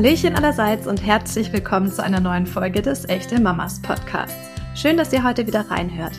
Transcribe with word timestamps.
Hallöchen 0.00 0.34
allerseits 0.34 0.86
und 0.86 1.04
herzlich 1.04 1.52
willkommen 1.52 1.92
zu 1.92 2.02
einer 2.02 2.20
neuen 2.20 2.46
Folge 2.46 2.80
des 2.80 3.06
Echte 3.06 3.38
Mamas 3.38 3.82
Podcasts. 3.82 4.34
Schön, 4.74 4.96
dass 4.96 5.12
ihr 5.12 5.22
heute 5.22 5.46
wieder 5.46 5.70
reinhört. 5.70 6.14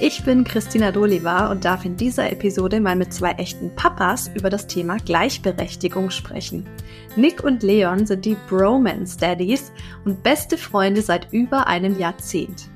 Ich 0.00 0.24
bin 0.24 0.42
Christina 0.42 0.90
Doliva 0.90 1.48
und 1.52 1.64
darf 1.64 1.84
in 1.84 1.96
dieser 1.96 2.32
Episode 2.32 2.80
mal 2.80 2.96
mit 2.96 3.14
zwei 3.14 3.30
echten 3.34 3.72
Papas 3.76 4.28
über 4.34 4.50
das 4.50 4.66
Thema 4.66 4.96
Gleichberechtigung 4.96 6.10
sprechen. 6.10 6.66
Nick 7.14 7.44
und 7.44 7.62
Leon 7.62 8.06
sind 8.06 8.24
die 8.24 8.36
Bromance 8.48 9.16
Daddies 9.18 9.70
und 10.04 10.24
beste 10.24 10.58
Freunde 10.58 11.00
seit 11.00 11.32
über 11.32 11.68
einem 11.68 11.96
Jahrzehnt. 12.00 12.70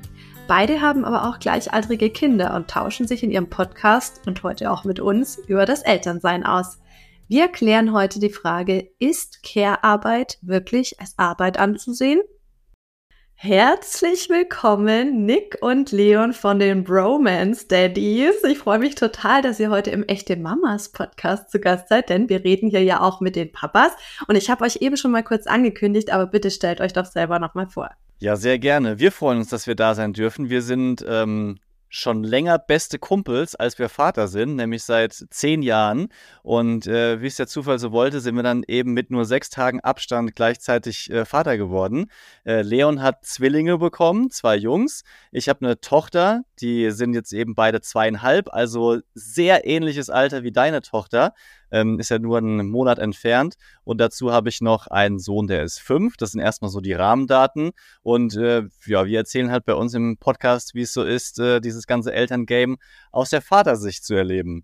Beide 0.47 0.79
haben 0.79 1.03
aber 1.03 1.27
auch 1.27 1.39
gleichaltrige 1.39 2.09
Kinder 2.09 2.55
und 2.55 2.69
tauschen 2.69 3.05
sich 3.05 3.21
in 3.21 3.31
ihrem 3.31 3.49
Podcast 3.49 4.21
und 4.25 4.43
heute 4.43 4.71
auch 4.71 4.85
mit 4.85 5.01
uns 5.01 5.39
über 5.47 5.65
das 5.65 5.81
Elternsein 5.81 6.45
aus. 6.45 6.79
Wir 7.29 7.49
klären 7.49 7.91
heute 7.91 8.21
die 8.21 8.29
Frage, 8.29 8.89
ist 8.99 9.43
Care-Arbeit 9.43 10.37
wirklich 10.41 11.01
als 11.01 11.13
Arbeit 11.17 11.59
anzusehen? 11.59 12.21
Herzlich 13.33 14.29
willkommen, 14.29 15.25
Nick 15.25 15.57
und 15.59 15.91
Leon 15.91 16.31
von 16.31 16.57
den 16.57 16.85
Bromance 16.85 17.67
Daddies. 17.67 18.45
Ich 18.49 18.59
freue 18.59 18.79
mich 18.79 18.95
total, 18.95 19.41
dass 19.41 19.59
ihr 19.59 19.69
heute 19.69 19.91
im 19.91 20.05
Echte 20.05 20.37
Mamas 20.37 20.93
Podcast 20.93 21.51
zu 21.51 21.59
Gast 21.59 21.89
seid, 21.89 22.07
denn 22.07 22.29
wir 22.29 22.45
reden 22.45 22.69
hier 22.69 22.83
ja 22.83 23.01
auch 23.01 23.19
mit 23.19 23.35
den 23.35 23.51
Papas. 23.51 23.91
Und 24.29 24.37
ich 24.37 24.49
habe 24.49 24.63
euch 24.63 24.77
eben 24.77 24.95
schon 24.95 25.11
mal 25.11 25.23
kurz 25.23 25.47
angekündigt, 25.47 26.13
aber 26.13 26.27
bitte 26.27 26.49
stellt 26.49 26.79
euch 26.79 26.93
doch 26.93 27.05
selber 27.05 27.39
nochmal 27.39 27.67
vor. 27.67 27.89
Ja, 28.19 28.37
sehr 28.37 28.57
gerne. 28.57 28.99
Wir 28.99 29.11
freuen 29.11 29.39
uns, 29.39 29.49
dass 29.49 29.67
wir 29.67 29.75
da 29.75 29.95
sein 29.95 30.13
dürfen. 30.13 30.49
Wir 30.49 30.61
sind 30.61 31.05
ähm, 31.05 31.59
schon 31.89 32.23
länger 32.23 32.59
beste 32.59 32.99
Kumpels, 32.99 33.55
als 33.55 33.79
wir 33.79 33.89
Vater 33.89 34.27
sind, 34.27 34.55
nämlich 34.55 34.83
seit 34.83 35.13
zehn 35.13 35.61
Jahren. 35.61 36.09
Und 36.43 36.87
äh, 36.87 37.21
wie 37.21 37.27
es 37.27 37.37
der 37.37 37.47
Zufall 37.47 37.79
so 37.79 37.91
wollte, 37.91 38.19
sind 38.19 38.35
wir 38.35 38.43
dann 38.43 38.63
eben 38.67 38.93
mit 38.93 39.11
nur 39.11 39.25
sechs 39.25 39.49
Tagen 39.49 39.79
Abstand 39.81 40.35
gleichzeitig 40.35 41.09
äh, 41.09 41.25
Vater 41.25 41.57
geworden. 41.57 42.11
Äh, 42.45 42.61
Leon 42.61 43.01
hat 43.01 43.25
Zwillinge 43.25 43.77
bekommen, 43.77 44.29
zwei 44.29 44.55
Jungs. 44.55 45.03
Ich 45.31 45.49
habe 45.49 45.65
eine 45.65 45.79
Tochter, 45.79 46.43
die 46.59 46.91
sind 46.91 47.13
jetzt 47.13 47.33
eben 47.33 47.55
beide 47.55 47.81
zweieinhalb, 47.81 48.53
also 48.53 48.99
sehr 49.13 49.65
ähnliches 49.65 50.09
Alter 50.09 50.43
wie 50.43 50.51
deine 50.51 50.81
Tochter 50.81 51.33
ähm, 51.71 51.99
ist 51.99 52.09
ja 52.09 52.19
nur 52.19 52.37
einen 52.37 52.69
Monat 52.69 52.99
entfernt. 52.99 53.55
Und 53.83 53.99
dazu 53.99 54.31
habe 54.31 54.49
ich 54.49 54.61
noch 54.61 54.87
einen 54.87 55.19
Sohn, 55.19 55.47
der 55.47 55.63
ist 55.63 55.79
fünf. 55.79 56.17
Das 56.17 56.31
sind 56.31 56.41
erstmal 56.41 56.71
so 56.71 56.81
die 56.81 56.93
Rahmendaten. 56.93 57.71
Und 58.03 58.35
äh, 58.35 58.63
ja, 58.85 59.05
wir 59.05 59.17
erzählen 59.17 59.51
halt 59.51 59.65
bei 59.65 59.73
uns 59.73 59.93
im 59.93 60.17
Podcast, 60.17 60.75
wie 60.75 60.81
es 60.81 60.93
so 60.93 61.03
ist, 61.03 61.39
äh, 61.39 61.59
dieses 61.61 61.87
ganze 61.87 62.13
Elterngame 62.13 62.77
aus 63.11 63.29
der 63.29 63.41
Vatersicht 63.41 64.03
zu 64.03 64.15
erleben. 64.15 64.63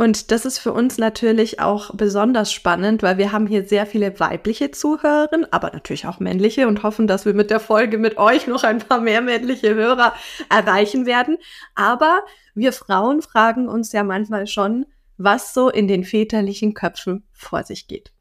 Und 0.00 0.30
das 0.30 0.46
ist 0.46 0.58
für 0.58 0.72
uns 0.72 0.96
natürlich 0.96 1.60
auch 1.60 1.94
besonders 1.94 2.54
spannend, 2.54 3.02
weil 3.02 3.18
wir 3.18 3.32
haben 3.32 3.46
hier 3.46 3.66
sehr 3.66 3.84
viele 3.84 4.18
weibliche 4.18 4.70
Zuhörerinnen, 4.70 5.52
aber 5.52 5.72
natürlich 5.72 6.06
auch 6.06 6.20
männliche 6.20 6.68
und 6.68 6.82
hoffen, 6.82 7.06
dass 7.06 7.26
wir 7.26 7.34
mit 7.34 7.50
der 7.50 7.60
Folge 7.60 7.98
mit 7.98 8.16
euch 8.16 8.46
noch 8.46 8.64
ein 8.64 8.78
paar 8.78 9.02
mehr 9.02 9.20
männliche 9.20 9.74
Hörer 9.74 10.14
erreichen 10.48 11.04
werden. 11.04 11.36
Aber 11.74 12.20
wir 12.54 12.72
Frauen 12.72 13.20
fragen 13.20 13.68
uns 13.68 13.92
ja 13.92 14.02
manchmal 14.02 14.46
schon, 14.46 14.86
was 15.22 15.52
so 15.52 15.68
in 15.68 15.86
den 15.86 16.02
väterlichen 16.02 16.72
Köpfen 16.72 17.24
vor 17.32 17.62
sich 17.62 17.86
geht. 17.86 18.12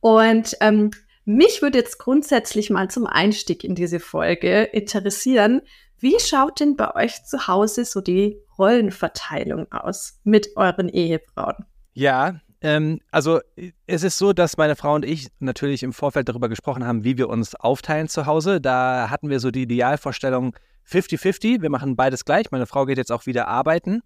Und 0.00 0.56
ähm, 0.60 0.90
mich 1.24 1.62
würde 1.62 1.78
jetzt 1.78 1.98
grundsätzlich 1.98 2.68
mal 2.68 2.90
zum 2.90 3.06
Einstieg 3.06 3.62
in 3.62 3.74
diese 3.74 4.00
Folge 4.00 4.64
interessieren, 4.64 5.62
wie 6.00 6.18
schaut 6.20 6.60
denn 6.60 6.76
bei 6.76 6.94
euch 6.94 7.24
zu 7.24 7.46
Hause 7.46 7.84
so 7.84 8.00
die 8.00 8.40
Rollenverteilung 8.58 9.70
aus 9.70 10.20
mit 10.24 10.56
euren 10.56 10.88
Ehefrauen? 10.88 11.64
Ja, 11.92 12.40
ähm, 12.60 13.00
also 13.10 13.40
es 13.86 14.02
ist 14.02 14.18
so, 14.18 14.32
dass 14.32 14.56
meine 14.56 14.74
Frau 14.74 14.94
und 14.94 15.04
ich 15.04 15.28
natürlich 15.38 15.82
im 15.82 15.92
Vorfeld 15.92 16.28
darüber 16.28 16.48
gesprochen 16.48 16.84
haben, 16.84 17.04
wie 17.04 17.18
wir 17.18 17.28
uns 17.28 17.54
aufteilen 17.54 18.08
zu 18.08 18.26
Hause. 18.26 18.60
Da 18.60 19.10
hatten 19.10 19.30
wir 19.30 19.38
so 19.38 19.50
die 19.50 19.62
Idealvorstellung 19.62 20.56
50-50. 20.88 21.62
Wir 21.62 21.70
machen 21.70 21.94
beides 21.94 22.24
gleich. 22.24 22.50
Meine 22.50 22.66
Frau 22.66 22.86
geht 22.86 22.98
jetzt 22.98 23.12
auch 23.12 23.26
wieder 23.26 23.46
arbeiten. 23.46 24.02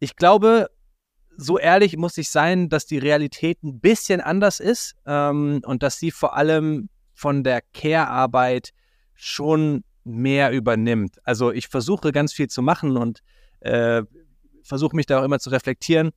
Ich 0.00 0.16
glaube, 0.16 0.68
so 1.40 1.56
ehrlich 1.56 1.96
muss 1.96 2.18
ich 2.18 2.30
sein, 2.30 2.68
dass 2.68 2.84
die 2.84 2.98
Realität 2.98 3.62
ein 3.62 3.78
bisschen 3.78 4.20
anders 4.20 4.58
ist 4.58 4.96
ähm, 5.06 5.60
und 5.64 5.84
dass 5.84 5.98
sie 5.98 6.10
vor 6.10 6.36
allem 6.36 6.88
von 7.14 7.44
der 7.44 7.62
Care-Arbeit 7.72 8.72
schon 9.14 9.84
mehr 10.02 10.50
übernimmt. 10.50 11.18
Also 11.22 11.52
ich 11.52 11.68
versuche 11.68 12.10
ganz 12.10 12.32
viel 12.32 12.48
zu 12.48 12.60
machen 12.60 12.96
und 12.96 13.20
äh, 13.60 14.02
versuche 14.64 14.96
mich 14.96 15.06
da 15.06 15.20
auch 15.20 15.24
immer 15.24 15.38
zu 15.38 15.50
reflektieren. 15.50 16.10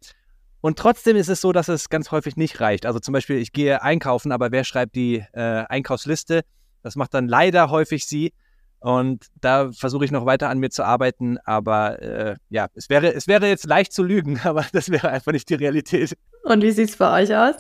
Und 0.60 0.80
trotzdem 0.80 1.16
ist 1.16 1.30
es 1.30 1.40
so, 1.40 1.52
dass 1.52 1.68
es 1.68 1.90
ganz 1.90 2.10
häufig 2.10 2.36
nicht 2.36 2.60
reicht. 2.60 2.88
Also 2.88 3.00
zum 3.00 3.14
Beispiel, 3.14 3.38
ich 3.38 3.52
gehe 3.52 3.84
einkaufen, 3.84 4.32
aber 4.32 4.52
wer 4.52 4.64
schreibt 4.64 4.96
die 4.96 5.24
äh, 5.34 5.40
Einkaufsliste? 5.70 6.42
Das 6.82 6.96
macht 6.96 7.14
dann 7.14 7.28
leider 7.28 7.70
häufig 7.70 8.06
sie. 8.06 8.34
Und 8.82 9.28
da 9.40 9.72
versuche 9.72 10.06
ich 10.06 10.12
noch 10.12 10.26
weiter 10.26 10.50
an 10.50 10.58
mir 10.58 10.70
zu 10.70 10.84
arbeiten. 10.84 11.38
Aber 11.46 12.02
äh, 12.02 12.36
ja, 12.50 12.68
es 12.74 12.90
wäre, 12.90 13.14
es 13.14 13.28
wäre 13.28 13.48
jetzt 13.48 13.66
leicht 13.66 13.94
zu 13.94 14.04
lügen, 14.04 14.40
aber 14.44 14.66
das 14.74 14.90
wäre 14.90 15.10
einfach 15.10 15.32
nicht 15.32 15.50
die 15.50 15.56
Realität. 15.56 16.18
Und 16.44 16.62
wie 16.62 16.72
sieht 16.72 16.90
es 16.90 16.98
bei 16.98 17.22
euch 17.22 17.36
aus? 17.36 17.56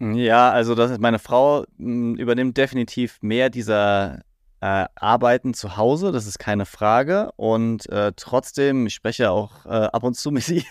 Ja, 0.00 0.50
also 0.50 0.74
das 0.74 0.90
ist 0.90 1.00
meine 1.00 1.20
Frau 1.20 1.64
mh, 1.76 2.20
übernimmt 2.20 2.56
definitiv 2.56 3.18
mehr 3.20 3.50
dieser 3.50 4.22
äh, 4.62 4.86
arbeiten 4.94 5.54
zu 5.54 5.76
Hause, 5.76 6.12
das 6.12 6.28
ist 6.28 6.38
keine 6.38 6.66
Frage. 6.66 7.32
Und 7.34 7.88
äh, 7.88 8.12
trotzdem, 8.14 8.86
ich 8.86 8.94
spreche 8.94 9.32
auch 9.32 9.66
äh, 9.66 9.70
ab 9.70 10.04
und 10.04 10.14
zu 10.14 10.30
mit 10.30 10.48
ihr, 10.48 10.62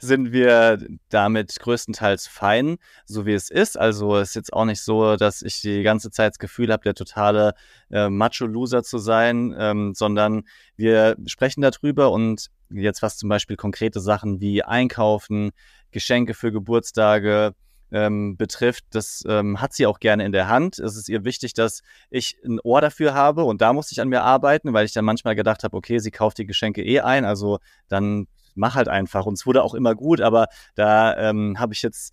sind 0.00 0.32
wir 0.32 0.84
damit 1.08 1.56
größtenteils 1.60 2.26
fein, 2.26 2.78
so 3.06 3.26
wie 3.26 3.32
es 3.32 3.48
ist. 3.48 3.78
Also 3.78 4.16
es 4.16 4.30
ist 4.30 4.34
jetzt 4.34 4.52
auch 4.52 4.64
nicht 4.64 4.82
so, 4.82 5.14
dass 5.14 5.42
ich 5.42 5.60
die 5.60 5.84
ganze 5.84 6.10
Zeit 6.10 6.32
das 6.32 6.40
Gefühl 6.40 6.72
habe, 6.72 6.82
der 6.82 6.94
totale 6.94 7.54
äh, 7.92 8.08
Macho-Loser 8.08 8.82
zu 8.82 8.98
sein, 8.98 9.54
ähm, 9.56 9.94
sondern 9.94 10.42
wir 10.76 11.16
sprechen 11.26 11.60
darüber 11.60 12.10
und 12.10 12.50
jetzt 12.70 13.02
was 13.02 13.16
zum 13.16 13.28
Beispiel 13.28 13.56
konkrete 13.56 14.00
Sachen 14.00 14.40
wie 14.40 14.64
Einkaufen, 14.64 15.52
Geschenke 15.92 16.34
für 16.34 16.50
Geburtstage, 16.50 17.54
ähm, 17.94 18.36
betrifft, 18.36 18.84
das 18.90 19.22
ähm, 19.28 19.60
hat 19.60 19.72
sie 19.72 19.86
auch 19.86 20.00
gerne 20.00 20.24
in 20.24 20.32
der 20.32 20.48
Hand. 20.48 20.80
Es 20.80 20.96
ist 20.96 21.08
ihr 21.08 21.24
wichtig, 21.24 21.54
dass 21.54 21.82
ich 22.10 22.36
ein 22.44 22.58
Ohr 22.60 22.80
dafür 22.80 23.14
habe 23.14 23.44
und 23.44 23.62
da 23.62 23.72
musste 23.72 23.92
ich 23.92 24.00
an 24.00 24.08
mir 24.08 24.22
arbeiten, 24.22 24.72
weil 24.72 24.84
ich 24.84 24.92
dann 24.92 25.04
manchmal 25.04 25.36
gedacht 25.36 25.62
habe, 25.62 25.76
okay, 25.76 26.00
sie 26.00 26.10
kauft 26.10 26.38
die 26.38 26.46
Geschenke 26.46 26.82
eh 26.82 27.00
ein, 27.00 27.24
also 27.24 27.60
dann 27.88 28.26
mach 28.56 28.74
halt 28.74 28.88
einfach. 28.88 29.26
Und 29.26 29.34
es 29.34 29.46
wurde 29.46 29.62
auch 29.62 29.74
immer 29.74 29.94
gut, 29.94 30.20
aber 30.20 30.48
da 30.74 31.16
ähm, 31.16 31.58
habe 31.60 31.72
ich 31.72 31.82
jetzt 31.82 32.12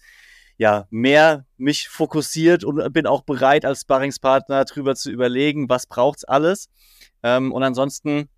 ja 0.57 0.85
mehr 0.91 1.45
mich 1.57 1.89
fokussiert 1.89 2.63
und 2.63 2.93
bin 2.93 3.07
auch 3.07 3.23
bereit, 3.23 3.65
als 3.65 3.81
Sparringspartner 3.81 4.65
drüber 4.65 4.95
zu 4.95 5.09
überlegen, 5.09 5.67
was 5.67 5.87
braucht's 5.87 6.25
alles. 6.25 6.69
Ähm, 7.23 7.51
und 7.51 7.63
ansonsten 7.63 8.29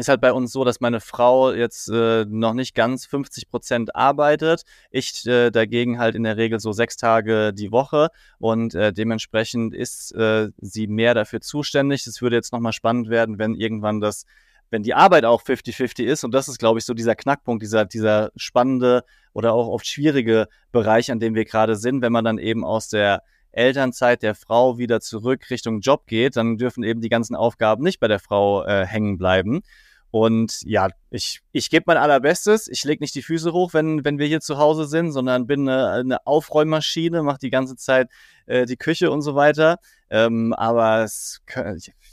ist 0.00 0.08
halt 0.08 0.20
bei 0.20 0.32
uns 0.32 0.52
so, 0.52 0.64
dass 0.64 0.80
meine 0.80 1.00
Frau 1.00 1.52
jetzt 1.52 1.88
äh, 1.88 2.24
noch 2.24 2.54
nicht 2.54 2.74
ganz 2.74 3.06
50 3.06 3.48
Prozent 3.48 3.94
arbeitet. 3.94 4.64
Ich 4.90 5.26
äh, 5.26 5.50
dagegen 5.50 5.98
halt 5.98 6.14
in 6.14 6.24
der 6.24 6.36
Regel 6.36 6.58
so 6.58 6.72
sechs 6.72 6.96
Tage 6.96 7.52
die 7.52 7.70
Woche 7.70 8.08
und 8.38 8.74
äh, 8.74 8.92
dementsprechend 8.92 9.74
ist 9.74 10.12
äh, 10.12 10.48
sie 10.58 10.86
mehr 10.86 11.14
dafür 11.14 11.40
zuständig. 11.40 12.06
Es 12.06 12.20
würde 12.22 12.36
jetzt 12.36 12.52
nochmal 12.52 12.72
spannend 12.72 13.10
werden, 13.10 13.38
wenn 13.38 13.54
irgendwann 13.54 14.00
das, 14.00 14.26
wenn 14.70 14.82
die 14.82 14.94
Arbeit 14.94 15.24
auch 15.24 15.42
50-50 15.42 16.04
ist 16.04 16.24
und 16.24 16.32
das 16.32 16.48
ist, 16.48 16.58
glaube 16.58 16.78
ich, 16.78 16.84
so 16.84 16.94
dieser 16.94 17.14
Knackpunkt, 17.14 17.62
dieser, 17.62 17.84
dieser 17.84 18.32
spannende 18.36 19.04
oder 19.32 19.52
auch 19.52 19.68
oft 19.68 19.86
schwierige 19.86 20.48
Bereich, 20.72 21.10
an 21.12 21.20
dem 21.20 21.34
wir 21.34 21.44
gerade 21.44 21.76
sind, 21.76 22.02
wenn 22.02 22.12
man 22.12 22.24
dann 22.24 22.38
eben 22.38 22.64
aus 22.64 22.88
der 22.88 23.22
Elternzeit 23.52 24.22
der 24.22 24.34
Frau 24.34 24.78
wieder 24.78 25.00
zurück 25.00 25.50
Richtung 25.50 25.80
Job 25.80 26.06
geht, 26.06 26.36
dann 26.36 26.56
dürfen 26.56 26.84
eben 26.84 27.00
die 27.00 27.08
ganzen 27.08 27.34
Aufgaben 27.34 27.82
nicht 27.82 28.00
bei 28.00 28.08
der 28.08 28.20
Frau 28.20 28.64
äh, 28.64 28.86
hängen 28.86 29.18
bleiben. 29.18 29.62
Und 30.10 30.62
ja, 30.62 30.88
ich, 31.10 31.40
ich 31.52 31.70
gebe 31.70 31.84
mein 31.86 31.96
allerbestes. 31.96 32.66
Ich 32.68 32.84
lege 32.84 33.02
nicht 33.02 33.14
die 33.14 33.22
Füße 33.22 33.52
hoch, 33.52 33.74
wenn, 33.74 34.04
wenn 34.04 34.18
wir 34.18 34.26
hier 34.26 34.40
zu 34.40 34.58
Hause 34.58 34.86
sind, 34.86 35.12
sondern 35.12 35.46
bin 35.46 35.68
eine, 35.68 35.90
eine 35.90 36.26
Aufräummaschine, 36.26 37.22
mache 37.22 37.38
die 37.38 37.50
ganze 37.50 37.76
Zeit 37.76 38.08
äh, 38.46 38.66
die 38.66 38.76
Küche 38.76 39.10
und 39.10 39.22
so 39.22 39.36
weiter. 39.36 39.78
Ähm, 40.10 40.52
aber 40.52 41.04
es, 41.04 41.40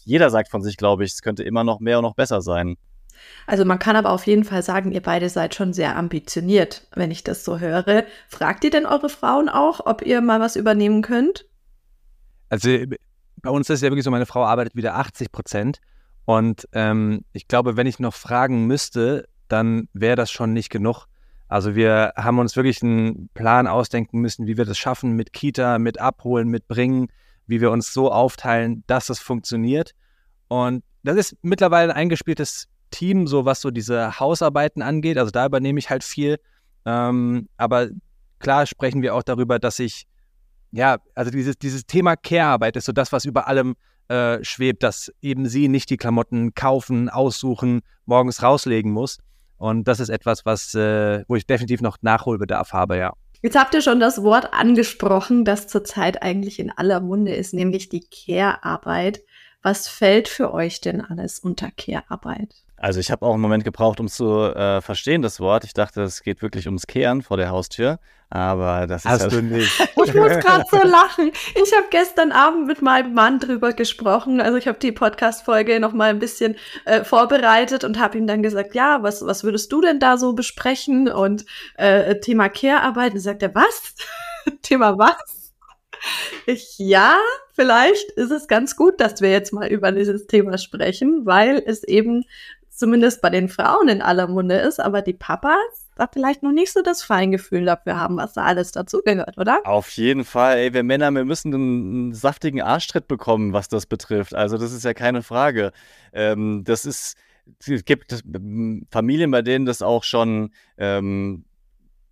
jeder 0.03 0.29
sagt 0.29 0.49
von 0.49 0.61
sich, 0.61 0.77
glaube 0.77 1.05
ich, 1.05 1.13
es 1.13 1.21
könnte 1.21 1.43
immer 1.43 1.63
noch 1.63 1.79
mehr 1.79 1.97
und 1.97 2.03
noch 2.03 2.15
besser 2.15 2.41
sein. 2.41 2.77
Also 3.47 3.65
man 3.65 3.79
kann 3.79 3.95
aber 3.95 4.11
auf 4.11 4.27
jeden 4.27 4.43
Fall 4.43 4.61
sagen, 4.61 4.91
ihr 4.91 5.01
beide 5.01 5.29
seid 5.29 5.55
schon 5.55 5.73
sehr 5.73 5.95
ambitioniert, 5.95 6.87
wenn 6.93 7.09
ich 7.09 7.23
das 7.23 7.43
so 7.43 7.59
höre. 7.59 8.03
Fragt 8.27 8.63
ihr 8.63 8.69
denn 8.69 8.85
eure 8.85 9.09
Frauen 9.09 9.49
auch, 9.49 9.85
ob 9.85 10.03
ihr 10.03 10.21
mal 10.21 10.39
was 10.39 10.55
übernehmen 10.55 11.01
könnt? 11.01 11.45
Also 12.49 12.69
bei 13.41 13.49
uns 13.49 13.69
ist 13.69 13.75
es 13.77 13.81
ja 13.81 13.89
wirklich 13.89 14.03
so, 14.03 14.11
meine 14.11 14.25
Frau 14.25 14.45
arbeitet 14.45 14.75
wieder 14.75 14.95
80 14.95 15.31
Prozent. 15.31 15.79
Und 16.27 16.67
ähm, 16.73 17.23
ich 17.31 17.47
glaube, 17.47 17.77
wenn 17.77 17.87
ich 17.87 17.99
noch 17.99 18.13
fragen 18.13 18.67
müsste, 18.67 19.29
dann 19.47 19.87
wäre 19.93 20.17
das 20.17 20.29
schon 20.29 20.51
nicht 20.51 20.69
genug. 20.69 21.05
Also 21.47 21.73
wir 21.73 22.11
haben 22.17 22.37
uns 22.39 22.57
wirklich 22.57 22.83
einen 22.83 23.29
Plan 23.33 23.65
ausdenken 23.65 24.19
müssen, 24.19 24.45
wie 24.45 24.57
wir 24.57 24.65
das 24.65 24.77
schaffen 24.77 25.13
mit 25.13 25.31
Kita, 25.31 25.79
mit 25.79 26.01
Abholen, 26.01 26.49
mit 26.49 26.67
Bringen, 26.67 27.07
wie 27.45 27.61
wir 27.61 27.71
uns 27.71 27.93
so 27.93 28.11
aufteilen, 28.11 28.83
dass 28.87 29.09
es 29.09 29.19
funktioniert. 29.19 29.93
Und 30.49 30.83
das 31.01 31.15
ist 31.15 31.37
mittlerweile 31.43 31.93
ein 31.93 31.97
eingespieltes 31.97 32.67
Team, 32.91 33.25
so 33.25 33.45
was 33.45 33.61
so 33.61 33.71
diese 33.71 34.19
Hausarbeiten 34.19 34.81
angeht. 34.81 35.17
Also 35.17 35.31
da 35.31 35.45
übernehme 35.45 35.79
ich 35.79 35.89
halt 35.89 36.03
viel. 36.03 36.41
Ähm, 36.83 37.47
aber 37.55 37.87
klar 38.39 38.65
sprechen 38.65 39.01
wir 39.01 39.15
auch 39.15 39.23
darüber, 39.23 39.59
dass 39.59 39.79
ich 39.79 40.07
ja, 40.71 40.97
also 41.15 41.31
dieses, 41.31 41.57
dieses 41.57 41.85
Thema 41.85 42.17
Care-Arbeit 42.17 42.75
ist 42.75 42.83
so 42.83 42.91
das, 42.91 43.13
was 43.13 43.23
über 43.23 43.47
allem 43.47 43.77
äh, 44.09 44.43
schwebt, 44.43 44.83
dass 44.83 45.11
eben 45.21 45.47
sie 45.47 45.67
nicht 45.67 45.89
die 45.89 45.97
Klamotten 45.97 46.53
kaufen, 46.53 47.09
aussuchen, 47.09 47.81
morgens 48.05 48.41
rauslegen 48.41 48.91
muss. 48.91 49.17
Und 49.57 49.87
das 49.87 49.99
ist 49.99 50.09
etwas, 50.09 50.45
was, 50.45 50.73
äh, 50.75 51.23
wo 51.27 51.35
ich 51.35 51.47
definitiv 51.47 51.81
noch 51.81 51.97
Nachholbedarf 52.01 52.73
habe, 52.73 52.97
ja. 52.97 53.13
Jetzt 53.41 53.57
habt 53.57 53.73
ihr 53.73 53.81
schon 53.81 53.99
das 53.99 54.23
Wort 54.23 54.53
angesprochen, 54.53 55.45
das 55.45 55.67
zurzeit 55.67 56.23
eigentlich 56.23 56.59
in 56.59 56.71
aller 56.71 57.01
Munde 57.01 57.35
ist, 57.35 57.53
nämlich 57.53 57.89
die 57.89 58.03
Care-Arbeit. 58.09 59.21
Was 59.61 59.87
fällt 59.87 60.27
für 60.27 60.53
euch 60.53 60.81
denn 60.81 61.01
alles 61.01 61.39
unter 61.39 61.69
Care-Arbeit? 61.71 62.55
Also 62.79 62.99
ich 62.99 63.09
habe 63.09 63.25
auch 63.25 63.33
einen 63.33 63.41
Moment 63.41 63.63
gebraucht, 63.63 63.99
um 63.99 64.07
zu 64.07 64.43
äh, 64.43 64.81
verstehen 64.81 65.23
das 65.23 65.39
Wort. 65.39 65.63
Ich 65.63 65.73
dachte, 65.73 66.03
es 66.03 66.21
geht 66.21 66.43
wirklich 66.43 66.67
ums 66.67 66.85
Kehren 66.85 67.23
vor 67.23 67.35
der 67.35 67.49
Haustür, 67.49 67.99
aber 68.29 68.85
das 68.85 69.03
ist 69.03 69.09
Hast 69.09 69.21
halt 69.23 69.31
du 69.31 69.41
nicht. 69.41 69.71
Ich 70.05 70.13
muss 70.13 70.29
gerade 70.29 70.63
so 70.69 70.77
lachen. 70.77 71.31
Ich 71.55 71.75
habe 71.75 71.87
gestern 71.89 72.31
Abend 72.31 72.67
mit 72.67 72.81
meinem 72.81 73.13
Mann 73.13 73.39
drüber 73.39 73.73
gesprochen. 73.73 74.39
Also 74.39 74.57
ich 74.57 74.67
habe 74.67 74.77
die 74.79 74.91
Podcast-Folge 74.91 75.79
noch 75.79 75.91
mal 75.91 76.11
ein 76.11 76.19
bisschen 76.19 76.55
äh, 76.85 77.03
vorbereitet 77.03 77.83
und 77.83 77.99
habe 77.99 78.17
ihm 78.17 78.27
dann 78.27 78.43
gesagt, 78.43 78.75
ja, 78.75 79.01
was, 79.01 79.25
was 79.25 79.43
würdest 79.43 79.71
du 79.71 79.81
denn 79.81 79.99
da 79.99 80.17
so 80.17 80.33
besprechen? 80.33 81.09
Und 81.09 81.45
äh, 81.77 82.19
Thema 82.19 82.47
Care-Arbeit. 82.47 83.13
Und 83.13 83.19
sagt 83.19 83.43
er, 83.43 83.53
was? 83.53 83.95
Thema 84.61 84.97
was? 84.97 85.51
Ich, 86.45 86.75
ja, 86.77 87.17
vielleicht 87.53 88.11
ist 88.11 88.31
es 88.31 88.47
ganz 88.47 88.75
gut, 88.75 89.01
dass 89.01 89.19
wir 89.19 89.31
jetzt 89.31 89.51
mal 89.51 89.67
über 89.67 89.91
dieses 89.91 90.27
Thema 90.27 90.57
sprechen, 90.57 91.25
weil 91.25 91.61
es 91.65 91.83
eben 91.83 92.23
zumindest 92.77 93.21
bei 93.21 93.29
den 93.29 93.49
Frauen 93.49 93.89
in 93.89 94.01
aller 94.01 94.27
Munde 94.27 94.55
ist, 94.55 94.79
aber 94.79 95.01
die 95.01 95.13
Papas 95.13 95.87
da 95.95 96.07
vielleicht 96.11 96.43
noch 96.43 96.51
nicht 96.51 96.71
so 96.71 96.81
das 96.83 97.01
Feingefühl 97.01 97.65
dafür 97.65 97.99
haben, 97.99 98.17
was 98.17 98.33
da 98.33 98.43
alles 98.43 98.71
dazugehört, 98.71 99.37
oder? 99.37 99.61
Auf 99.63 99.89
jeden 99.91 100.23
Fall, 100.23 100.57
ey, 100.57 100.73
wir 100.73 100.83
Männer, 100.83 101.09
wir 101.11 101.25
müssen 101.25 101.53
einen, 101.53 102.13
saftigen 102.13 102.61
Arschtritt 102.61 103.07
bekommen, 103.07 103.51
was 103.51 103.67
das 103.67 103.87
betrifft. 103.87 104.35
Also 104.35 104.57
das 104.57 104.71
ist 104.71 104.85
ja 104.85 104.93
keine 104.93 105.23
Frage. 105.23 105.71
Ähm, 106.13 106.63
das 106.65 106.85
ist, 106.85 107.17
es 107.65 107.83
gibt 107.83 108.23
Familien, 108.91 109.31
bei 109.31 109.41
denen 109.41 109.65
das 109.65 109.81
auch 109.81 110.03
schon 110.03 110.51
ähm, 110.77 111.45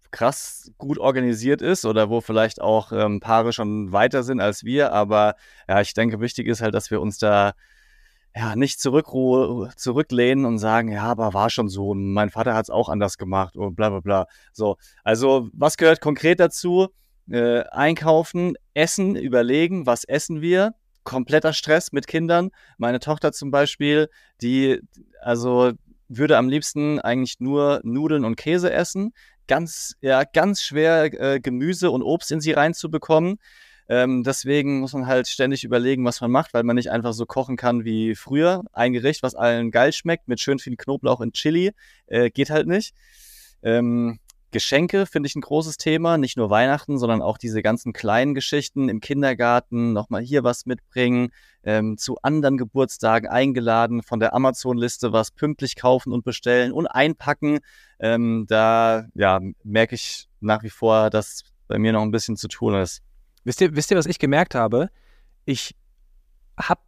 krass 0.10 0.72
gut 0.78 0.98
organisiert 0.98 1.62
ist 1.62 1.86
oder 1.86 2.10
wo 2.10 2.22
vielleicht 2.22 2.62
auch 2.62 2.92
ähm, 2.92 3.20
Paare 3.20 3.54
schon 3.54 3.92
weiter 3.92 4.24
sind 4.24 4.40
als 4.40 4.64
wir. 4.64 4.94
Aber 4.94 5.36
ja, 5.68 5.82
ich 5.82 5.94
denke, 5.94 6.20
wichtig 6.20 6.48
ist 6.48 6.62
halt, 6.62 6.74
dass 6.74 6.90
wir 6.90 7.02
uns 7.02 7.20
da 7.20 7.54
ja, 8.36 8.56
nicht 8.58 8.82
zurücklehnen 8.82 10.44
und 10.46 10.60
sagen, 10.60 10.92
ja, 10.92 11.04
aber 11.04 11.34
war 11.34 11.50
schon 11.50 11.70
so, 11.70 11.94
mein 11.94 12.30
Vater 12.30 12.54
hat 12.54 12.66
es 12.66 12.70
auch 12.70 12.90
anders 12.90 13.18
gemacht 13.18 13.56
und 13.56 13.76
bla 13.76 13.90
bla 13.90 14.02
bla. 14.02 14.28
So, 14.52 14.76
also 15.06 15.50
was 15.54 15.78
gehört 15.78 16.02
konkret 16.02 16.42
dazu? 16.42 16.90
Äh, 17.30 17.62
einkaufen, 17.72 18.56
essen, 18.74 19.16
überlegen, 19.16 19.86
was 19.86 20.04
essen 20.04 20.42
wir? 20.42 20.74
Kompletter 21.06 21.54
Stress 21.54 21.94
mit 21.94 22.08
Kindern. 22.08 22.50
Meine 22.78 23.00
Tochter 23.00 23.32
zum 23.32 23.52
Beispiel, 23.52 24.10
die, 24.42 24.82
also 25.22 25.72
würde 26.10 26.38
am 26.38 26.50
liebsten 26.50 27.00
eigentlich 27.00 27.40
nur 27.40 27.80
Nudeln 27.84 28.26
und 28.26 28.36
Käse 28.36 28.72
essen. 28.72 29.14
Ganz, 29.48 29.96
ja, 30.02 30.24
ganz 30.24 30.62
schwer 30.62 31.06
äh, 31.14 31.40
Gemüse 31.40 31.90
und 31.90 32.04
Obst 32.04 32.32
in 32.32 32.42
sie 32.42 32.52
reinzubekommen. 32.52 33.38
Ähm, 33.88 34.24
deswegen 34.24 34.80
muss 34.80 34.94
man 34.94 35.08
halt 35.08 35.28
ständig 35.28 35.64
überlegen, 35.64 36.06
was 36.06 36.22
man 36.22 36.32
macht, 36.32 36.54
weil 36.54 36.64
man 36.64 36.76
nicht 36.76 36.92
einfach 36.92 37.14
so 37.14 37.26
kochen 37.26 37.56
kann 37.56 37.86
wie 37.86 38.16
früher. 38.16 38.64
Ein 38.74 38.94
Gericht, 38.94 39.22
was 39.24 39.36
allen 39.36 39.72
geil 39.72 39.94
schmeckt, 39.94 40.28
mit 40.28 40.40
schön 40.40 40.60
viel 40.60 40.76
Knoblauch 40.76 41.20
und 41.20 41.34
Chili, 41.34 41.72
äh, 42.08 42.30
geht 42.30 42.50
halt 42.50 42.68
nicht. 42.68 42.94
Ähm, 43.62 44.20
Geschenke 44.56 45.06
finde 45.06 45.28
ich 45.28 45.36
ein 45.36 45.42
großes 45.42 45.76
Thema, 45.76 46.18
nicht 46.18 46.38
nur 46.38 46.50
Weihnachten, 46.50 46.98
sondern 46.98 47.22
auch 47.22 47.38
diese 47.38 47.62
ganzen 47.62 47.92
kleinen 47.92 48.34
Geschichten 48.34 48.88
im 48.88 49.02
Kindergarten, 49.02 49.92
nochmal 49.92 50.22
hier 50.22 50.46
was 50.46 50.66
mitbringen, 50.66 51.32
ähm, 51.64 51.98
zu 51.98 52.18
anderen 52.22 52.58
Geburtstagen 52.58 53.28
eingeladen, 53.30 54.02
von 54.02 54.22
der 54.22 54.34
Amazon-Liste 54.34 55.12
was 55.12 55.32
pünktlich 55.32 55.76
kaufen 55.76 56.14
und 56.14 56.24
bestellen 56.24 56.72
und 56.72 56.88
einpacken. 56.88 57.60
Ähm, 58.00 58.46
da 58.48 59.08
ja, 59.14 59.42
merke 59.64 59.96
ich 59.96 60.30
nach 60.40 60.64
wie 60.64 60.70
vor, 60.70 61.10
dass 61.10 61.44
bei 61.68 61.78
mir 61.78 61.92
noch 61.92 62.04
ein 62.04 62.12
bisschen 62.12 62.38
zu 62.38 62.48
tun 62.48 62.76
ist. 62.76 63.02
Wisst 63.46 63.62
ihr, 63.62 63.76
wisst 63.76 63.92
ihr, 63.92 63.98
was 63.98 64.08
ich 64.08 64.20
gemerkt 64.20 64.56
habe? 64.56 64.90
Ich 65.46 65.76
habe 66.60 66.82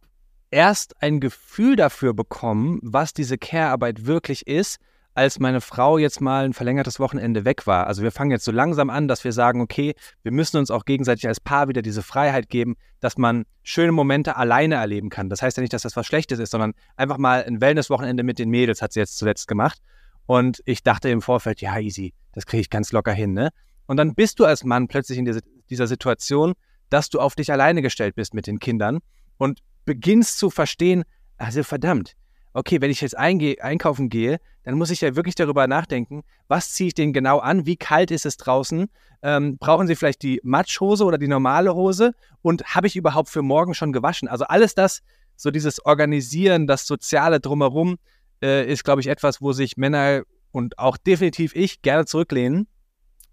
erst 0.50 1.00
ein 1.02 1.20
Gefühl 1.20 1.76
dafür 1.76 2.12
bekommen, 2.12 2.80
was 2.82 3.14
diese 3.14 3.38
Care-Arbeit 3.38 4.06
wirklich 4.06 4.46
ist, 4.46 4.78
als 5.14 5.40
meine 5.40 5.60
Frau 5.60 5.98
jetzt 5.98 6.20
mal 6.20 6.44
ein 6.44 6.52
verlängertes 6.52 7.00
Wochenende 7.00 7.44
weg 7.44 7.66
war. 7.66 7.86
Also 7.86 8.02
wir 8.02 8.12
fangen 8.12 8.30
jetzt 8.30 8.44
so 8.44 8.52
langsam 8.52 8.88
an, 8.88 9.08
dass 9.08 9.24
wir 9.24 9.32
sagen, 9.32 9.60
okay, 9.60 9.94
wir 10.22 10.30
müssen 10.32 10.58
uns 10.58 10.70
auch 10.70 10.84
gegenseitig 10.84 11.26
als 11.26 11.40
Paar 11.40 11.68
wieder 11.68 11.82
diese 11.82 12.02
Freiheit 12.02 12.48
geben, 12.48 12.76
dass 13.00 13.18
man 13.18 13.44
schöne 13.62 13.92
Momente 13.92 14.36
alleine 14.36 14.76
erleben 14.76 15.10
kann. 15.10 15.28
Das 15.28 15.42
heißt 15.42 15.56
ja 15.56 15.60
nicht, 15.60 15.72
dass 15.72 15.82
das 15.82 15.96
was 15.96 16.06
Schlechtes 16.06 16.38
ist, 16.38 16.50
sondern 16.50 16.72
einfach 16.96 17.18
mal 17.18 17.44
ein 17.44 17.60
Wellness-Wochenende 17.60 18.22
mit 18.22 18.38
den 18.38 18.48
Mädels 18.48 18.80
hat 18.80 18.92
sie 18.92 19.00
jetzt 19.00 19.18
zuletzt 19.18 19.48
gemacht. 19.48 19.80
Und 20.26 20.62
ich 20.66 20.82
dachte 20.82 21.08
im 21.08 21.22
Vorfeld, 21.22 21.60
ja, 21.60 21.78
easy, 21.78 22.14
das 22.32 22.46
kriege 22.46 22.60
ich 22.60 22.70
ganz 22.70 22.92
locker 22.92 23.12
hin, 23.12 23.32
ne? 23.32 23.50
Und 23.86 23.96
dann 23.96 24.14
bist 24.14 24.38
du 24.38 24.44
als 24.44 24.62
Mann 24.62 24.86
plötzlich 24.86 25.18
in 25.18 25.24
diese, 25.24 25.40
dieser 25.70 25.86
Situation, 25.86 26.54
dass 26.90 27.10
du 27.10 27.20
auf 27.20 27.34
dich 27.34 27.52
alleine 27.52 27.82
gestellt 27.82 28.14
bist 28.14 28.34
mit 28.34 28.46
den 28.46 28.58
Kindern 28.58 28.98
und 29.36 29.60
beginnst 29.84 30.38
zu 30.38 30.50
verstehen, 30.50 31.04
also 31.36 31.62
verdammt, 31.62 32.14
okay, 32.52 32.80
wenn 32.80 32.90
ich 32.90 33.00
jetzt 33.00 33.16
einkaufen 33.16 34.08
gehe, 34.08 34.38
dann 34.64 34.76
muss 34.76 34.90
ich 34.90 35.00
ja 35.00 35.14
wirklich 35.16 35.34
darüber 35.34 35.66
nachdenken, 35.66 36.24
was 36.48 36.72
ziehe 36.72 36.88
ich 36.88 36.94
denn 36.94 37.12
genau 37.12 37.38
an, 37.38 37.66
wie 37.66 37.76
kalt 37.76 38.10
ist 38.10 38.26
es 38.26 38.36
draußen, 38.36 38.88
ähm, 39.22 39.58
brauchen 39.58 39.86
sie 39.86 39.96
vielleicht 39.96 40.22
die 40.22 40.40
Matschhose 40.42 41.04
oder 41.04 41.18
die 41.18 41.28
normale 41.28 41.74
Hose 41.74 42.12
und 42.42 42.64
habe 42.74 42.86
ich 42.86 42.96
überhaupt 42.96 43.28
für 43.28 43.42
morgen 43.42 43.74
schon 43.74 43.92
gewaschen? 43.92 44.28
Also 44.28 44.44
alles 44.44 44.74
das, 44.74 45.02
so 45.36 45.50
dieses 45.50 45.84
Organisieren, 45.84 46.66
das 46.66 46.86
Soziale 46.86 47.40
drumherum, 47.40 47.98
äh, 48.42 48.70
ist, 48.70 48.84
glaube 48.84 49.00
ich, 49.00 49.08
etwas, 49.08 49.40
wo 49.40 49.52
sich 49.52 49.76
Männer 49.76 50.22
und 50.50 50.78
auch 50.78 50.96
definitiv 50.96 51.54
ich 51.54 51.82
gerne 51.82 52.06
zurücklehnen 52.06 52.66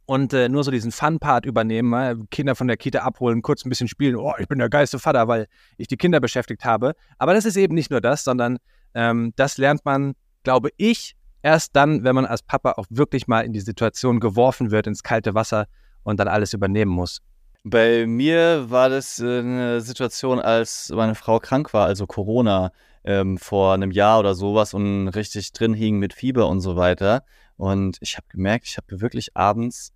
und 0.06 0.34
äh, 0.34 0.50
nur 0.50 0.64
so 0.64 0.72
diesen 0.72 0.92
Fun-Part 0.92 1.46
übernehmen, 1.46 1.90
mal 1.90 2.18
Kinder 2.30 2.56
von 2.56 2.68
der 2.68 2.78
Kita 2.78 3.00
abholen, 3.00 3.42
kurz 3.42 3.66
ein 3.66 3.70
bisschen 3.70 3.88
spielen, 3.88 4.16
oh, 4.16 4.34
ich 4.38 4.48
bin 4.48 4.60
der 4.60 4.70
geilste 4.70 5.00
Vater, 5.00 5.28
weil 5.28 5.48
ich 5.78 5.88
die 5.88 5.98
Kinder 5.98 6.20
beschäftigt 6.20 6.64
habe. 6.66 6.94
Aber 7.18 7.34
das 7.34 7.46
ist 7.46 7.58
eben 7.58 7.74
nicht 7.74 7.92
nur 7.92 8.02
das, 8.02 8.24
sondern 8.24 8.58
ähm, 8.94 9.34
das 9.36 9.58
lernt 9.58 9.84
man, 9.86 10.14
glaube 10.44 10.70
ich, 10.78 11.16
erst 11.42 11.76
dann, 11.76 12.04
wenn 12.04 12.16
man 12.16 12.26
als 12.26 12.44
Papa 12.44 12.74
auch 12.74 12.86
wirklich 12.90 13.28
mal 13.28 13.42
in 13.42 13.54
die 13.54 13.62
Situation 13.62 14.20
geworfen 14.20 14.72
wird, 14.72 14.88
ins 14.88 15.04
kalte 15.04 15.34
Wasser 15.34 15.68
und 16.04 16.20
dann 16.20 16.28
alles 16.28 16.54
übernehmen 16.54 16.92
muss. 16.92 17.22
Bei 17.64 18.06
mir 18.06 18.70
war 18.70 18.90
das 18.90 19.20
äh, 19.20 19.40
eine 19.40 19.82
Situation, 19.82 20.40
als 20.40 20.92
meine 20.94 21.16
Frau 21.16 21.40
krank 21.40 21.74
war, 21.74 21.88
also 21.88 22.06
Corona 22.06 22.72
ähm, 23.04 23.38
vor 23.40 23.74
einem 23.74 23.90
Jahr 23.90 24.20
oder 24.20 24.36
sowas 24.36 24.76
und 24.76 25.08
richtig 25.10 25.52
drin 25.52 25.74
hing 25.74 25.98
mit 25.98 26.14
Fieber 26.14 26.48
und 26.48 26.62
so 26.62 26.76
weiter. 26.76 27.24
Und 27.58 27.98
ich 28.02 28.18
habe 28.18 28.28
gemerkt, 28.30 28.66
ich 28.68 28.78
habe 28.78 29.02
wirklich 29.02 29.36
abends 29.36 29.94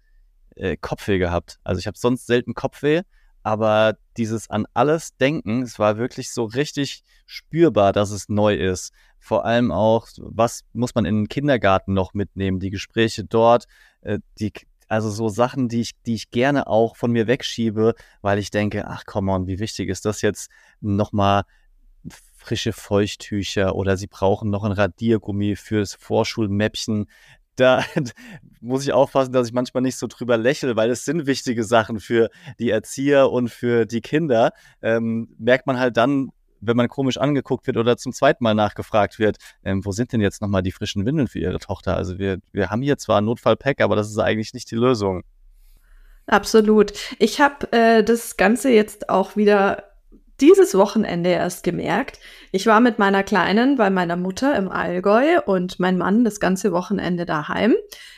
äh, 0.55 0.77
Kopfweh 0.77 1.19
gehabt. 1.19 1.59
Also 1.63 1.79
ich 1.79 1.87
habe 1.87 1.97
sonst 1.97 2.27
selten 2.27 2.53
Kopfweh, 2.53 3.03
aber 3.43 3.97
dieses 4.17 4.49
an 4.49 4.65
alles 4.73 5.15
denken, 5.17 5.61
es 5.61 5.79
war 5.79 5.97
wirklich 5.97 6.31
so 6.31 6.43
richtig 6.45 7.03
spürbar, 7.25 7.93
dass 7.93 8.11
es 8.11 8.29
neu 8.29 8.55
ist. 8.55 8.91
Vor 9.19 9.45
allem 9.45 9.71
auch, 9.71 10.07
was 10.17 10.61
muss 10.73 10.95
man 10.95 11.05
in 11.05 11.15
den 11.15 11.29
Kindergarten 11.29 11.93
noch 11.93 12.13
mitnehmen, 12.13 12.59
die 12.59 12.69
Gespräche 12.69 13.23
dort, 13.23 13.65
äh, 14.01 14.19
die, 14.39 14.51
also 14.87 15.09
so 15.09 15.29
Sachen, 15.29 15.69
die 15.69 15.81
ich, 15.81 15.91
die 16.05 16.15
ich 16.15 16.31
gerne 16.31 16.67
auch 16.67 16.95
von 16.95 17.11
mir 17.11 17.27
wegschiebe, 17.27 17.93
weil 18.21 18.39
ich 18.39 18.49
denke, 18.51 18.87
ach 18.87 19.03
komm 19.05 19.29
on, 19.29 19.47
wie 19.47 19.59
wichtig 19.59 19.89
ist 19.89 20.05
das 20.05 20.21
jetzt 20.21 20.49
nochmal 20.81 21.43
frische 22.35 22.73
Feuchttücher 22.73 23.75
oder 23.75 23.97
sie 23.97 24.07
brauchen 24.07 24.49
noch 24.49 24.63
ein 24.63 24.71
Radiergummi 24.71 25.55
fürs 25.55 25.93
Vorschulmäppchen 25.93 27.07
da 27.59 27.83
muss 28.61 28.83
ich 28.83 28.93
aufpassen, 28.93 29.33
dass 29.33 29.47
ich 29.47 29.53
manchmal 29.53 29.81
nicht 29.81 29.97
so 29.97 30.07
drüber 30.07 30.37
lächle, 30.37 30.75
weil 30.75 30.89
es 30.89 31.05
sind 31.05 31.25
wichtige 31.25 31.63
Sachen 31.63 31.99
für 31.99 32.29
die 32.59 32.69
Erzieher 32.69 33.31
und 33.31 33.49
für 33.49 33.85
die 33.85 34.01
Kinder. 34.01 34.51
Ähm, 34.81 35.29
merkt 35.37 35.67
man 35.67 35.79
halt 35.79 35.97
dann, 35.97 36.31
wenn 36.61 36.77
man 36.77 36.89
komisch 36.89 37.17
angeguckt 37.17 37.67
wird 37.67 37.77
oder 37.77 37.97
zum 37.97 38.11
zweiten 38.11 38.43
Mal 38.43 38.53
nachgefragt 38.53 39.19
wird, 39.19 39.37
ähm, 39.63 39.85
wo 39.85 39.91
sind 39.91 40.11
denn 40.11 40.21
jetzt 40.21 40.41
nochmal 40.41 40.61
die 40.61 40.71
frischen 40.71 41.05
Windeln 41.05 41.27
für 41.27 41.39
ihre 41.39 41.59
Tochter? 41.59 41.95
Also 41.95 42.19
wir, 42.19 42.39
wir 42.51 42.69
haben 42.69 42.81
hier 42.81 42.97
zwar 42.97 43.21
ein 43.21 43.25
Notfallpack, 43.25 43.81
aber 43.81 43.95
das 43.95 44.09
ist 44.09 44.17
eigentlich 44.17 44.53
nicht 44.53 44.69
die 44.71 44.75
Lösung. 44.75 45.23
Absolut. 46.27 46.93
Ich 47.17 47.41
habe 47.41 47.71
äh, 47.71 48.03
das 48.03 48.37
Ganze 48.37 48.69
jetzt 48.69 49.09
auch 49.09 49.35
wieder 49.35 49.88
dieses 50.41 50.75
Wochenende 50.75 51.29
erst 51.29 51.63
gemerkt. 51.63 52.19
Ich 52.51 52.65
war 52.65 52.79
mit 52.79 52.99
meiner 52.99 53.23
Kleinen 53.23 53.77
bei 53.77 53.89
meiner 53.89 54.15
Mutter 54.15 54.55
im 54.55 54.69
Allgäu 54.69 55.39
und 55.45 55.79
mein 55.79 55.97
Mann 55.97 56.23
das 56.23 56.39
ganze 56.39 56.71
Wochenende 56.71 57.25
daheim. 57.25 57.75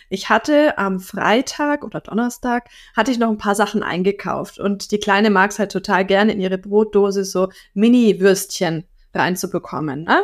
Ich 0.10 0.30
hatte 0.30 0.78
am 0.78 1.00
Freitag 1.00 1.84
oder 1.84 2.02
Donnerstag 2.02 2.70
hatte 2.96 3.12
ich 3.12 3.20
noch 3.20 3.30
ein 3.30 3.38
paar 3.38 3.56
Sachen 3.56 3.82
eingekauft 3.82 4.60
und 4.60 4.92
die 4.92 5.00
Kleine 5.00 5.30
mag 5.30 5.52
es 5.52 5.60
halt 5.60 5.72
total 5.72 6.06
gerne 6.06 6.34
in 6.34 6.42
ihre 6.42 6.58
Brotdose 6.58 7.24
so 7.24 7.50
Mini-Würstchen 7.74 8.84
reinzubekommen. 9.14 10.04
Ne? 10.04 10.24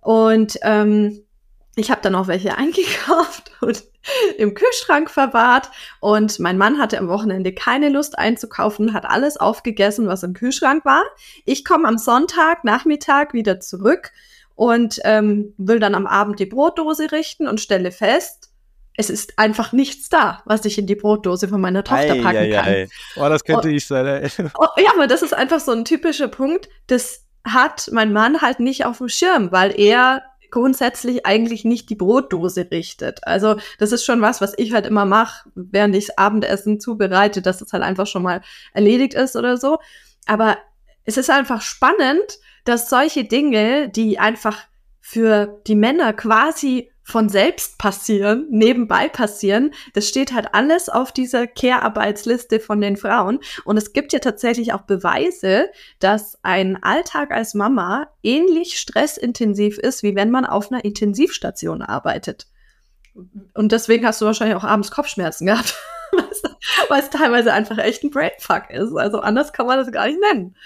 Und 0.00 0.58
ähm, 0.62 1.20
ich 1.76 1.90
habe 1.90 2.00
dann 2.02 2.14
auch 2.14 2.28
welche 2.28 2.56
eingekauft 2.58 3.50
und 3.60 3.84
im 4.38 4.54
Kühlschrank 4.54 5.10
verwahrt 5.10 5.70
und 6.00 6.38
mein 6.38 6.58
Mann 6.58 6.78
hatte 6.78 6.98
am 6.98 7.08
Wochenende 7.08 7.52
keine 7.52 7.88
Lust 7.88 8.18
einzukaufen, 8.18 8.92
hat 8.92 9.04
alles 9.06 9.36
aufgegessen, 9.36 10.06
was 10.06 10.22
im 10.22 10.34
Kühlschrank 10.34 10.84
war. 10.84 11.02
Ich 11.44 11.64
komme 11.64 11.88
am 11.88 11.98
Sonntag 11.98 12.64
Nachmittag 12.64 13.34
wieder 13.34 13.60
zurück 13.60 14.12
und 14.54 15.00
ähm, 15.04 15.54
will 15.56 15.80
dann 15.80 15.94
am 15.94 16.06
Abend 16.06 16.38
die 16.38 16.46
Brotdose 16.46 17.12
richten 17.12 17.48
und 17.48 17.60
stelle 17.60 17.90
fest, 17.90 18.50
es 18.96 19.10
ist 19.10 19.38
einfach 19.38 19.72
nichts 19.72 20.08
da, 20.08 20.42
was 20.44 20.64
ich 20.64 20.78
in 20.78 20.86
die 20.86 20.94
Brotdose 20.94 21.48
von 21.48 21.60
meiner 21.60 21.82
Tochter 21.82 22.12
ei, 22.12 22.22
packen 22.22 22.36
ei, 22.36 22.50
kann. 22.50 22.64
Ei. 22.64 22.88
Oh, 23.16 23.28
das 23.28 23.44
könnte 23.44 23.68
oh, 23.68 23.70
ich 23.70 23.86
sein. 23.86 24.06
Ey. 24.06 24.28
Oh, 24.56 24.66
ja, 24.76 24.90
aber 24.94 25.08
das 25.08 25.22
ist 25.22 25.34
einfach 25.34 25.60
so 25.60 25.72
ein 25.72 25.84
typischer 25.84 26.28
Punkt, 26.28 26.68
das 26.86 27.24
hat 27.44 27.90
mein 27.92 28.12
Mann 28.12 28.40
halt 28.40 28.60
nicht 28.60 28.86
auf 28.86 28.98
dem 28.98 29.08
Schirm, 29.08 29.52
weil 29.52 29.78
er 29.78 30.22
grundsätzlich 30.54 31.26
eigentlich 31.26 31.64
nicht 31.64 31.90
die 31.90 31.96
Brotdose 31.96 32.68
richtet. 32.70 33.26
Also 33.26 33.56
das 33.80 33.90
ist 33.90 34.04
schon 34.04 34.22
was, 34.22 34.40
was 34.40 34.54
ich 34.56 34.72
halt 34.72 34.86
immer 34.86 35.04
mache, 35.04 35.50
während 35.56 35.96
ich 35.96 36.16
Abendessen 36.16 36.78
zubereite, 36.78 37.42
dass 37.42 37.60
es 37.60 37.72
halt 37.72 37.82
einfach 37.82 38.06
schon 38.06 38.22
mal 38.22 38.40
erledigt 38.72 39.14
ist 39.14 39.34
oder 39.34 39.56
so. 39.56 39.78
Aber 40.26 40.56
es 41.04 41.16
ist 41.16 41.28
einfach 41.28 41.60
spannend, 41.60 42.38
dass 42.64 42.88
solche 42.88 43.24
Dinge, 43.24 43.88
die 43.88 44.20
einfach 44.20 44.58
für 45.00 45.60
die 45.66 45.74
Männer 45.74 46.12
quasi 46.12 46.92
von 47.04 47.28
selbst 47.28 47.78
passieren, 47.78 48.46
nebenbei 48.50 49.08
passieren. 49.08 49.72
Das 49.92 50.08
steht 50.08 50.32
halt 50.32 50.54
alles 50.54 50.88
auf 50.88 51.12
dieser 51.12 51.46
Care-Arbeitsliste 51.46 52.60
von 52.60 52.80
den 52.80 52.96
Frauen. 52.96 53.40
Und 53.64 53.76
es 53.76 53.92
gibt 53.92 54.14
ja 54.14 54.18
tatsächlich 54.18 54.72
auch 54.72 54.82
Beweise, 54.82 55.68
dass 55.98 56.38
ein 56.42 56.82
Alltag 56.82 57.30
als 57.30 57.52
Mama 57.52 58.08
ähnlich 58.22 58.78
stressintensiv 58.78 59.76
ist, 59.78 60.02
wie 60.02 60.16
wenn 60.16 60.30
man 60.30 60.46
auf 60.46 60.72
einer 60.72 60.84
Intensivstation 60.84 61.82
arbeitet. 61.82 62.46
Und 63.52 63.70
deswegen 63.70 64.06
hast 64.06 64.20
du 64.22 64.24
wahrscheinlich 64.24 64.56
auch 64.56 64.64
abends 64.64 64.90
Kopfschmerzen 64.90 65.46
gehabt, 65.46 65.76
weil 66.88 67.00
es 67.00 67.10
teilweise 67.10 67.52
einfach 67.52 67.78
echt 67.78 68.02
ein 68.02 68.10
Brainfuck 68.10 68.70
ist. 68.70 68.96
Also 68.96 69.20
anders 69.20 69.52
kann 69.52 69.66
man 69.66 69.78
das 69.78 69.92
gar 69.92 70.06
nicht 70.06 70.20
nennen. 70.32 70.56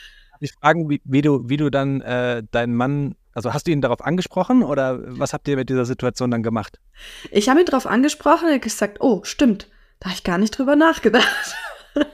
Ich 0.41 0.53
fragen, 0.53 0.89
wie, 0.89 1.03
wie, 1.05 1.21
du, 1.21 1.49
wie 1.49 1.57
du 1.57 1.69
dann 1.69 2.01
äh, 2.01 2.45
deinen 2.53 2.77
Mann 2.77 3.17
also 3.35 3.53
hast 3.53 3.67
du 3.67 3.71
ihn 3.71 3.81
darauf 3.81 4.05
angesprochen 4.05 4.63
oder 4.63 4.99
was 5.19 5.33
habt 5.33 5.49
ihr 5.49 5.57
mit 5.57 5.69
dieser 5.69 5.85
Situation 5.85 6.31
dann 6.31 6.43
gemacht? 6.43 6.81
Ich 7.31 7.49
habe 7.49 7.61
ihn 7.61 7.67
darauf 7.67 7.87
angesprochen 7.87 8.53
und 8.53 8.63
gesagt, 8.63 8.99
oh, 9.01 9.21
stimmt, 9.25 9.69
da 10.01 10.07
habe 10.07 10.17
ich 10.17 10.25
gar 10.25 10.39
nicht 10.39 10.57
drüber 10.59 10.77
nachgedacht. 10.77 11.57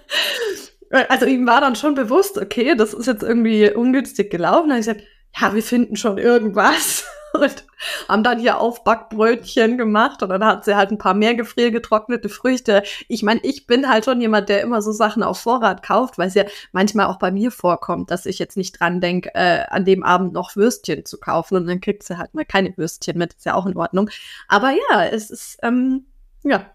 also 0.90 1.26
ihm 1.26 1.46
war 1.46 1.60
dann 1.60 1.76
schon 1.76 1.94
bewusst, 1.94 2.38
okay, 2.38 2.74
das 2.76 2.94
ist 2.94 3.06
jetzt 3.06 3.22
irgendwie 3.22 3.70
ungünstig 3.70 4.30
gelaufen. 4.30 4.68
Da 4.68 4.74
habe 4.74 4.80
ich 4.80 4.86
gesagt, 4.86 5.02
ja, 5.40 5.54
wir 5.54 5.62
finden 5.62 5.96
schon 5.96 6.18
irgendwas 6.18 7.04
und 7.34 7.64
haben 8.08 8.22
dann 8.22 8.38
hier 8.38 8.60
Aufbackbrötchen 8.60 9.76
gemacht 9.76 10.22
und 10.22 10.28
dann 10.28 10.44
hat 10.44 10.64
sie 10.64 10.76
halt 10.76 10.90
ein 10.90 10.98
paar 10.98 11.14
mehr 11.14 11.34
gefriergetrocknete 11.34 12.28
Früchte. 12.28 12.82
Ich 13.08 13.22
meine, 13.22 13.40
ich 13.42 13.66
bin 13.66 13.88
halt 13.88 14.04
schon 14.04 14.20
jemand, 14.20 14.48
der 14.48 14.62
immer 14.62 14.80
so 14.82 14.92
Sachen 14.92 15.22
auf 15.22 15.40
Vorrat 15.40 15.82
kauft, 15.82 16.16
weil 16.18 16.28
es 16.28 16.34
ja 16.34 16.44
manchmal 16.72 17.06
auch 17.06 17.18
bei 17.18 17.32
mir 17.32 17.50
vorkommt, 17.50 18.10
dass 18.10 18.26
ich 18.26 18.38
jetzt 18.38 18.56
nicht 18.56 18.78
dran 18.78 19.00
denke, 19.00 19.34
äh, 19.34 19.64
an 19.68 19.84
dem 19.84 20.04
Abend 20.04 20.32
noch 20.32 20.54
Würstchen 20.54 21.04
zu 21.04 21.18
kaufen 21.18 21.56
und 21.56 21.66
dann 21.66 21.80
kriegt 21.80 22.04
sie 22.04 22.18
halt 22.18 22.34
mal 22.34 22.44
keine 22.44 22.76
Würstchen 22.76 23.18
mit, 23.18 23.34
ist 23.34 23.46
ja 23.46 23.54
auch 23.54 23.66
in 23.66 23.76
Ordnung. 23.76 24.10
Aber 24.48 24.70
ja, 24.70 25.04
es 25.04 25.30
ist, 25.30 25.58
ähm, 25.62 26.06
ja. 26.42 26.66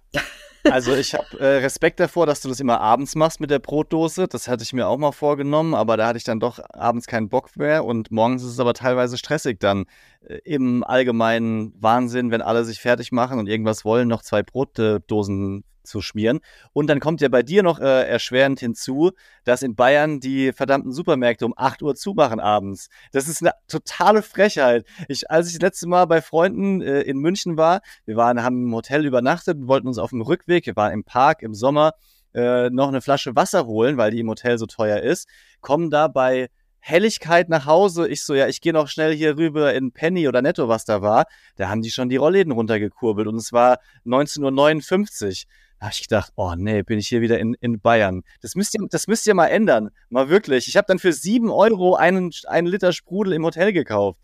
Also 0.63 0.96
ich 0.96 1.13
habe 1.13 1.39
äh, 1.39 1.58
Respekt 1.58 2.00
davor, 2.00 2.25
dass 2.25 2.42
du 2.42 2.50
das 2.50 2.60
immer 2.60 2.82
abends 2.82 3.16
machst 3.16 3.39
mit 3.39 3.50
der 3.50 3.60
Brotdose. 3.60 4.28
Das 4.28 4.48
hatte 4.48 4.63
ich 4.63 4.74
mir 4.74 4.88
auch 4.88 4.98
mal 4.98 5.12
vorgenommen, 5.12 5.74
aber 5.74 5.98
da 5.98 6.08
hatte 6.08 6.18
ich 6.18 6.24
dann 6.24 6.39
doch 6.39 6.60
abends 6.74 7.08
keinen 7.08 7.30
Bock 7.30 7.56
mehr 7.56 7.86
und 7.86 8.12
morgens 8.12 8.44
ist 8.44 8.51
es 8.51 8.60
aber 8.60 8.74
teilweise 8.74 9.18
stressig 9.18 9.60
dann 9.60 9.86
äh, 10.22 10.39
im 10.44 10.84
allgemeinen 10.84 11.74
Wahnsinn, 11.80 12.32
wenn 12.32 12.42
alle 12.42 12.66
sich 12.66 12.80
fertig 12.80 13.12
machen 13.12 13.39
und 13.39 13.48
irgendwas 13.48 13.86
wollen, 13.86 14.08
noch 14.08 14.22
zwei 14.22 14.44
Brotdosen 14.44 15.63
zu 15.89 16.01
schmieren. 16.01 16.39
Und 16.72 16.88
dann 16.88 17.00
kommt 17.00 17.22
ja 17.22 17.27
bei 17.27 17.43
dir 17.43 17.63
noch 17.63 17.79
äh, 17.79 18.08
erschwerend 18.08 18.60
hinzu, 18.60 19.12
dass 19.43 19.62
in 19.62 19.75
Bayern 19.75 20.19
die 20.19 20.53
verdammten 20.53 20.93
Supermärkte 20.93 21.46
um 21.46 21.53
8 21.58 21.81
Uhr 21.81 21.96
zumachen 21.96 22.39
abends. 22.39 22.88
Das 23.12 23.27
ist 23.27 23.41
eine 23.41 23.51
totale 23.67 24.22
Frechheit. 24.22 24.86
Ich, 25.08 25.29
als 25.29 25.48
ich 25.48 25.53
das 25.53 25.62
letzte 25.62 25.88
Mal 25.88 26.05
bei 26.05 26.22
Freunden 26.22 26.81
äh, 26.81 27.01
in 27.01 27.17
München 27.17 27.58
war, 27.58 27.81
wir 28.05 28.15
waren, 28.15 28.41
haben 28.41 28.67
im 28.67 28.74
Hotel 28.74 29.05
übernachtet 29.05 29.58
und 29.58 29.67
wollten 29.67 29.88
uns 29.88 29.98
auf 29.98 30.12
dem 30.12 30.22
Rückweg, 30.22 30.65
wir 30.65 30.75
waren 30.75 30.93
im 30.93 31.03
Park 31.03 31.41
im 31.41 31.53
Sommer, 31.53 31.93
äh, 32.34 32.69
noch 32.69 32.88
eine 32.88 33.01
Flasche 33.01 33.36
Wasser 33.36 33.65
holen, 33.65 33.98
weil 33.98 34.12
die 34.12 34.19
im 34.19 34.29
Hotel 34.29 34.58
so 34.58 34.67
teuer 34.67 35.00
ist, 35.00 35.27
kommen 35.62 35.89
da 35.89 36.08
bei 36.08 36.50
Helligkeit 36.79 37.50
nach 37.50 37.65
Hause. 37.65 38.08
Ich 38.08 38.24
so, 38.24 38.34
ja, 38.34 38.48
ich 38.48 38.62
gehe 38.62 38.74
noch 38.74 38.88
schnell 38.88 39.13
hier 39.13 39.38
rüber 39.38 39.74
in 39.74 39.91
Penny 39.91 40.27
oder 40.27 40.41
Netto, 40.41 40.67
was 40.67 40.86
da 40.86 41.01
war. 41.01 41.25
Da 41.55 41.69
haben 41.69 41.81
die 41.81 41.91
schon 41.91 42.10
die 42.10 42.15
Rollläden 42.15 42.51
runtergekurbelt 42.51 43.27
und 43.27 43.36
es 43.36 43.51
war 43.51 43.79
19.59 44.05 45.46
Uhr. 45.46 45.51
Habe 45.79 45.93
ich 45.93 46.01
gedacht, 46.01 46.33
oh 46.36 46.55
nee, 46.57 46.83
bin 46.83 47.00
ich 47.00 47.07
hier 47.07 47.21
wieder 47.21 47.39
in, 47.39 47.55
in 47.62 47.79
Bayern. 47.79 48.24
Das 48.41 48.55
müsst, 48.55 48.75
ihr, 48.75 48.86
das 48.89 49.07
müsst 49.07 49.25
ihr 49.27 49.33
mal 49.33 49.48
ändern. 49.48 49.89
Mal 50.09 50.29
wirklich. 50.29 50.67
Ich 50.67 50.75
habe 50.75 50.86
dann 50.88 51.00
für 51.00 51.13
sieben 51.13 51.50
Euro 51.50 51.95
einen, 51.95 52.31
einen 52.48 52.67
Liter 52.67 52.91
Sprudel 52.91 53.33
im 53.33 53.45
Hotel 53.45 53.71
gekauft. 53.71 54.19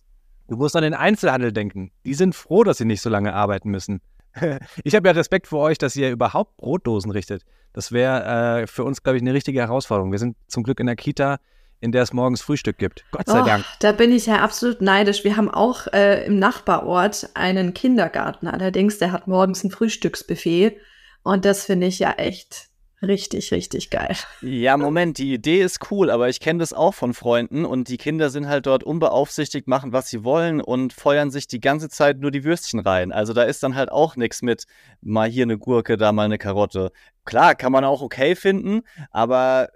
Du 0.48 0.58
musst 0.58 0.76
an 0.76 0.84
den 0.84 0.94
Einzelhandel 0.94 1.54
denken. 1.54 1.92
Die 2.06 2.14
sind 2.14 2.36
froh, 2.36 2.64
dass 2.64 2.78
sie 2.78 2.86
nicht 2.86 3.02
so 3.02 3.10
lange 3.10 3.34
arbeiten 3.34 3.70
müssen. 3.70 4.02
ich 4.84 4.96
habe 4.96 5.08
ja 5.08 5.14
Respekt 5.14 5.48
vor 5.48 5.62
euch, 5.62 5.78
dass 5.78 5.96
ihr 5.96 6.12
überhaupt 6.12 6.58
Brotdosen 6.58 7.12
richtet. 7.12 7.44
Das 7.74 7.92
wäre 7.92 8.62
äh, 8.62 8.68
für 8.68 8.84
uns, 8.84 9.02
glaube 9.02 9.18
ich, 9.18 9.24
eine 9.24 9.34
richtige 9.34 9.60
Herausforderung. 9.60 10.12
Wir 10.12 10.20
sind 10.20 10.36
zum 10.48 10.64
Glück 10.64 10.80
in 10.80 10.86
der 10.86 10.96
Kita, 10.96 11.40
in 11.80 11.92
der 11.92 12.04
es 12.04 12.14
morgens 12.14 12.42
Frühstück 12.42 12.78
gibt. 12.78 13.06
Gott 13.12 13.28
sei 13.28 13.42
oh, 13.42 13.46
Dank. 13.46 13.66
Da 13.80 13.92
bin 13.92 14.12
ich 14.12 14.26
ja 14.26 14.38
absolut 14.38 14.82
neidisch. 14.82 15.24
Wir 15.24 15.38
haben 15.38 15.50
auch 15.50 15.88
äh, 15.88 16.26
im 16.26 16.38
Nachbarort 16.38 17.30
einen 17.34 17.74
Kindergarten. 17.74 18.48
Allerdings, 18.48 18.98
der 18.98 19.12
hat 19.12 19.28
morgens 19.28 19.64
ein 19.64 19.72
Frühstücksbuffet. 19.72 20.78
Und 21.26 21.44
das 21.44 21.66
finde 21.66 21.88
ich 21.88 21.98
ja 21.98 22.12
echt 22.12 22.70
richtig, 23.02 23.52
richtig 23.52 23.90
geil. 23.90 24.16
Ja, 24.42 24.78
Moment, 24.78 25.18
die 25.18 25.34
Idee 25.34 25.64
ist 25.64 25.90
cool, 25.90 26.12
aber 26.12 26.30
ich 26.30 26.40
kenne 26.40 26.60
das 26.60 26.72
auch 26.72 26.94
von 26.94 27.16
Freunden 27.16 27.66
und 27.66 27.90
die 27.90 27.98
Kinder 27.98 28.30
sind 28.30 28.48
halt 28.48 28.68
dort 28.68 28.84
unbeaufsichtigt, 28.84 29.68
machen, 29.68 29.92
was 29.92 30.08
sie 30.08 30.24
wollen 30.24 30.62
und 30.62 30.94
feuern 30.94 31.32
sich 31.32 31.48
die 31.48 31.60
ganze 31.60 31.90
Zeit 31.90 32.20
nur 32.20 32.30
die 32.30 32.44
Würstchen 32.44 32.80
rein. 32.80 33.12
Also 33.12 33.34
da 33.34 33.42
ist 33.42 33.64
dann 33.64 33.74
halt 33.74 33.92
auch 33.92 34.16
nichts 34.16 34.44
mit 34.44 34.66
mal 35.02 35.28
hier 35.28 35.46
eine 35.46 35.58
Gurke, 35.58 35.98
da 35.98 36.12
mal 36.12 36.26
eine 36.26 36.38
Karotte. 36.38 36.92
Klar, 37.26 37.56
kann 37.56 37.72
man 37.72 37.86
auch 37.86 38.04
okay 38.04 38.36
finden, 38.36 38.84
aber 39.10 39.70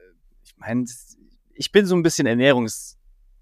ich 0.45 0.55
meine, 0.57 0.85
ich 1.55 1.71
bin 1.71 1.87
so 1.87 1.95
ein 1.95 2.03
bisschen 2.03 2.27
Ernährungs- 2.27 2.98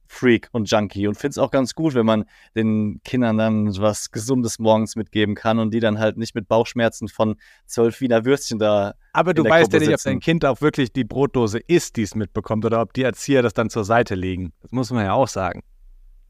Freak 0.08 0.50
und 0.52 0.70
Junkie 0.70 1.08
und 1.08 1.16
finde 1.16 1.32
es 1.32 1.38
auch 1.38 1.52
ganz 1.52 1.76
gut, 1.76 1.94
wenn 1.94 2.06
man 2.06 2.26
den 2.56 3.02
Kindern 3.04 3.38
dann 3.38 3.78
was 3.78 4.12
Gesundes 4.12 4.60
morgens 4.60 4.96
mitgeben 4.96 5.36
kann 5.36 5.60
und 5.60 5.74
die 5.74 5.80
dann 5.80 6.00
halt 6.00 6.18
nicht 6.18 6.36
mit 6.36 6.48
Bauchschmerzen 6.48 7.08
von 7.08 7.36
zwölf 7.66 8.02
Wiener 8.02 8.26
Würstchen 8.26 8.60
da. 8.60 8.96
Aber 9.14 9.34
du 9.34 9.44
weißt 9.44 9.74
ja 9.74 9.80
nicht, 9.80 9.94
ob 9.94 10.02
dein 10.02 10.20
Kind 10.20 10.46
auch 10.46 10.62
wirklich 10.62 10.92
die 10.92 11.04
Brotdose 11.04 11.60
isst, 11.60 11.96
die 11.96 12.04
es 12.04 12.16
mitbekommt, 12.16 12.66
oder 12.66 12.82
ob 12.82 12.94
die 12.94 13.04
Erzieher 13.04 13.42
das 13.42 13.54
dann 13.54 13.70
zur 13.70 13.84
Seite 13.84 14.16
legen. 14.16 14.54
Das 14.62 14.72
muss 14.72 14.92
man 14.92 15.06
ja 15.06 15.14
auch 15.14 15.28
sagen. 15.28 15.64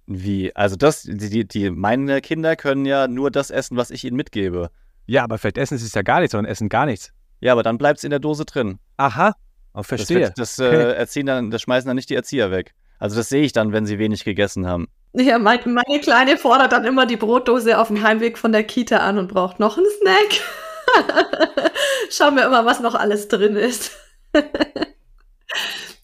Wie? 0.07 0.55
Also 0.55 0.77
das, 0.77 1.03
die, 1.03 1.46
die, 1.46 1.69
meine 1.69 2.22
Kinder 2.22 2.55
können 2.55 2.86
ja 2.86 3.07
nur 3.07 3.29
das 3.29 3.51
essen, 3.51 3.75
was 3.75 3.91
ich 3.91 4.05
ihnen 4.05 4.15
mitgebe. 4.15 4.72
Ja, 5.05 5.24
aber 5.24 5.38
vielleicht 5.38 5.57
essen 5.57 5.77
sie 5.77 5.86
es 5.86 5.93
ja 5.93 6.01
gar 6.01 6.22
nicht, 6.22 6.31
sondern 6.31 6.50
essen 6.50 6.69
gar 6.69 6.86
nichts. 6.86 7.12
Ja, 7.39 7.51
aber 7.51 7.63
dann 7.63 7.77
bleibt 7.77 8.00
es 8.00 8.03
in 8.03 8.10
der 8.10 8.19
Dose 8.19 8.46
drin. 8.46 8.79
Aha, 8.96 9.36
oh, 9.74 9.84
verstehe. 9.84 10.31
Das, 10.36 10.57
wird, 10.57 10.74
das 10.74 10.86
äh, 10.88 10.93
erziehen 10.96 11.25
dann, 11.25 11.51
das 11.51 11.62
schmeißen 11.62 11.88
dann 11.88 11.96
nicht 11.96 12.10
die 12.10 12.15
Erzieher 12.15 12.51
weg. 12.51 12.74
Also 12.99 13.15
das 13.15 13.29
sehe 13.29 13.43
ich 13.43 13.53
dann, 13.53 13.73
wenn 13.73 13.85
sie 13.85 13.99
wenig 13.99 14.23
gegessen 14.23 14.67
haben. 14.67 14.87
Ja, 15.13 15.39
mein, 15.39 15.59
meine 15.65 15.99
Kleine 15.99 16.37
fordert 16.37 16.71
dann 16.71 16.85
immer 16.85 17.05
die 17.05 17.17
Brotdose 17.17 17.79
auf 17.79 17.87
dem 17.87 18.03
Heimweg 18.03 18.37
von 18.37 18.51
der 18.51 18.63
Kita 18.63 18.97
an 18.97 19.17
und 19.17 19.29
braucht 19.29 19.59
noch 19.59 19.77
einen 19.77 19.87
Snack. 20.01 20.41
Schauen 22.09 22.35
wir 22.35 22.45
immer, 22.45 22.65
was 22.65 22.79
noch 22.79 22.95
alles 22.95 23.27
drin 23.27 23.55
ist. 23.55 23.91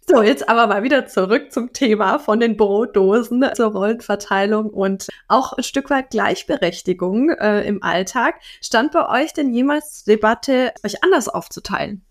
so, 0.07 0.21
jetzt 0.21 0.49
aber 0.49 0.67
mal 0.67 0.83
wieder 0.83 1.07
zurück 1.07 1.51
zum 1.51 1.73
Thema 1.73 2.19
von 2.19 2.39
den 2.39 2.57
Brotdosen 2.57 3.45
zur 3.55 3.71
Rollenverteilung 3.71 4.69
und 4.69 5.07
auch 5.27 5.53
ein 5.53 5.63
Stück 5.63 5.89
weit 5.89 6.11
Gleichberechtigung 6.11 7.29
äh, 7.31 7.61
im 7.67 7.83
Alltag. 7.83 8.35
Stand 8.61 8.91
bei 8.91 9.23
euch 9.23 9.33
denn 9.33 9.53
jemals 9.53 10.03
Debatte, 10.03 10.73
euch 10.83 11.03
anders 11.03 11.29
aufzuteilen? 11.29 12.05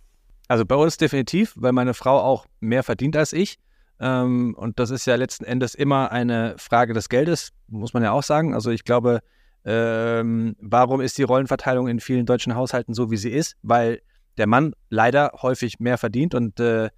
Also 0.49 0.67
bei 0.67 0.77
uns 0.77 0.97
definitiv, 0.97 1.55
weil 1.57 1.73
meine 1.73 1.95
Frau 1.95 2.21
auch 2.21 2.47
mehr 2.61 2.83
verdient 2.83 3.17
als 3.17 3.33
ich. 3.33 3.59
Ähm, 4.03 4.55
und 4.59 4.81
das 4.81 4.91
ist 4.91 5.07
ja 5.07 5.15
letzten 5.15 5.45
Endes 5.45 5.77
immer 5.77 6.11
eine 6.11 6.57
Frage 6.59 6.93
des 6.93 7.09
Geldes, 7.09 7.53
muss 7.69 7.95
man 7.95 8.03
ja 8.03 8.11
auch 8.11 8.25
sagen. 8.25 8.53
Also 8.53 8.73
ich 8.73 8.83
glaube, 8.83 9.21
ähm, 9.65 10.57
warum 10.61 11.01
ist 11.01 11.19
die 11.19 11.23
Rollenverteilung 11.23 11.87
in 11.87 12.01
vielen 12.01 12.27
deutschen 12.27 12.57
Haushalten 12.57 12.95
so, 12.95 13.13
wie 13.13 13.17
sie 13.17 13.31
ist? 13.31 13.57
Weil 13.63 14.03
der 14.39 14.49
Mann 14.49 14.75
leider 14.91 15.31
häufig 15.41 15.79
mehr 15.79 15.99
verdient 15.99 16.35
und 16.35 16.59
äh, 16.59 16.91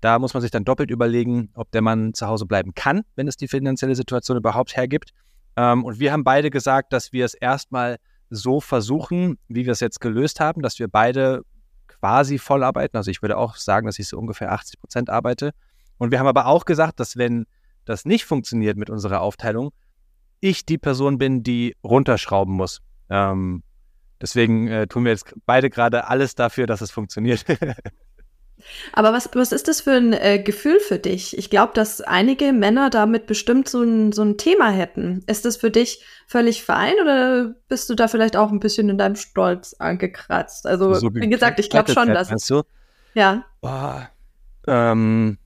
da 0.00 0.18
muss 0.18 0.34
man 0.34 0.40
sich 0.40 0.50
dann 0.50 0.64
doppelt 0.64 0.90
überlegen, 0.90 1.50
ob 1.54 1.70
der 1.70 1.82
Mann 1.82 2.12
zu 2.12 2.26
Hause 2.26 2.44
bleiben 2.44 2.74
kann, 2.74 3.02
wenn 3.14 3.28
es 3.28 3.36
die 3.36 3.46
finanzielle 3.46 3.94
Situation 3.94 4.36
überhaupt 4.36 4.76
hergibt. 4.76 5.12
Ähm, 5.56 5.84
und 5.84 6.00
wir 6.00 6.12
haben 6.12 6.24
beide 6.24 6.50
gesagt, 6.50 6.92
dass 6.92 7.12
wir 7.12 7.24
es 7.24 7.34
erstmal 7.34 7.98
so 8.30 8.60
versuchen, 8.60 9.38
wie 9.46 9.64
wir 9.64 9.72
es 9.72 9.80
jetzt 9.80 10.00
gelöst 10.00 10.40
haben, 10.40 10.62
dass 10.62 10.80
wir 10.80 10.88
beide 10.88 11.42
quasi 11.86 12.38
voll 12.38 12.64
arbeiten. 12.64 12.96
Also 12.96 13.12
ich 13.12 13.22
würde 13.22 13.36
auch 13.36 13.54
sagen, 13.54 13.86
dass 13.86 13.98
ich 14.00 14.08
so 14.08 14.18
ungefähr 14.18 14.50
80 14.50 14.80
Prozent 14.80 15.08
arbeite 15.08 15.52
und 15.98 16.10
wir 16.10 16.18
haben 16.18 16.26
aber 16.26 16.46
auch 16.46 16.64
gesagt, 16.64 17.00
dass 17.00 17.16
wenn 17.16 17.46
das 17.84 18.04
nicht 18.04 18.24
funktioniert 18.24 18.76
mit 18.76 18.90
unserer 18.90 19.20
Aufteilung, 19.20 19.72
ich 20.40 20.64
die 20.64 20.78
Person 20.78 21.18
bin, 21.18 21.42
die 21.42 21.76
runterschrauben 21.82 22.54
muss. 22.54 22.80
Ähm, 23.10 23.62
deswegen 24.20 24.68
äh, 24.68 24.86
tun 24.86 25.04
wir 25.04 25.12
jetzt 25.12 25.34
beide 25.46 25.70
gerade 25.70 26.08
alles 26.08 26.34
dafür, 26.34 26.66
dass 26.66 26.80
es 26.80 26.90
funktioniert. 26.90 27.44
Aber 28.92 29.12
was, 29.12 29.30
was 29.34 29.52
ist 29.52 29.68
das 29.68 29.82
für 29.82 29.92
ein 29.92 30.12
äh, 30.12 30.42
Gefühl 30.42 30.80
für 30.80 30.98
dich? 30.98 31.38
Ich 31.38 31.48
glaube, 31.48 31.72
dass 31.74 32.00
einige 32.00 32.52
Männer 32.52 32.90
damit 32.90 33.26
bestimmt 33.26 33.68
so 33.68 33.82
ein, 33.82 34.12
so 34.12 34.22
ein 34.22 34.36
Thema 34.36 34.70
hätten. 34.70 35.22
Ist 35.26 35.44
das 35.44 35.56
für 35.56 35.70
dich 35.70 36.04
völlig 36.26 36.64
fein 36.64 36.94
oder 37.00 37.54
bist 37.68 37.88
du 37.88 37.94
da 37.94 38.08
vielleicht 38.08 38.36
auch 38.36 38.50
ein 38.50 38.60
bisschen 38.60 38.88
in 38.88 38.98
deinem 38.98 39.16
Stolz 39.16 39.74
angekratzt? 39.78 40.66
Also, 40.66 40.92
so 40.94 41.14
wie 41.14 41.28
gesagt, 41.28 41.60
ich 41.60 41.70
glaube 41.70 41.92
schon, 41.92 42.08
dass. 42.08 42.30
Meinst 42.30 42.50
du? 42.50 42.62
Ja. 43.14 43.44
Oh, 43.62 44.00
ähm, 44.66 45.38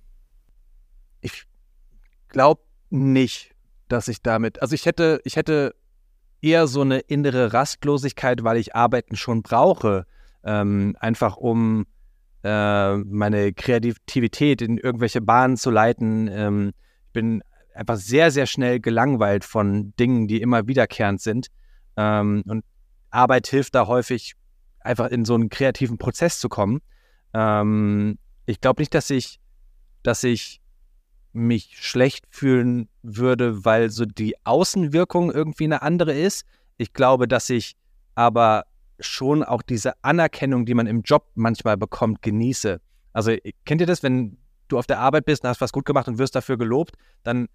glaube 2.33 2.63
nicht, 2.91 3.55
dass 3.89 4.09
ich 4.09 4.23
damit. 4.23 4.61
Also 4.61 4.75
ich 4.75 4.87
hätte, 4.87 5.21
ich 5.25 5.37
hätte 5.37 5.75
eher 6.41 6.67
so 6.67 6.81
eine 6.81 6.99
innere 6.99 7.53
Rastlosigkeit, 7.53 8.43
weil 8.43 8.57
ich 8.57 8.75
Arbeiten 8.75 9.17
schon 9.17 9.43
brauche. 9.43 10.07
Ähm, 10.45 10.97
einfach 10.99 11.37
um 11.37 11.87
äh, 12.43 12.97
meine 12.97 13.53
Kreativität 13.53 14.61
in 14.61 14.79
irgendwelche 14.79 15.21
Bahnen 15.21 15.57
zu 15.57 15.71
leiten. 15.71 16.29
Ähm, 16.29 16.73
ich 17.07 17.13
bin 17.13 17.43
einfach 17.75 17.97
sehr, 17.97 18.31
sehr 18.31 18.47
schnell 18.47 18.81
gelangweilt 18.81 19.45
von 19.45 19.95
Dingen, 19.97 20.27
die 20.27 20.41
immer 20.41 20.67
wiederkehrend 20.67 21.21
sind. 21.21 21.47
Ähm, 21.97 22.43
und 22.47 22.65
Arbeit 23.11 23.47
hilft 23.47 23.75
da 23.75 23.87
häufig, 23.87 24.35
einfach 24.81 25.11
in 25.11 25.25
so 25.25 25.35
einen 25.35 25.49
kreativen 25.49 25.99
Prozess 25.99 26.41
zu 26.41 26.49
kommen. 26.49 26.81
Ähm, 27.35 28.19
ich 28.47 28.61
glaube 28.61 28.83
nicht, 28.83 28.95
dass 28.95 29.11
ich, 29.11 29.39
dass 30.03 30.25
ich 30.25 30.62
mich 31.33 31.77
schlecht 31.79 32.27
fühlen 32.31 32.89
würde, 33.03 33.65
weil 33.65 33.91
so 33.91 34.05
die 34.05 34.35
Außenwirkung 34.45 35.33
irgendwie 35.33 35.65
eine 35.65 35.83
andere 35.83 36.13
ist. 36.13 36.45
Ich 36.77 36.93
glaube, 36.93 37.27
dass 37.27 37.49
ich 37.51 37.75
aber 38.15 38.65
schon 39.01 39.43
auch 39.43 39.63
diese 39.63 39.93
Anerkennung, 40.03 40.67
die 40.67 40.75
man 40.75 40.87
im 40.87 41.03
Job 41.03 41.27
manchmal 41.35 41.77
bekommt, 41.77 42.23
genieße. 42.23 42.81
Also 43.13 43.35
kennt 43.65 43.81
ihr 43.81 43.87
das, 43.87 44.03
wenn 44.03 44.37
du 44.69 44.79
auf 44.79 44.87
der 44.87 44.99
Arbeit 44.99 45.25
bist 45.25 45.43
und 45.43 45.49
hast 45.51 45.61
was 45.61 45.73
gut 45.73 45.85
gemacht 45.85 46.09
und 46.09 46.19
wirst 46.19 46.35
dafür 46.35 46.57
gelobt, 46.57 46.95
dann 47.23 47.49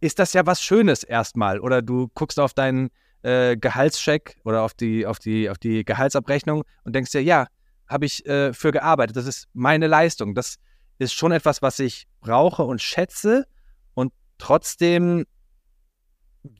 ist 0.00 0.18
das 0.18 0.32
ja 0.32 0.46
was 0.46 0.62
Schönes 0.62 1.04
erstmal. 1.04 1.60
Oder 1.60 1.82
du 1.82 2.08
guckst 2.14 2.38
auf 2.40 2.54
deinen 2.54 2.90
äh, 3.22 3.56
Gehaltscheck 3.56 4.36
oder 4.44 4.62
auf 4.62 4.74
die, 4.74 5.06
auf, 5.06 5.18
die, 5.18 5.48
auf 5.48 5.58
die 5.58 5.84
Gehaltsabrechnung 5.84 6.64
und 6.84 6.94
denkst 6.94 7.12
dir, 7.12 7.22
ja, 7.22 7.46
habe 7.86 8.06
ich 8.06 8.26
äh, 8.26 8.52
für 8.52 8.72
gearbeitet. 8.72 9.16
Das 9.16 9.26
ist 9.26 9.48
meine 9.52 9.86
Leistung. 9.86 10.34
Das 10.34 10.56
ist 10.98 11.12
schon 11.12 11.32
etwas, 11.32 11.62
was 11.62 11.78
ich 11.78 12.06
brauche 12.22 12.62
und 12.62 12.80
schätze. 12.80 13.46
Und 13.92 14.12
trotzdem 14.38 15.26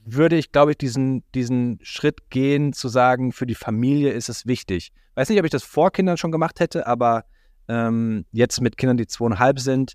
würde 0.04 0.36
ich, 0.36 0.52
glaube 0.52 0.72
ich, 0.72 0.78
diesen, 0.78 1.24
diesen 1.34 1.78
Schritt 1.82 2.30
gehen, 2.30 2.72
zu 2.72 2.88
sagen, 2.88 3.32
für 3.32 3.46
die 3.46 3.54
Familie 3.54 4.12
ist 4.12 4.28
es 4.28 4.46
wichtig. 4.46 4.92
Weiß 5.14 5.28
nicht, 5.28 5.38
ob 5.38 5.44
ich 5.44 5.50
das 5.50 5.64
vor 5.64 5.90
Kindern 5.90 6.18
schon 6.18 6.30
gemacht 6.30 6.60
hätte, 6.60 6.86
aber 6.86 7.24
ähm, 7.68 8.26
jetzt 8.32 8.60
mit 8.60 8.76
Kindern, 8.76 8.96
die 8.96 9.06
zweieinhalb 9.06 9.58
sind, 9.58 9.94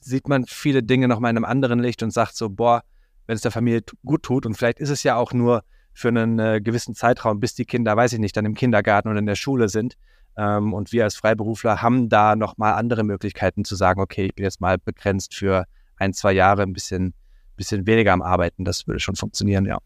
sieht 0.00 0.28
man 0.28 0.44
viele 0.46 0.82
Dinge 0.82 1.08
noch 1.08 1.20
mal 1.20 1.30
in 1.30 1.36
einem 1.36 1.44
anderen 1.44 1.78
Licht 1.78 2.02
und 2.02 2.10
sagt 2.10 2.36
so, 2.36 2.50
boah, 2.50 2.82
wenn 3.26 3.36
es 3.36 3.42
der 3.42 3.50
Familie 3.50 3.82
gut 4.04 4.22
tut 4.22 4.44
und 4.44 4.54
vielleicht 4.54 4.80
ist 4.80 4.90
es 4.90 5.02
ja 5.02 5.16
auch 5.16 5.32
nur 5.32 5.64
für 5.94 6.08
einen 6.08 6.38
äh, 6.38 6.60
gewissen 6.60 6.94
Zeitraum, 6.94 7.40
bis 7.40 7.54
die 7.54 7.64
Kinder, 7.64 7.96
weiß 7.96 8.12
ich 8.12 8.18
nicht, 8.18 8.36
dann 8.36 8.44
im 8.44 8.54
Kindergarten 8.54 9.08
oder 9.08 9.18
in 9.18 9.26
der 9.26 9.36
Schule 9.36 9.68
sind. 9.68 9.96
Ähm, 10.36 10.72
und 10.74 10.92
wir 10.92 11.04
als 11.04 11.16
Freiberufler 11.16 11.82
haben 11.82 12.08
da 12.08 12.36
noch 12.36 12.56
mal 12.56 12.74
andere 12.74 13.04
Möglichkeiten 13.04 13.64
zu 13.64 13.76
sagen, 13.76 14.00
okay, 14.00 14.26
ich 14.26 14.34
bin 14.34 14.44
jetzt 14.44 14.60
mal 14.60 14.78
begrenzt 14.78 15.34
für 15.34 15.64
ein, 15.96 16.12
zwei 16.12 16.32
Jahre 16.32 16.62
ein 16.62 16.72
bisschen 16.72 17.14
bisschen 17.56 17.86
weniger 17.86 18.12
am 18.12 18.22
Arbeiten. 18.22 18.64
Das 18.64 18.86
würde 18.86 19.00
schon 19.00 19.16
funktionieren, 19.16 19.66
ja. 19.66 19.78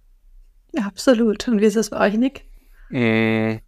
Ja, 0.73 0.87
absolut. 0.87 1.49
Und 1.49 1.61
wie 1.61 1.67
ist 1.67 1.77
es 1.77 1.91
bei 1.91 2.07
euch, 2.07 2.15
Nick? 2.19 2.45
Äh, 2.91 3.61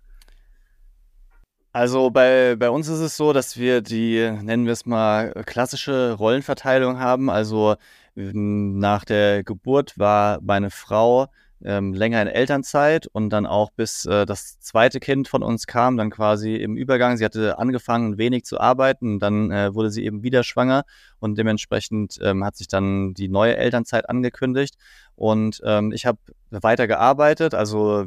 also 1.72 2.10
bei, 2.10 2.56
bei 2.56 2.70
uns 2.70 2.88
ist 2.88 3.00
es 3.00 3.16
so, 3.16 3.32
dass 3.32 3.56
wir 3.56 3.80
die, 3.80 4.30
nennen 4.42 4.66
wir 4.66 4.72
es 4.72 4.86
mal, 4.86 5.32
klassische 5.46 6.14
Rollenverteilung 6.18 6.98
haben. 6.98 7.30
Also 7.30 7.76
nach 8.14 9.04
der 9.04 9.44
Geburt 9.44 9.98
war 9.98 10.40
meine 10.42 10.70
Frau 10.70 11.28
ähm, 11.64 11.92
länger 11.92 12.22
in 12.22 12.28
Elternzeit 12.28 13.06
und 13.06 13.30
dann 13.30 13.46
auch 13.46 13.70
bis 13.70 14.06
äh, 14.06 14.26
das 14.26 14.60
zweite 14.60 15.00
Kind 15.00 15.28
von 15.28 15.42
uns 15.42 15.66
kam, 15.66 15.96
dann 15.96 16.10
quasi 16.10 16.56
im 16.56 16.76
Übergang. 16.76 17.16
Sie 17.16 17.24
hatte 17.24 17.58
angefangen, 17.58 18.18
wenig 18.18 18.44
zu 18.44 18.60
arbeiten, 18.60 19.18
dann 19.18 19.50
äh, 19.50 19.74
wurde 19.74 19.90
sie 19.90 20.04
eben 20.04 20.22
wieder 20.22 20.42
schwanger 20.42 20.84
und 21.18 21.36
dementsprechend 21.36 22.18
ähm, 22.22 22.44
hat 22.44 22.56
sich 22.56 22.68
dann 22.68 23.14
die 23.14 23.28
neue 23.28 23.56
Elternzeit 23.56 24.08
angekündigt. 24.08 24.76
Und 25.16 25.60
ähm, 25.64 25.92
ich 25.92 26.06
habe 26.06 26.18
weiter 26.50 26.86
gearbeitet, 26.86 27.54
also 27.54 28.06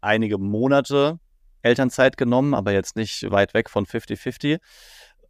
einige 0.00 0.38
Monate 0.38 1.18
Elternzeit 1.62 2.16
genommen, 2.16 2.54
aber 2.54 2.72
jetzt 2.72 2.96
nicht 2.96 3.30
weit 3.30 3.54
weg 3.54 3.68
von 3.68 3.86
50-50. 3.86 4.58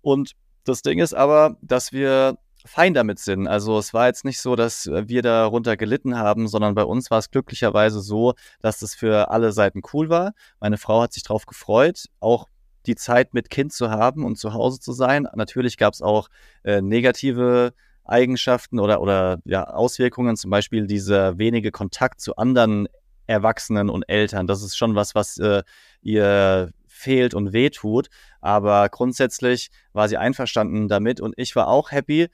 Und 0.03 0.33
das 0.65 0.83
Ding 0.83 0.99
ist 0.99 1.15
aber, 1.15 1.57
dass 1.63 1.93
wir 1.93 2.37
fein 2.69 2.95
damit 2.95 3.19
sind. 3.19 3.49
Also 3.49 3.79
es 3.79 3.95
war 3.95 4.07
jetzt 4.07 4.25
nicht 4.25 4.41
so, 4.41 4.57
dass 4.57 4.87
wir 4.87 5.23
darunter 5.23 5.77
gelitten 5.77 6.19
haben, 6.19 6.49
sondern 6.49 6.75
bei 6.75 6.85
uns 6.85 7.11
war 7.11 7.19
es 7.19 7.31
glücklicherweise 7.31 8.01
so, 8.01 8.35
dass 8.61 8.83
es 8.83 8.95
für 8.95 9.31
alle 9.31 9.53
Seiten 9.53 9.83
cool 9.93 10.09
war. 10.09 10.33
Meine 10.61 10.79
Frau 10.79 11.03
hat 11.03 11.13
sich 11.13 11.23
darauf 11.23 11.47
gefreut, 11.47 12.07
auch 12.21 12.47
die 12.87 12.95
Zeit 12.95 13.35
mit 13.35 13.51
Kind 13.51 13.73
zu 13.73 13.91
haben 13.91 14.25
und 14.25 14.39
zu 14.39 14.55
Hause 14.55 14.81
zu 14.81 14.93
sein. 14.93 15.27
Natürlich 15.35 15.77
gab 15.77 15.95
es 15.95 16.03
auch 16.03 16.29
äh, 16.65 16.81
negative 16.81 17.73
Eigenschaften 18.05 18.81
oder, 18.81 19.01
oder 19.01 19.39
ja, 19.45 19.65
Auswirkungen, 19.65 20.37
zum 20.37 20.51
Beispiel 20.51 20.87
dieser 20.87 21.39
wenige 21.39 21.71
Kontakt 21.71 22.21
zu 22.21 22.37
anderen 22.37 22.89
Erwachsenen 23.27 23.91
und 23.91 24.05
Eltern. 24.09 24.47
Das 24.47 24.63
ist 24.63 24.77
schon 24.77 24.95
was, 24.95 25.15
was 25.15 25.37
äh, 25.39 25.63
ihr 26.01 26.71
fehlt 26.87 27.35
und 27.35 27.53
wehtut. 27.53 28.09
Aber 28.41 28.89
grundsätzlich 28.89 29.71
war 29.93 30.09
sie 30.09 30.17
einverstanden 30.17 30.89
damit 30.89 31.21
und 31.21 31.35
ich 31.37 31.55
war 31.55 31.69
auch 31.69 31.91
happy, 31.91 32.29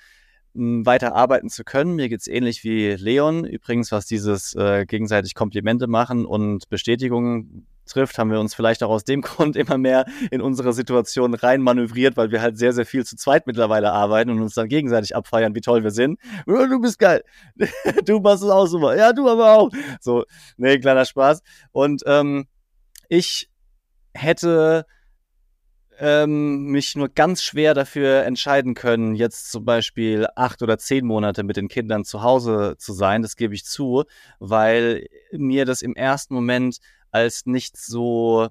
weiter 0.55 1.15
arbeiten 1.15 1.49
zu 1.49 1.65
können. 1.65 1.97
Mir 1.97 2.09
geht's 2.09 2.29
ähnlich 2.29 2.65
wie 2.65 2.93
Leon. 2.93 3.45
Übrigens, 3.45 3.91
was 3.93 4.07
dieses 4.07 4.55
äh, 4.55 4.87
gegenseitig 4.87 5.35
Komplimente 5.35 5.87
machen 5.87 6.25
und 6.25 6.69
Bestätigungen 6.69 7.67
trifft, 7.87 8.19
haben 8.19 8.31
wir 8.31 8.41
uns 8.41 8.55
vielleicht 8.55 8.83
auch 8.83 8.91
aus 8.91 9.05
dem 9.05 9.21
Grund 9.23 9.57
immer 9.57 9.79
mehr 9.79 10.07
in 10.31 10.41
unsere 10.41 10.73
Situation 10.73 11.35
rein 11.35 11.61
manövriert, 11.61 12.17
weil 12.17 12.31
wir 12.31 12.41
halt 12.41 12.57
sehr, 12.57 12.73
sehr 12.73 12.87
viel 12.87 13.05
zu 13.05 13.17
zweit 13.17 13.47
mittlerweile 13.47 13.93
arbeiten 13.93 14.31
und 14.31 14.41
uns 14.41 14.55
dann 14.55 14.69
gegenseitig 14.69 15.17
abfeiern, 15.17 15.55
wie 15.55 15.61
toll 15.61 15.83
wir 15.83 15.91
sind. 15.91 16.19
Du 16.47 16.81
bist 16.81 16.99
geil. 16.99 17.25
Du 18.05 18.21
machst 18.21 18.43
es 18.43 18.51
auch 18.51 18.67
super. 18.67 18.97
Ja, 18.97 19.13
du 19.13 19.29
aber 19.29 19.57
auch. 19.57 19.71
So, 20.01 20.25
nee, 20.57 20.79
kleiner 20.79 21.05
Spaß. 21.05 21.43
Und 21.73 22.03
ähm, 22.07 22.47
ich 23.09 23.51
hätte 24.15 24.87
ähm, 25.99 26.67
mich 26.67 26.97
nur 26.97 27.09
ganz 27.09 27.43
schwer 27.43 27.75
dafür 27.75 28.25
entscheiden 28.25 28.75
können, 28.75 29.15
jetzt 29.15 29.51
zum 29.51 29.65
Beispiel 29.65 30.27
acht 30.37 30.63
oder 30.63 30.79
zehn 30.79 31.07
Monate 31.07 31.43
mit 31.43 31.57
den 31.57 31.69
Kindern 31.69 32.05
zu 32.05 32.23
Hause 32.23 32.75
zu 32.79 32.93
sein. 32.93 33.23
Das 33.23 33.37
gebe 33.37 33.55
ich 33.55 33.65
zu, 33.65 34.05
weil 34.39 35.07
mir 35.33 35.65
das 35.65 35.83
im 35.83 35.95
ersten 35.95 36.35
Moment 36.35 36.79
als 37.11 37.47
nicht 37.47 37.77
so, 37.77 38.49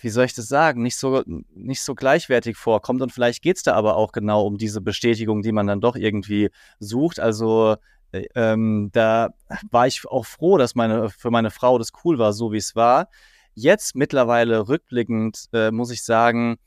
wie 0.00 0.08
soll 0.08 0.26
ich 0.26 0.34
das 0.34 0.46
sagen, 0.46 0.82
nicht 0.82 0.96
so, 0.96 1.22
nicht 1.54 1.82
so 1.82 1.94
gleichwertig 1.94 2.56
vorkommt. 2.56 3.02
Und 3.02 3.12
vielleicht 3.12 3.42
geht 3.42 3.56
es 3.56 3.62
da 3.62 3.74
aber 3.74 3.96
auch 3.96 4.12
genau 4.12 4.46
um 4.46 4.58
diese 4.58 4.80
Bestätigung, 4.80 5.42
die 5.42 5.52
man 5.52 5.66
dann 5.66 5.80
doch 5.80 5.96
irgendwie 5.96 6.50
sucht. 6.78 7.18
Also 7.20 7.76
äh, 8.12 8.26
ähm, 8.34 8.90
da 8.92 9.30
war 9.70 9.86
ich 9.86 10.06
auch 10.06 10.26
froh, 10.26 10.56
dass 10.56 10.74
meine, 10.74 11.10
für 11.10 11.30
meine 11.30 11.50
Frau 11.50 11.78
das 11.78 11.90
cool 12.04 12.18
war, 12.18 12.32
so 12.32 12.52
wie 12.52 12.58
es 12.58 12.76
war. 12.76 13.08
Jetzt 13.54 13.94
mittlerweile 13.94 14.68
rückblickend 14.68 15.46
äh, 15.52 15.70
muss 15.70 15.90
ich 15.90 16.02
sagen, 16.04 16.58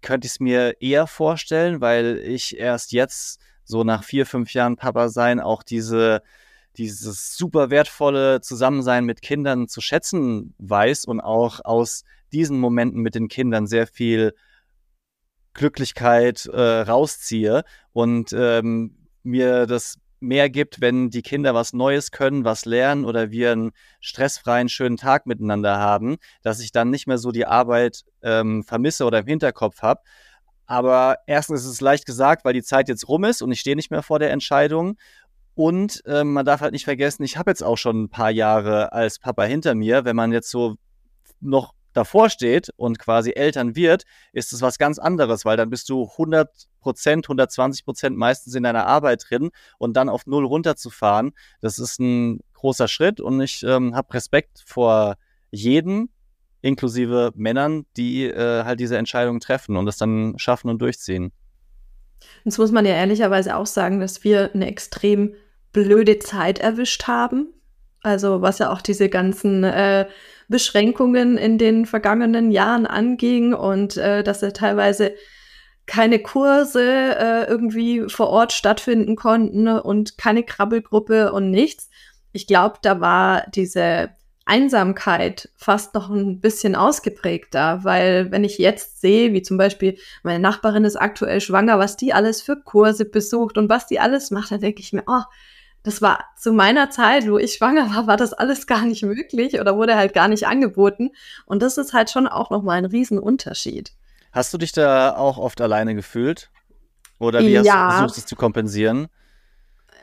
könnte 0.00 0.26
ich 0.26 0.32
es 0.32 0.40
mir 0.40 0.80
eher 0.80 1.06
vorstellen, 1.06 1.80
weil 1.80 2.18
ich 2.18 2.56
erst 2.56 2.92
jetzt 2.92 3.40
so 3.64 3.84
nach 3.84 4.04
vier, 4.04 4.26
fünf 4.26 4.52
Jahren 4.52 4.76
Papa 4.76 5.08
sein 5.08 5.40
auch 5.40 5.62
diese 5.62 6.22
dieses 6.76 7.36
super 7.36 7.70
wertvolle 7.70 8.40
Zusammensein 8.40 9.04
mit 9.04 9.22
Kindern 9.22 9.68
zu 9.68 9.80
schätzen 9.80 10.54
weiß 10.58 11.04
und 11.04 11.20
auch 11.20 11.60
aus 11.64 12.04
diesen 12.32 12.58
Momenten 12.58 13.02
mit 13.02 13.14
den 13.14 13.28
Kindern 13.28 13.66
sehr 13.66 13.86
viel 13.86 14.34
Glücklichkeit 15.54 16.46
äh, 16.46 16.80
rausziehe. 16.80 17.64
Und 17.92 18.32
ähm, 18.32 18.96
mir 19.22 19.66
das 19.66 19.96
mehr 20.22 20.48
gibt, 20.48 20.80
wenn 20.80 21.10
die 21.10 21.22
Kinder 21.22 21.54
was 21.54 21.72
Neues 21.72 22.10
können, 22.10 22.44
was 22.44 22.64
lernen 22.64 23.04
oder 23.04 23.30
wir 23.30 23.52
einen 23.52 23.72
stressfreien, 24.00 24.68
schönen 24.68 24.96
Tag 24.96 25.26
miteinander 25.26 25.78
haben, 25.78 26.16
dass 26.42 26.60
ich 26.60 26.72
dann 26.72 26.90
nicht 26.90 27.06
mehr 27.06 27.18
so 27.18 27.32
die 27.32 27.46
Arbeit 27.46 28.04
ähm, 28.22 28.62
vermisse 28.62 29.04
oder 29.04 29.20
im 29.20 29.26
Hinterkopf 29.26 29.82
habe. 29.82 30.00
Aber 30.66 31.18
erstens 31.26 31.62
ist 31.62 31.70
es 31.70 31.80
leicht 31.80 32.06
gesagt, 32.06 32.44
weil 32.44 32.54
die 32.54 32.62
Zeit 32.62 32.88
jetzt 32.88 33.08
rum 33.08 33.24
ist 33.24 33.42
und 33.42 33.52
ich 33.52 33.60
stehe 33.60 33.76
nicht 33.76 33.90
mehr 33.90 34.02
vor 34.02 34.18
der 34.18 34.30
Entscheidung. 34.30 34.96
Und 35.54 36.02
ähm, 36.06 36.32
man 36.32 36.46
darf 36.46 36.62
halt 36.62 36.72
nicht 36.72 36.84
vergessen, 36.84 37.24
ich 37.24 37.36
habe 37.36 37.50
jetzt 37.50 37.62
auch 37.62 37.76
schon 37.76 38.04
ein 38.04 38.08
paar 38.08 38.30
Jahre 38.30 38.92
als 38.92 39.18
Papa 39.18 39.44
hinter 39.44 39.74
mir. 39.74 40.04
Wenn 40.04 40.16
man 40.16 40.32
jetzt 40.32 40.50
so 40.50 40.76
noch 41.40 41.74
davor 41.92 42.30
steht 42.30 42.70
und 42.76 42.98
quasi 42.98 43.32
Eltern 43.32 43.76
wird, 43.76 44.04
ist 44.32 44.52
es 44.52 44.62
was 44.62 44.78
ganz 44.78 44.98
anderes, 44.98 45.44
weil 45.44 45.56
dann 45.56 45.70
bist 45.70 45.88
du 45.88 46.08
100 46.12 46.50
Prozent, 46.80 47.26
120 47.26 47.84
Prozent 47.84 48.16
meistens 48.16 48.54
in 48.54 48.62
deiner 48.62 48.86
Arbeit 48.86 49.24
drin 49.28 49.50
und 49.78 49.96
dann 49.96 50.08
auf 50.08 50.26
Null 50.26 50.44
runterzufahren, 50.44 51.32
das 51.60 51.78
ist 51.78 52.00
ein 52.00 52.40
großer 52.54 52.88
Schritt 52.88 53.20
und 53.20 53.40
ich 53.40 53.62
ähm, 53.62 53.94
habe 53.94 54.14
Respekt 54.14 54.62
vor 54.66 55.16
jedem, 55.50 56.08
inklusive 56.60 57.32
Männern, 57.34 57.86
die 57.96 58.24
äh, 58.24 58.64
halt 58.64 58.80
diese 58.80 58.96
Entscheidung 58.96 59.40
treffen 59.40 59.76
und 59.76 59.86
das 59.86 59.98
dann 59.98 60.34
schaffen 60.38 60.70
und 60.70 60.80
durchziehen. 60.80 61.32
Jetzt 62.44 62.58
muss 62.58 62.70
man 62.70 62.86
ja 62.86 62.92
ehrlicherweise 62.92 63.56
auch 63.56 63.66
sagen, 63.66 64.00
dass 64.00 64.24
wir 64.24 64.54
eine 64.54 64.66
extrem 64.66 65.34
blöde 65.72 66.18
Zeit 66.18 66.58
erwischt 66.58 67.04
haben. 67.08 67.52
Also 68.02 68.42
was 68.42 68.58
ja 68.58 68.72
auch 68.72 68.80
diese 68.80 69.08
ganzen 69.08 69.64
äh, 69.64 70.06
Beschränkungen 70.48 71.38
in 71.38 71.58
den 71.58 71.86
vergangenen 71.86 72.50
Jahren 72.50 72.86
anging 72.86 73.54
und 73.54 73.96
äh, 73.96 74.22
dass 74.22 74.42
er 74.42 74.52
teilweise 74.52 75.14
keine 75.86 76.20
Kurse 76.20 76.82
äh, 76.82 77.44
irgendwie 77.44 78.08
vor 78.08 78.28
Ort 78.28 78.52
stattfinden 78.52 79.16
konnten 79.16 79.68
und 79.68 80.16
keine 80.16 80.44
Krabbelgruppe 80.44 81.32
und 81.32 81.50
nichts. 81.50 81.90
Ich 82.32 82.46
glaube, 82.46 82.78
da 82.82 83.00
war 83.00 83.44
diese 83.54 84.10
Einsamkeit 84.44 85.50
fast 85.56 85.94
noch 85.94 86.10
ein 86.10 86.40
bisschen 86.40 86.74
ausgeprägter, 86.74 87.84
weil 87.84 88.30
wenn 88.30 88.44
ich 88.44 88.58
jetzt 88.58 89.00
sehe, 89.00 89.32
wie 89.32 89.42
zum 89.42 89.56
Beispiel 89.56 89.98
meine 90.22 90.40
Nachbarin 90.40 90.84
ist 90.84 90.96
aktuell 90.96 91.40
schwanger, 91.40 91.78
was 91.78 91.96
die 91.96 92.12
alles 92.12 92.42
für 92.42 92.56
Kurse 92.56 93.04
besucht 93.04 93.56
und 93.56 93.68
was 93.68 93.86
die 93.86 94.00
alles 94.00 94.30
macht, 94.30 94.50
dann 94.50 94.60
denke 94.60 94.80
ich 94.80 94.92
mir, 94.92 95.04
oh, 95.06 95.22
das 95.82 96.00
war 96.00 96.24
zu 96.38 96.52
meiner 96.52 96.90
Zeit, 96.90 97.28
wo 97.28 97.38
ich 97.38 97.54
schwanger 97.54 97.94
war, 97.94 98.06
war 98.06 98.16
das 98.16 98.32
alles 98.32 98.66
gar 98.66 98.84
nicht 98.84 99.02
möglich 99.02 99.60
oder 99.60 99.76
wurde 99.76 99.96
halt 99.96 100.14
gar 100.14 100.28
nicht 100.28 100.46
angeboten. 100.46 101.10
Und 101.44 101.62
das 101.62 101.78
ist 101.78 101.92
halt 101.92 102.10
schon 102.10 102.26
auch 102.26 102.50
nochmal 102.50 102.78
ein 102.78 102.84
Riesenunterschied. 102.84 103.92
Hast 104.30 104.54
du 104.54 104.58
dich 104.58 104.72
da 104.72 105.16
auch 105.16 105.38
oft 105.38 105.60
alleine 105.60 105.94
gefühlt? 105.94 106.50
Oder 107.18 107.40
wie 107.40 107.58
hast 107.58 107.66
ja. 107.66 107.86
du 107.86 107.96
versucht, 107.98 108.18
es 108.18 108.26
zu 108.26 108.36
kompensieren? 108.36 109.08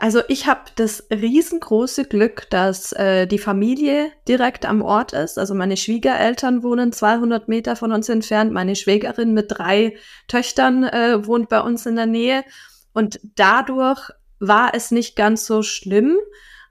Also 0.01 0.21
ich 0.29 0.47
habe 0.47 0.61
das 0.75 1.07
riesengroße 1.11 2.05
Glück, 2.05 2.49
dass 2.49 2.93
äh, 2.93 3.27
die 3.27 3.37
Familie 3.37 4.11
direkt 4.29 4.65
am 4.65 4.81
Ort 4.81 5.11
ist. 5.11 5.37
Also 5.37 5.53
meine 5.53 5.75
Schwiegereltern 5.75 6.63
wohnen 6.63 6.93
200 6.93 7.49
Meter 7.49 7.75
von 7.75 7.91
uns 7.91 8.07
entfernt. 8.07 8.53
Meine 8.53 8.77
Schwägerin 8.77 9.33
mit 9.33 9.47
drei 9.49 9.97
Töchtern 10.29 10.85
äh, 10.85 11.25
wohnt 11.27 11.49
bei 11.49 11.59
uns 11.59 11.85
in 11.85 11.97
der 11.97 12.05
Nähe. 12.05 12.45
Und 12.93 13.19
dadurch 13.35 14.09
war 14.39 14.73
es 14.73 14.91
nicht 14.91 15.15
ganz 15.15 15.45
so 15.45 15.63
schlimm, 15.63 16.17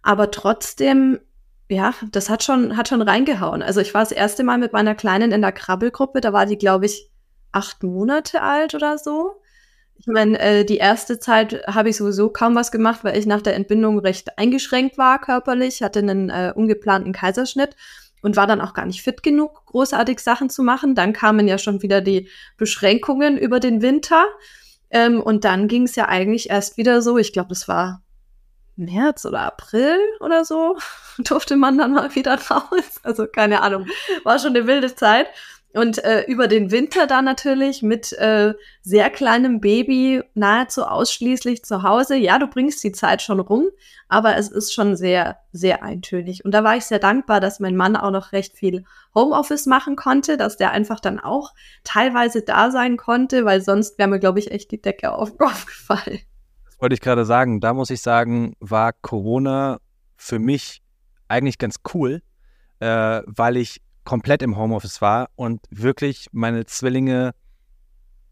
aber 0.02 0.30
trotzdem, 0.30 1.20
ja, 1.68 1.94
das 2.10 2.30
hat 2.30 2.42
schon, 2.42 2.76
hat 2.76 2.88
schon 2.88 3.02
reingehauen. 3.02 3.62
Also 3.62 3.80
ich 3.80 3.94
war 3.94 4.02
das 4.02 4.12
erste 4.12 4.44
Mal 4.44 4.58
mit 4.58 4.72
meiner 4.72 4.94
Kleinen 4.94 5.32
in 5.32 5.42
der 5.42 5.52
Krabbelgruppe. 5.52 6.20
Da 6.20 6.32
war 6.32 6.46
die, 6.46 6.58
glaube 6.58 6.86
ich, 6.86 7.10
acht 7.52 7.82
Monate 7.82 8.42
alt 8.42 8.74
oder 8.74 8.98
so. 8.98 9.40
Ich 9.96 10.06
meine, 10.06 10.38
äh, 10.38 10.64
die 10.64 10.76
erste 10.76 11.18
Zeit 11.18 11.66
habe 11.66 11.88
ich 11.88 11.96
sowieso 11.96 12.30
kaum 12.30 12.54
was 12.54 12.70
gemacht, 12.70 13.00
weil 13.02 13.16
ich 13.16 13.26
nach 13.26 13.42
der 13.42 13.56
Entbindung 13.56 13.98
recht 13.98 14.38
eingeschränkt 14.38 14.96
war 14.96 15.20
körperlich, 15.20 15.82
hatte 15.82 15.98
einen 15.98 16.30
äh, 16.30 16.52
ungeplanten 16.54 17.12
Kaiserschnitt 17.12 17.74
und 18.22 18.36
war 18.36 18.46
dann 18.46 18.60
auch 18.60 18.74
gar 18.74 18.86
nicht 18.86 19.02
fit 19.02 19.22
genug, 19.22 19.66
großartig 19.66 20.20
Sachen 20.20 20.50
zu 20.50 20.62
machen. 20.62 20.94
Dann 20.94 21.12
kamen 21.12 21.48
ja 21.48 21.58
schon 21.58 21.82
wieder 21.82 22.00
die 22.00 22.28
Beschränkungen 22.56 23.36
über 23.36 23.58
den 23.58 23.82
Winter. 23.82 24.24
Ähm, 24.90 25.20
und 25.20 25.44
dann 25.44 25.68
ging 25.68 25.84
es 25.84 25.96
ja 25.96 26.06
eigentlich 26.08 26.50
erst 26.50 26.76
wieder 26.76 27.02
so, 27.02 27.18
ich 27.18 27.32
glaube, 27.32 27.52
es 27.52 27.68
war 27.68 28.02
März 28.76 29.26
oder 29.26 29.40
April 29.40 29.98
oder 30.20 30.44
so, 30.44 30.78
durfte 31.18 31.56
man 31.56 31.76
dann 31.78 31.92
mal 31.92 32.14
wieder 32.14 32.38
raus. 32.50 33.00
Also 33.02 33.26
keine 33.26 33.62
Ahnung, 33.62 33.86
war 34.24 34.38
schon 34.38 34.56
eine 34.56 34.66
wilde 34.66 34.94
Zeit. 34.94 35.28
Und 35.74 36.02
äh, 36.02 36.22
über 36.22 36.48
den 36.48 36.70
Winter 36.70 37.06
dann 37.06 37.26
natürlich 37.26 37.82
mit 37.82 38.12
äh, 38.14 38.54
sehr 38.80 39.10
kleinem 39.10 39.60
Baby 39.60 40.22
nahezu 40.34 40.84
ausschließlich 40.84 41.62
zu 41.62 41.82
Hause. 41.82 42.16
Ja, 42.16 42.38
du 42.38 42.46
bringst 42.46 42.82
die 42.82 42.92
Zeit 42.92 43.20
schon 43.20 43.38
rum, 43.38 43.68
aber 44.08 44.36
es 44.36 44.48
ist 44.48 44.72
schon 44.72 44.96
sehr, 44.96 45.38
sehr 45.52 45.82
eintönig. 45.82 46.42
Und 46.44 46.52
da 46.52 46.64
war 46.64 46.76
ich 46.76 46.86
sehr 46.86 46.98
dankbar, 46.98 47.40
dass 47.40 47.60
mein 47.60 47.76
Mann 47.76 47.96
auch 47.96 48.10
noch 48.10 48.32
recht 48.32 48.56
viel 48.56 48.84
Homeoffice 49.14 49.66
machen 49.66 49.94
konnte, 49.94 50.38
dass 50.38 50.56
der 50.56 50.70
einfach 50.70 51.00
dann 51.00 51.20
auch 51.20 51.52
teilweise 51.84 52.42
da 52.42 52.70
sein 52.70 52.96
konnte, 52.96 53.44
weil 53.44 53.60
sonst 53.60 53.98
wäre 53.98 54.08
mir, 54.08 54.20
glaube 54.20 54.38
ich, 54.38 54.50
echt 54.50 54.70
die 54.70 54.80
Decke 54.80 55.12
auf, 55.12 55.32
aufgefallen. 55.38 56.20
Das 56.64 56.80
wollte 56.80 56.94
ich 56.94 57.02
gerade 57.02 57.26
sagen. 57.26 57.60
Da 57.60 57.74
muss 57.74 57.90
ich 57.90 58.00
sagen, 58.00 58.54
war 58.58 58.94
Corona 58.94 59.80
für 60.16 60.38
mich 60.38 60.82
eigentlich 61.28 61.58
ganz 61.58 61.76
cool, 61.92 62.22
äh, 62.80 63.20
weil 63.26 63.58
ich 63.58 63.82
komplett 64.08 64.40
im 64.40 64.56
Homeoffice 64.56 65.02
war 65.02 65.28
und 65.36 65.60
wirklich 65.68 66.28
meine 66.32 66.64
Zwillinge 66.64 67.34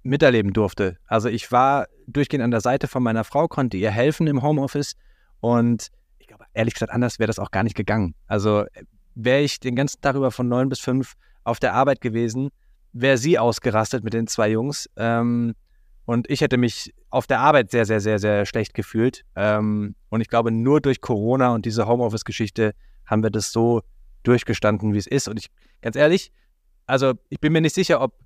miterleben 0.02 0.54
durfte. 0.54 0.96
Also 1.06 1.28
ich 1.28 1.52
war 1.52 1.86
durchgehend 2.06 2.42
an 2.42 2.50
der 2.50 2.62
Seite 2.62 2.88
von 2.88 3.02
meiner 3.02 3.24
Frau, 3.24 3.46
konnte 3.46 3.76
ihr 3.76 3.90
helfen 3.90 4.26
im 4.26 4.40
Homeoffice 4.40 4.94
und 5.40 5.88
ich 6.18 6.28
glaube, 6.28 6.46
ehrlich 6.54 6.72
gesagt, 6.72 6.90
anders 6.90 7.18
wäre 7.18 7.26
das 7.26 7.38
auch 7.38 7.50
gar 7.50 7.62
nicht 7.62 7.76
gegangen. 7.76 8.14
Also 8.26 8.64
wäre 9.14 9.42
ich 9.42 9.60
den 9.60 9.76
ganzen 9.76 10.00
Tag 10.00 10.16
über 10.16 10.30
von 10.30 10.48
neun 10.48 10.70
bis 10.70 10.80
fünf 10.80 11.12
auf 11.44 11.60
der 11.60 11.74
Arbeit 11.74 12.00
gewesen, 12.00 12.48
wäre 12.94 13.18
sie 13.18 13.38
ausgerastet 13.38 14.02
mit 14.02 14.14
den 14.14 14.28
zwei 14.28 14.48
Jungs 14.48 14.88
ähm, 14.96 15.54
und 16.06 16.30
ich 16.30 16.40
hätte 16.40 16.56
mich 16.56 16.94
auf 17.10 17.26
der 17.26 17.40
Arbeit 17.40 17.70
sehr, 17.70 17.84
sehr, 17.84 18.00
sehr, 18.00 18.18
sehr 18.18 18.46
schlecht 18.46 18.72
gefühlt. 18.72 19.26
Ähm, 19.34 19.94
und 20.08 20.22
ich 20.22 20.28
glaube, 20.28 20.52
nur 20.52 20.80
durch 20.80 21.02
Corona 21.02 21.52
und 21.52 21.66
diese 21.66 21.86
Homeoffice-Geschichte 21.86 22.72
haben 23.04 23.22
wir 23.22 23.30
das 23.30 23.52
so 23.52 23.82
durchgestanden, 24.26 24.94
wie 24.94 24.98
es 24.98 25.06
ist. 25.06 25.28
Und 25.28 25.38
ich, 25.38 25.50
ganz 25.86 25.94
ehrlich, 25.94 26.32
also 26.86 27.12
ich 27.28 27.38
bin 27.38 27.52
mir 27.52 27.60
nicht 27.60 27.76
sicher, 27.76 28.00
ob 28.00 28.18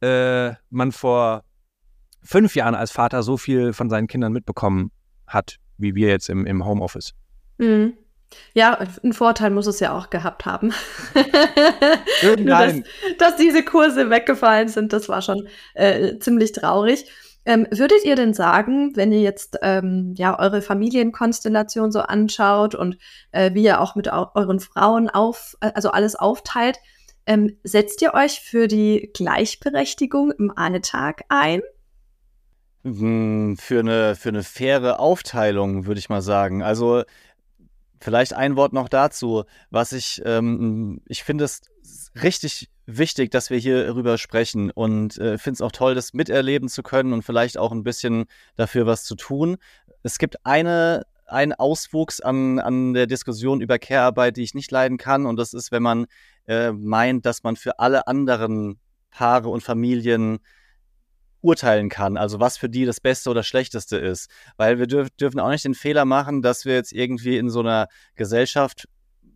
äh, 0.00 0.54
man 0.70 0.90
vor 0.90 1.44
fünf 2.20 2.56
Jahren 2.56 2.74
als 2.74 2.90
Vater 2.90 3.22
so 3.22 3.36
viel 3.36 3.72
von 3.72 3.88
seinen 3.88 4.08
Kindern 4.08 4.32
mitbekommen 4.32 4.90
hat, 5.24 5.58
wie 5.78 5.94
wir 5.94 6.08
jetzt 6.08 6.28
im, 6.28 6.46
im 6.46 6.66
Homeoffice. 6.66 7.14
Mhm. 7.58 7.96
Ja, 8.54 8.76
einen 9.04 9.12
Vorteil 9.12 9.50
muss 9.50 9.68
es 9.68 9.78
ja 9.78 9.96
auch 9.96 10.10
gehabt 10.10 10.46
haben. 10.46 10.74
Nein. 12.38 12.44
dass, 12.44 12.74
dass, 13.18 13.36
diese 13.36 13.62
Kurse 13.62 14.10
weggefallen 14.10 14.66
sind, 14.66 14.92
das 14.92 15.08
war 15.08 15.22
schon 15.22 15.46
äh, 15.74 16.18
ziemlich 16.18 16.50
traurig. 16.50 17.08
Ähm, 17.44 17.68
würdet 17.70 18.04
ihr 18.04 18.16
denn 18.16 18.34
sagen, 18.34 18.96
wenn 18.96 19.12
ihr 19.12 19.20
jetzt 19.20 19.58
ähm, 19.62 20.12
ja 20.16 20.36
eure 20.36 20.60
Familienkonstellation 20.60 21.92
so 21.92 22.00
anschaut 22.00 22.74
und 22.74 22.98
äh, 23.30 23.54
wie 23.54 23.62
ihr 23.62 23.80
auch 23.80 23.94
mit 23.94 24.08
eu 24.08 24.26
euren 24.34 24.58
Frauen 24.58 25.08
auf, 25.08 25.56
also 25.60 25.90
alles 25.90 26.16
aufteilt, 26.16 26.80
ähm, 27.26 27.56
setzt 27.64 28.02
ihr 28.02 28.14
euch 28.14 28.40
für 28.40 28.68
die 28.68 29.10
Gleichberechtigung 29.12 30.30
im 30.32 30.56
Alltag 30.56 31.24
ein? 31.28 31.62
Hm, 32.84 33.56
für 33.58 33.80
eine, 33.80 34.14
für 34.14 34.28
eine 34.28 34.44
faire 34.44 35.00
Aufteilung, 35.00 35.86
würde 35.86 35.98
ich 35.98 36.08
mal 36.08 36.22
sagen. 36.22 36.62
Also 36.62 37.02
vielleicht 38.00 38.34
ein 38.34 38.56
Wort 38.56 38.72
noch 38.72 38.88
dazu, 38.88 39.44
was 39.70 39.92
ich, 39.92 40.22
ähm, 40.24 41.00
ich 41.06 41.24
finde 41.24 41.44
es 41.44 41.62
richtig 42.22 42.70
wichtig, 42.86 43.32
dass 43.32 43.50
wir 43.50 43.58
hier 43.58 43.86
darüber 43.86 44.18
sprechen 44.18 44.70
und 44.70 45.18
äh, 45.18 45.38
finde 45.38 45.54
es 45.54 45.60
auch 45.60 45.72
toll, 45.72 45.94
das 45.94 46.14
miterleben 46.14 46.68
zu 46.68 46.82
können 46.82 47.12
und 47.12 47.22
vielleicht 47.22 47.58
auch 47.58 47.72
ein 47.72 47.82
bisschen 47.82 48.26
dafür 48.54 48.86
was 48.86 49.04
zu 49.04 49.16
tun. 49.16 49.56
Es 50.04 50.18
gibt 50.18 50.46
eine, 50.46 51.04
einen 51.26 51.52
Auswuchs 51.52 52.20
an, 52.20 52.58
an 52.58 52.94
der 52.94 53.06
Diskussion 53.06 53.60
über 53.60 53.78
Care-Arbeit, 53.78 54.36
die 54.36 54.42
ich 54.42 54.54
nicht 54.54 54.70
leiden 54.70 54.98
kann 54.98 55.26
und 55.26 55.36
das 55.36 55.54
ist, 55.54 55.72
wenn 55.72 55.82
man 55.82 56.06
äh, 56.46 56.72
meint, 56.72 57.26
dass 57.26 57.42
man 57.42 57.56
für 57.56 57.78
alle 57.78 58.06
anderen 58.06 58.78
Paare 59.10 59.48
und 59.48 59.62
Familien 59.62 60.38
urteilen 61.40 61.88
kann, 61.88 62.16
also 62.16 62.40
was 62.40 62.58
für 62.58 62.68
die 62.68 62.84
das 62.84 63.00
Beste 63.00 63.30
oder 63.30 63.42
Schlechteste 63.42 63.96
ist. 63.96 64.28
Weil 64.56 64.78
wir 64.78 64.86
dürf, 64.86 65.10
dürfen 65.10 65.38
auch 65.38 65.50
nicht 65.50 65.64
den 65.64 65.74
Fehler 65.74 66.04
machen, 66.04 66.42
dass 66.42 66.64
wir 66.64 66.74
jetzt 66.74 66.92
irgendwie 66.92 67.36
in 67.36 67.50
so 67.50 67.60
einer 67.60 67.88
Gesellschaft 68.16 68.88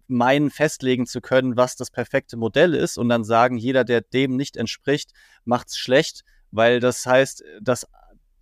meinen, 0.09 0.51
festlegen 0.51 1.07
zu 1.07 1.21
können, 1.21 1.57
was 1.57 1.77
das 1.77 1.91
perfekte 1.91 2.37
Modell 2.37 2.75
ist 2.75 2.99
und 2.99 3.09
dann 3.09 3.23
sagen, 3.23 3.57
jeder, 3.57 3.85
der 3.85 4.01
dem 4.01 4.37
nicht 4.37 4.57
entspricht, 4.57 5.13
macht's 5.45 5.79
schlecht, 5.79 6.23
weil 6.51 6.81
das 6.81 7.07
heißt, 7.07 7.45
dass 7.61 7.87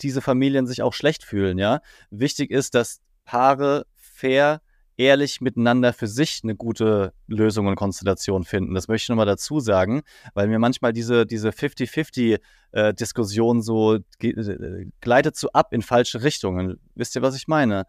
diese 0.00 0.22
Familien 0.22 0.66
sich 0.66 0.82
auch 0.82 0.94
schlecht 0.94 1.24
fühlen, 1.24 1.58
ja. 1.58 1.80
Wichtig 2.10 2.50
ist, 2.50 2.74
dass 2.74 3.00
Paare 3.28 3.86
fair, 3.94 4.60
ehrlich 4.96 5.40
miteinander 5.42 5.92
für 5.92 6.06
sich 6.06 6.40
eine 6.42 6.56
gute 6.56 7.12
Lösung 7.26 7.66
und 7.66 7.74
Konstellation 7.76 8.44
finden. 8.44 8.72
Das 8.74 8.88
möchte 8.88 9.04
ich 9.04 9.10
nochmal 9.10 9.26
dazu 9.26 9.60
sagen, 9.60 10.00
weil 10.32 10.48
mir 10.48 10.58
manchmal 10.58 10.94
diese, 10.94 11.26
diese 11.26 11.50
50-50-Diskussion 11.50 13.58
äh, 13.58 13.62
so 13.62 13.96
äh, 13.96 14.86
gleitet 15.02 15.36
so 15.36 15.50
ab 15.52 15.74
in 15.74 15.82
falsche 15.82 16.22
Richtungen. 16.22 16.80
Wisst 16.94 17.16
ihr, 17.16 17.22
was 17.22 17.36
ich 17.36 17.48
meine? 17.48 17.84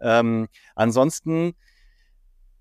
Ähm, 0.00 0.46
ansonsten 0.76 1.54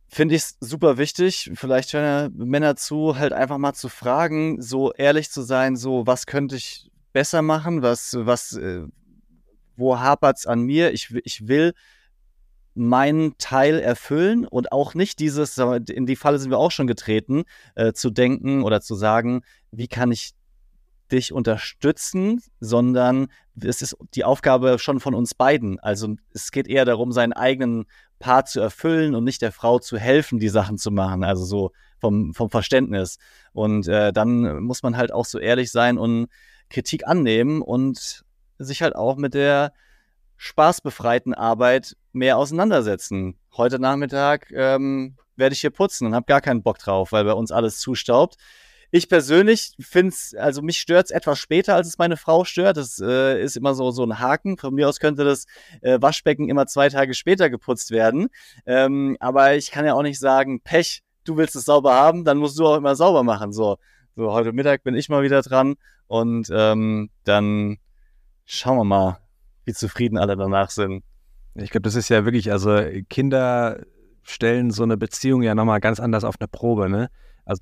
finde 0.07 0.33
ich 0.33 0.41
es 0.41 0.57
super 0.59 0.97
wichtig, 0.97 1.51
vielleicht 1.53 1.93
hören 1.93 2.03
ja 2.03 2.29
Männer 2.33 2.75
zu, 2.75 3.19
halt 3.19 3.33
einfach 3.33 3.59
mal 3.59 3.73
zu 3.73 3.89
fragen, 3.89 4.59
so 4.59 4.91
ehrlich 4.93 5.29
zu 5.29 5.43
sein, 5.43 5.75
so 5.75 6.07
was 6.07 6.25
könnte 6.25 6.55
ich 6.55 6.89
besser 7.11 7.43
machen, 7.43 7.83
was, 7.83 8.17
was, 8.19 8.53
äh, 8.53 8.87
wo 9.75 9.99
hapert's 9.99 10.47
an 10.47 10.63
mir? 10.63 10.93
Ich, 10.93 11.13
ich 11.23 11.47
will 11.47 11.75
meinen 12.75 13.37
Teil 13.37 13.79
erfüllen 13.79 14.47
und 14.47 14.71
auch 14.71 14.93
nicht 14.93 15.19
dieses, 15.19 15.57
in 15.57 16.05
die 16.05 16.15
Falle 16.15 16.39
sind 16.39 16.49
wir 16.49 16.57
auch 16.57 16.71
schon 16.71 16.87
getreten, 16.87 17.43
äh, 17.75 17.93
zu 17.93 18.09
denken 18.09 18.63
oder 18.63 18.81
zu 18.81 18.95
sagen, 18.95 19.41
wie 19.71 19.87
kann 19.87 20.11
ich 20.11 20.33
dich 21.11 21.31
unterstützen, 21.31 22.41
sondern 22.59 23.27
es 23.61 23.81
ist 23.81 23.95
die 24.15 24.23
Aufgabe 24.23 24.79
schon 24.79 24.99
von 24.99 25.13
uns 25.13 25.35
beiden. 25.35 25.79
Also 25.79 26.15
es 26.33 26.51
geht 26.51 26.67
eher 26.67 26.85
darum, 26.85 27.11
seinen 27.11 27.33
eigenen 27.33 27.85
Part 28.17 28.49
zu 28.49 28.59
erfüllen 28.59 29.13
und 29.13 29.23
nicht 29.23 29.41
der 29.41 29.51
Frau 29.51 29.79
zu 29.79 29.97
helfen, 29.97 30.39
die 30.39 30.49
Sachen 30.49 30.77
zu 30.77 30.89
machen. 30.89 31.23
Also 31.23 31.45
so 31.45 31.71
vom, 31.99 32.33
vom 32.33 32.49
Verständnis. 32.49 33.17
Und 33.51 33.87
äh, 33.87 34.11
dann 34.11 34.63
muss 34.63 34.81
man 34.81 34.97
halt 34.97 35.11
auch 35.11 35.25
so 35.25 35.37
ehrlich 35.37 35.71
sein 35.71 35.97
und 35.97 36.27
Kritik 36.69 37.07
annehmen 37.07 37.61
und 37.61 38.23
sich 38.57 38.81
halt 38.81 38.95
auch 38.95 39.17
mit 39.17 39.35
der 39.35 39.73
spaßbefreiten 40.43 41.33
Arbeit 41.33 41.95
mehr 42.11 42.37
auseinandersetzen. 42.37 43.37
Heute 43.55 43.79
Nachmittag 43.79 44.51
ähm, 44.51 45.15
werde 45.37 45.53
ich 45.53 45.61
hier 45.61 45.69
putzen 45.69 46.05
und 46.05 46.13
habe 46.13 46.25
gar 46.25 46.41
keinen 46.41 46.63
Bock 46.63 46.79
drauf, 46.79 47.13
weil 47.13 47.23
bei 47.23 47.31
uns 47.31 47.53
alles 47.53 47.79
zustaubt. 47.79 48.35
Ich 48.91 49.07
persönlich 49.07 49.73
finde 49.79 50.09
es, 50.09 50.35
also 50.37 50.61
mich 50.61 50.79
stört 50.79 51.05
es 51.05 51.11
etwas 51.11 51.39
später, 51.39 51.75
als 51.75 51.87
es 51.87 51.97
meine 51.97 52.17
Frau 52.17 52.43
stört. 52.43 52.75
Das 52.75 52.99
äh, 52.99 53.41
ist 53.41 53.55
immer 53.55 53.73
so, 53.73 53.89
so 53.91 54.03
ein 54.03 54.19
Haken. 54.19 54.57
Von 54.57 54.73
mir 54.73 54.89
aus 54.89 54.99
könnte 54.99 55.23
das 55.23 55.45
äh, 55.81 55.99
Waschbecken 56.01 56.49
immer 56.49 56.67
zwei 56.67 56.89
Tage 56.89 57.13
später 57.13 57.49
geputzt 57.49 57.91
werden. 57.91 58.27
Ähm, 58.65 59.15
aber 59.21 59.55
ich 59.55 59.71
kann 59.71 59.85
ja 59.85 59.93
auch 59.93 60.03
nicht 60.03 60.19
sagen, 60.19 60.59
Pech, 60.59 61.03
du 61.23 61.37
willst 61.37 61.55
es 61.55 61.63
sauber 61.63 61.93
haben, 61.93 62.25
dann 62.25 62.37
musst 62.37 62.59
du 62.59 62.67
auch 62.67 62.75
immer 62.75 62.97
sauber 62.97 63.23
machen. 63.23 63.53
So, 63.53 63.77
so 64.17 64.33
heute 64.33 64.51
Mittag 64.51 64.83
bin 64.83 64.93
ich 64.93 65.07
mal 65.07 65.23
wieder 65.23 65.41
dran 65.41 65.75
und 66.07 66.49
ähm, 66.51 67.09
dann 67.23 67.77
schauen 68.45 68.77
wir 68.77 68.83
mal, 68.83 69.22
wie 69.65 69.73
zufrieden 69.73 70.17
alle 70.17 70.35
danach 70.35 70.69
sind. 70.69 71.03
Ich 71.55 71.69
glaube, 71.69 71.83
das 71.83 71.95
ist 71.95 72.09
ja 72.09 72.25
wirklich, 72.25 72.51
also 72.51 72.81
Kinder 73.09 73.83
stellen 74.23 74.71
so 74.71 74.83
eine 74.83 74.97
Beziehung 74.97 75.43
ja 75.43 75.53
nochmal 75.55 75.79
ganz 75.79 75.99
anders 75.99 76.23
auf 76.23 76.35
eine 76.39 76.47
Probe, 76.47 76.89
ne? 76.89 77.09
Also 77.45 77.61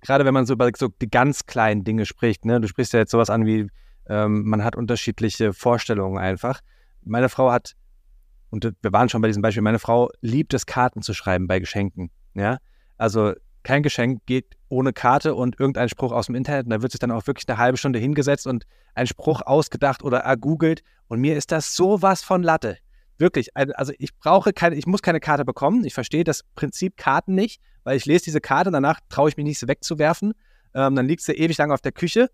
gerade 0.00 0.24
wenn 0.24 0.34
man 0.34 0.46
so 0.46 0.54
über 0.54 0.70
so 0.76 0.88
die 0.88 1.10
ganz 1.10 1.46
kleinen 1.46 1.84
Dinge 1.84 2.06
spricht, 2.06 2.44
ne? 2.44 2.60
Du 2.60 2.68
sprichst 2.68 2.92
ja 2.92 3.00
jetzt 3.00 3.10
sowas 3.10 3.30
an 3.30 3.46
wie, 3.46 3.68
ähm, 4.08 4.44
man 4.44 4.64
hat 4.64 4.76
unterschiedliche 4.76 5.52
Vorstellungen 5.52 6.18
einfach. 6.18 6.60
Meine 7.04 7.28
Frau 7.28 7.52
hat, 7.52 7.74
und 8.50 8.64
wir 8.82 8.92
waren 8.92 9.08
schon 9.08 9.20
bei 9.20 9.28
diesem 9.28 9.42
Beispiel, 9.42 9.62
meine 9.62 9.78
Frau 9.78 10.10
liebt 10.20 10.54
es, 10.54 10.66
Karten 10.66 11.02
zu 11.02 11.12
schreiben 11.12 11.46
bei 11.46 11.58
Geschenken, 11.60 12.10
ja? 12.34 12.58
Also 12.96 13.34
kein 13.66 13.82
Geschenk 13.82 14.24
geht 14.26 14.56
ohne 14.68 14.92
Karte 14.92 15.34
und 15.34 15.58
irgendein 15.58 15.88
Spruch 15.88 16.12
aus 16.12 16.26
dem 16.26 16.36
Internet. 16.36 16.66
Und 16.66 16.70
da 16.70 16.82
wird 16.82 16.92
sich 16.92 17.00
dann 17.00 17.10
auch 17.10 17.26
wirklich 17.26 17.48
eine 17.48 17.58
halbe 17.58 17.76
Stunde 17.76 17.98
hingesetzt 17.98 18.46
und 18.46 18.64
ein 18.94 19.08
Spruch 19.08 19.42
ausgedacht 19.42 20.04
oder 20.04 20.18
ergoogelt. 20.18 20.82
Und 21.08 21.20
mir 21.20 21.36
ist 21.36 21.50
das 21.50 21.74
sowas 21.74 22.22
von 22.22 22.44
Latte. 22.44 22.78
Wirklich. 23.18 23.56
Also 23.56 23.92
ich 23.98 24.16
brauche 24.16 24.52
keine, 24.52 24.76
ich 24.76 24.86
muss 24.86 25.02
keine 25.02 25.18
Karte 25.18 25.44
bekommen. 25.44 25.84
Ich 25.84 25.94
verstehe 25.94 26.22
das 26.22 26.44
Prinzip 26.54 26.96
Karten 26.96 27.34
nicht, 27.34 27.60
weil 27.82 27.96
ich 27.96 28.06
lese 28.06 28.26
diese 28.26 28.40
Karte, 28.40 28.70
danach 28.70 29.00
traue 29.08 29.30
ich 29.30 29.36
mich 29.36 29.44
nicht, 29.44 29.58
sie 29.58 29.66
wegzuwerfen. 29.66 30.32
Ähm, 30.72 30.94
dann 30.94 31.08
liegt 31.08 31.22
sie 31.22 31.32
ewig 31.32 31.58
lang 31.58 31.72
auf 31.72 31.80
der 31.80 31.92
Küche. 31.92 32.30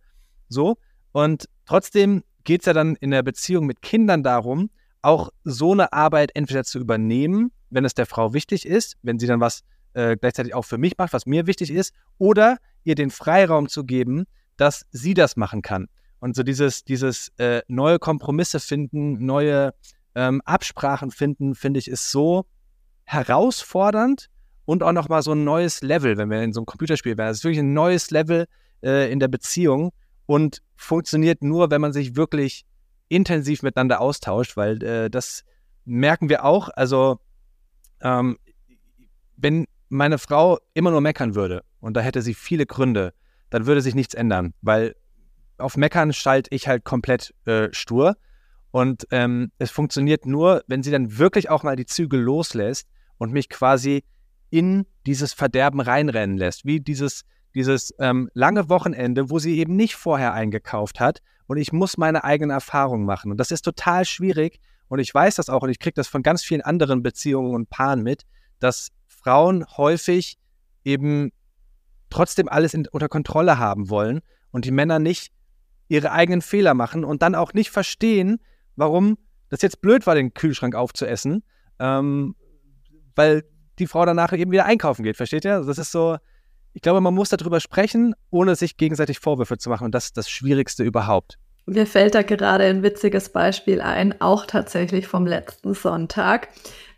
So. 0.50 0.76
Und 1.12 1.48
trotzdem 1.64 2.24
geht 2.44 2.60
es 2.60 2.66
ja 2.66 2.74
dann 2.74 2.94
in 2.96 3.10
der 3.10 3.22
Beziehung 3.22 3.64
mit 3.64 3.80
Kindern 3.80 4.22
darum, 4.22 4.68
auch 5.00 5.30
so 5.44 5.72
eine 5.72 5.94
Arbeit 5.94 6.32
entweder 6.34 6.64
zu 6.64 6.78
übernehmen, 6.78 7.52
wenn 7.70 7.86
es 7.86 7.94
der 7.94 8.04
Frau 8.04 8.34
wichtig 8.34 8.66
ist, 8.66 8.98
wenn 9.02 9.18
sie 9.18 9.26
dann 9.26 9.40
was 9.40 9.62
äh, 9.94 10.16
gleichzeitig 10.16 10.54
auch 10.54 10.64
für 10.64 10.78
mich 10.78 10.96
macht, 10.98 11.12
was 11.12 11.26
mir 11.26 11.46
wichtig 11.46 11.70
ist, 11.70 11.92
oder 12.18 12.58
ihr 12.84 12.94
den 12.94 13.10
Freiraum 13.10 13.68
zu 13.68 13.84
geben, 13.84 14.24
dass 14.56 14.86
sie 14.90 15.14
das 15.14 15.36
machen 15.36 15.62
kann. 15.62 15.88
Und 16.20 16.36
so 16.36 16.42
dieses, 16.42 16.84
dieses 16.84 17.32
äh, 17.38 17.62
neue 17.66 17.98
Kompromisse 17.98 18.60
finden, 18.60 19.24
neue 19.24 19.74
ähm, 20.14 20.40
Absprachen 20.44 21.10
finden, 21.10 21.54
finde 21.54 21.80
ich, 21.80 21.88
ist 21.88 22.10
so 22.10 22.46
herausfordernd 23.04 24.28
und 24.64 24.82
auch 24.82 24.92
nochmal 24.92 25.22
so 25.22 25.32
ein 25.32 25.44
neues 25.44 25.82
Level, 25.82 26.16
wenn 26.16 26.30
wir 26.30 26.42
in 26.42 26.52
so 26.52 26.60
einem 26.60 26.66
Computerspiel 26.66 27.16
wären. 27.16 27.30
Es 27.30 27.38
ist 27.38 27.44
wirklich 27.44 27.58
ein 27.58 27.72
neues 27.72 28.10
Level 28.10 28.46
äh, 28.82 29.10
in 29.10 29.18
der 29.20 29.28
Beziehung 29.28 29.92
und 30.26 30.62
funktioniert 30.76 31.42
nur, 31.42 31.70
wenn 31.70 31.80
man 31.80 31.92
sich 31.92 32.16
wirklich 32.16 32.64
intensiv 33.08 33.62
miteinander 33.62 34.00
austauscht, 34.00 34.56
weil 34.56 34.82
äh, 34.82 35.10
das 35.10 35.44
merken 35.84 36.28
wir 36.28 36.44
auch. 36.44 36.68
Also, 36.68 37.18
ähm, 38.00 38.38
wenn 39.36 39.66
meine 39.92 40.18
Frau 40.18 40.58
immer 40.72 40.90
nur 40.90 41.02
meckern 41.02 41.34
würde 41.34 41.64
und 41.80 41.96
da 41.96 42.00
hätte 42.00 42.22
sie 42.22 42.34
viele 42.34 42.66
Gründe, 42.66 43.12
dann 43.50 43.66
würde 43.66 43.82
sich 43.82 43.94
nichts 43.94 44.14
ändern, 44.14 44.54
weil 44.62 44.96
auf 45.58 45.76
Meckern 45.76 46.12
schalte 46.12 46.48
ich 46.52 46.66
halt 46.66 46.84
komplett 46.84 47.34
äh, 47.44 47.68
stur. 47.72 48.16
Und 48.70 49.06
ähm, 49.10 49.52
es 49.58 49.70
funktioniert 49.70 50.24
nur, 50.24 50.64
wenn 50.66 50.82
sie 50.82 50.90
dann 50.90 51.18
wirklich 51.18 51.50
auch 51.50 51.62
mal 51.62 51.76
die 51.76 51.84
Zügel 51.84 52.20
loslässt 52.20 52.88
und 53.18 53.32
mich 53.32 53.50
quasi 53.50 54.02
in 54.48 54.86
dieses 55.04 55.34
Verderben 55.34 55.80
reinrennen 55.80 56.38
lässt. 56.38 56.64
Wie 56.64 56.80
dieses, 56.80 57.24
dieses 57.54 57.94
ähm, 57.98 58.30
lange 58.32 58.70
Wochenende, 58.70 59.28
wo 59.28 59.38
sie 59.38 59.58
eben 59.58 59.76
nicht 59.76 59.94
vorher 59.94 60.32
eingekauft 60.32 61.00
hat 61.00 61.20
und 61.46 61.58
ich 61.58 61.70
muss 61.70 61.98
meine 61.98 62.24
eigene 62.24 62.54
Erfahrung 62.54 63.04
machen. 63.04 63.30
Und 63.30 63.36
das 63.36 63.50
ist 63.50 63.62
total 63.62 64.06
schwierig 64.06 64.58
und 64.88 65.00
ich 65.00 65.14
weiß 65.14 65.34
das 65.34 65.50
auch 65.50 65.62
und 65.62 65.68
ich 65.68 65.78
kriege 65.78 65.94
das 65.94 66.08
von 66.08 66.22
ganz 66.22 66.42
vielen 66.42 66.62
anderen 66.62 67.02
Beziehungen 67.02 67.54
und 67.54 67.68
Paaren 67.68 68.02
mit, 68.02 68.22
dass 68.58 68.88
Frauen 69.22 69.64
häufig 69.76 70.38
eben 70.84 71.32
trotzdem 72.10 72.48
alles 72.48 72.74
in, 72.74 72.86
unter 72.88 73.08
Kontrolle 73.08 73.58
haben 73.58 73.88
wollen 73.88 74.20
und 74.50 74.64
die 74.64 74.70
Männer 74.70 74.98
nicht 74.98 75.32
ihre 75.88 76.12
eigenen 76.12 76.42
Fehler 76.42 76.74
machen 76.74 77.04
und 77.04 77.22
dann 77.22 77.34
auch 77.34 77.52
nicht 77.54 77.70
verstehen, 77.70 78.40
warum 78.76 79.18
das 79.48 79.62
jetzt 79.62 79.80
blöd 79.80 80.06
war, 80.06 80.14
den 80.14 80.34
Kühlschrank 80.34 80.74
aufzuessen, 80.74 81.42
ähm, 81.78 82.34
weil 83.14 83.44
die 83.78 83.86
Frau 83.86 84.04
danach 84.04 84.32
eben 84.32 84.50
wieder 84.50 84.64
einkaufen 84.64 85.02
geht, 85.02 85.16
versteht 85.16 85.44
ihr? 85.44 85.60
Das 85.60 85.78
ist 85.78 85.92
so, 85.92 86.16
ich 86.72 86.82
glaube, 86.82 87.00
man 87.00 87.14
muss 87.14 87.28
darüber 87.28 87.60
sprechen, 87.60 88.14
ohne 88.30 88.56
sich 88.56 88.76
gegenseitig 88.76 89.18
Vorwürfe 89.18 89.58
zu 89.58 89.68
machen 89.70 89.84
und 89.84 89.94
das 89.94 90.06
ist 90.06 90.16
das 90.16 90.30
Schwierigste 90.30 90.84
überhaupt. 90.84 91.38
Mir 91.66 91.86
fällt 91.86 92.14
da 92.14 92.22
gerade 92.22 92.64
ein 92.64 92.82
witziges 92.82 93.28
Beispiel 93.28 93.80
ein, 93.80 94.20
auch 94.20 94.46
tatsächlich 94.46 95.06
vom 95.06 95.26
letzten 95.26 95.74
Sonntag. 95.74 96.48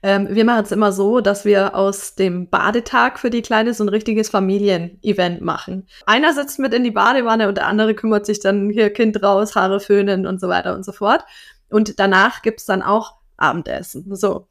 Ähm, 0.02 0.28
wir 0.30 0.44
machen 0.44 0.64
es 0.64 0.72
immer 0.72 0.92
so, 0.92 1.20
dass 1.20 1.44
wir 1.44 1.74
aus 1.74 2.14
dem 2.14 2.48
Badetag 2.48 3.18
für 3.18 3.30
die 3.30 3.42
Kleine 3.42 3.74
so 3.74 3.84
ein 3.84 3.88
richtiges 3.88 4.28
Familienevent 4.28 5.40
machen. 5.40 5.86
Einer 6.06 6.32
sitzt 6.32 6.58
mit 6.58 6.74
in 6.74 6.84
die 6.84 6.90
Badewanne 6.90 7.48
und 7.48 7.56
der 7.56 7.66
andere 7.66 7.94
kümmert 7.94 8.26
sich 8.26 8.40
dann 8.40 8.70
hier 8.70 8.90
Kind 8.90 9.22
raus, 9.22 9.54
Haare 9.54 9.80
föhnen 9.80 10.26
und 10.26 10.40
so 10.40 10.48
weiter 10.48 10.74
und 10.74 10.84
so 10.84 10.92
fort. 10.92 11.24
Und 11.70 11.98
danach 11.98 12.42
gibt's 12.42 12.66
dann 12.66 12.82
auch 12.82 13.14
Abendessen. 13.36 14.14
So. 14.14 14.46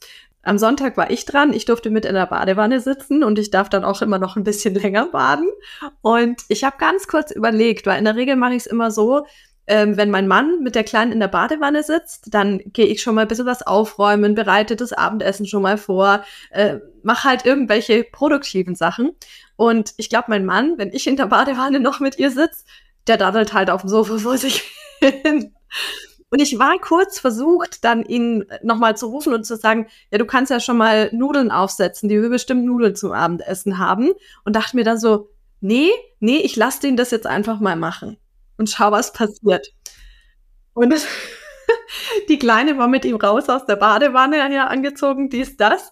Am 0.46 0.58
Sonntag 0.58 0.98
war 0.98 1.10
ich 1.10 1.26
dran. 1.26 1.54
Ich 1.54 1.66
durfte 1.66 1.90
mit 1.90 2.06
in 2.06 2.16
der 2.16 2.26
Badewanne 2.26 2.82
sitzen 2.82 3.24
und 3.24 3.40
ich 3.40 3.50
darf 3.50 3.70
dann 3.70 3.86
auch 3.86 4.02
immer 4.02 4.20
noch 4.20 4.36
ein 4.36 4.44
bisschen 4.44 4.74
länger 4.76 5.06
baden. 5.06 5.50
Und 6.02 6.42
ich 6.50 6.64
habe 6.64 6.78
ganz 6.80 7.08
kurz 7.08 7.32
überlegt, 7.32 7.86
weil 7.86 8.00
in 8.00 8.06
der 8.06 8.16
Regel 8.16 8.36
mache 8.36 8.54
ich 8.54 8.64
es 8.64 8.68
immer 8.68 8.92
so, 8.92 9.26
ähm, 9.68 9.96
wenn 9.98 10.12
mein 10.12 10.28
Mann 10.28 10.62
mit 10.62 10.76
der 10.76 10.84
Kleinen 10.84 11.12
in 11.12 11.20
der 11.20 11.28
Badewanne 11.28 11.84
sitzt, 11.84 12.34
dann 12.34 12.60
gehe 12.66 12.86
ich 12.86 13.02
schon 13.02 13.16
mal 13.16 13.22
ein 13.22 13.28
bisschen 13.28 13.46
was 13.46 13.66
aufräumen, 13.66 14.36
bereite 14.36 14.76
das 14.76 14.94
Abendessen 14.94 15.46
schon 15.46 15.62
mal 15.62 15.78
vor, 15.78 16.24
äh, 16.52 16.78
mache 17.02 17.28
halt 17.30 17.46
irgendwelche 17.46 18.04
produktiven 18.04 18.76
Sachen. 18.76 19.12
Und 19.56 19.94
ich 19.98 20.10
glaube, 20.10 20.26
mein 20.30 20.46
Mann, 20.46 20.78
wenn 20.78 20.92
ich 20.92 21.08
in 21.08 21.16
der 21.16 21.28
Badewanne 21.28 21.80
noch 21.80 22.00
mit 22.00 22.20
ihr 22.20 22.32
sitze, 22.32 22.66
der 23.08 23.18
daddelt 23.18 23.54
halt 23.54 23.70
auf 23.70 23.82
dem 23.82 23.90
Sofa 23.90 24.18
vor 24.18 24.38
sich 24.38 24.64
hin. 25.00 25.54
Und 26.30 26.42
ich 26.42 26.58
war 26.58 26.80
kurz 26.80 27.20
versucht, 27.20 27.84
dann 27.86 28.04
ihn 28.04 28.46
nochmal 28.64 28.98
zu 28.98 29.06
rufen 29.06 29.34
und 29.34 29.46
zu 29.46 29.56
sagen, 29.56 29.88
ja, 30.12 30.18
du 30.18 30.26
kannst 30.26 30.50
ja 30.50 30.60
schon 30.60 30.78
mal 30.78 31.10
Nudeln 31.14 31.52
aufsetzen, 31.52 32.10
die 32.10 32.20
wir 32.20 32.30
bestimmt 32.30 32.66
Nudeln 32.66 32.96
zum 32.96 33.12
Abendessen 33.12 33.78
haben. 33.78 34.12
Und 34.44 34.56
dachte 34.56 34.76
mir 34.76 34.84
dann 34.84 34.98
so, 34.98 35.30
nee, 35.62 35.90
nee, 36.20 36.38
ich 36.38 36.56
lasse 36.56 36.82
den 36.82 36.98
das 36.98 37.12
jetzt 37.12 37.28
einfach 37.28 37.60
mal 37.60 37.76
machen 37.76 38.18
und 38.64 38.70
schau, 38.70 38.92
was 38.92 39.12
passiert. 39.12 39.68
Und 40.74 40.90
das, 40.90 41.06
die 42.30 42.40
Kleine 42.40 42.78
war 42.78 42.88
mit 42.88 43.04
ihm 43.04 43.18
raus 43.18 43.50
aus 43.50 43.66
der 43.66 43.76
Badewanne 43.76 44.38
ja 44.38 44.68
angezogen, 44.68 45.30
dies, 45.30 45.58
das. 45.58 45.92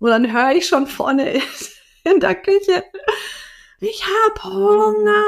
Und 0.00 0.10
dann 0.10 0.32
höre 0.32 0.50
ich 0.50 0.66
schon 0.66 0.88
vorne 0.88 1.40
in 2.04 2.18
der 2.18 2.34
Küche, 2.34 2.82
ich 3.80 4.02
hab 4.04 4.42
Hunger. 4.42 5.22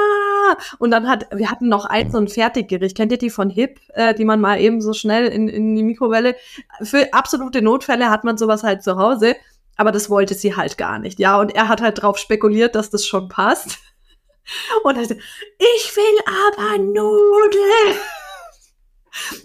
Und 0.79 0.91
dann 0.91 1.07
hat, 1.07 1.27
wir 1.33 1.49
hatten 1.49 1.69
noch 1.69 1.85
ein 1.85 2.11
so 2.11 2.17
ein 2.17 2.27
Fertiggericht. 2.27 2.97
Kennt 2.97 3.13
ihr 3.13 3.17
die 3.17 3.29
von 3.29 3.49
Hip, 3.49 3.79
äh, 3.93 4.13
die 4.13 4.25
man 4.25 4.41
mal 4.41 4.59
eben 4.59 4.81
so 4.81 4.91
schnell 4.91 5.27
in, 5.27 5.47
in 5.47 5.73
die 5.73 5.83
Mikrowelle? 5.83 6.35
Für 6.81 7.13
absolute 7.13 7.61
Notfälle 7.61 8.09
hat 8.09 8.25
man 8.25 8.37
sowas 8.37 8.63
halt 8.63 8.83
zu 8.83 8.97
Hause. 8.97 9.37
Aber 9.77 9.93
das 9.93 10.09
wollte 10.09 10.33
sie 10.33 10.57
halt 10.57 10.77
gar 10.77 10.99
nicht. 10.99 11.19
Ja, 11.19 11.39
und 11.39 11.55
er 11.55 11.69
hat 11.69 11.79
halt 11.79 12.01
drauf 12.01 12.17
spekuliert, 12.17 12.75
dass 12.75 12.89
das 12.89 13.05
schon 13.05 13.29
passt. 13.29 13.79
Und 14.83 14.97
er 14.97 15.05
sagte, 15.05 15.23
ich 15.57 15.95
will 15.95 16.19
aber 16.25 16.77
Nudeln. 16.77 17.99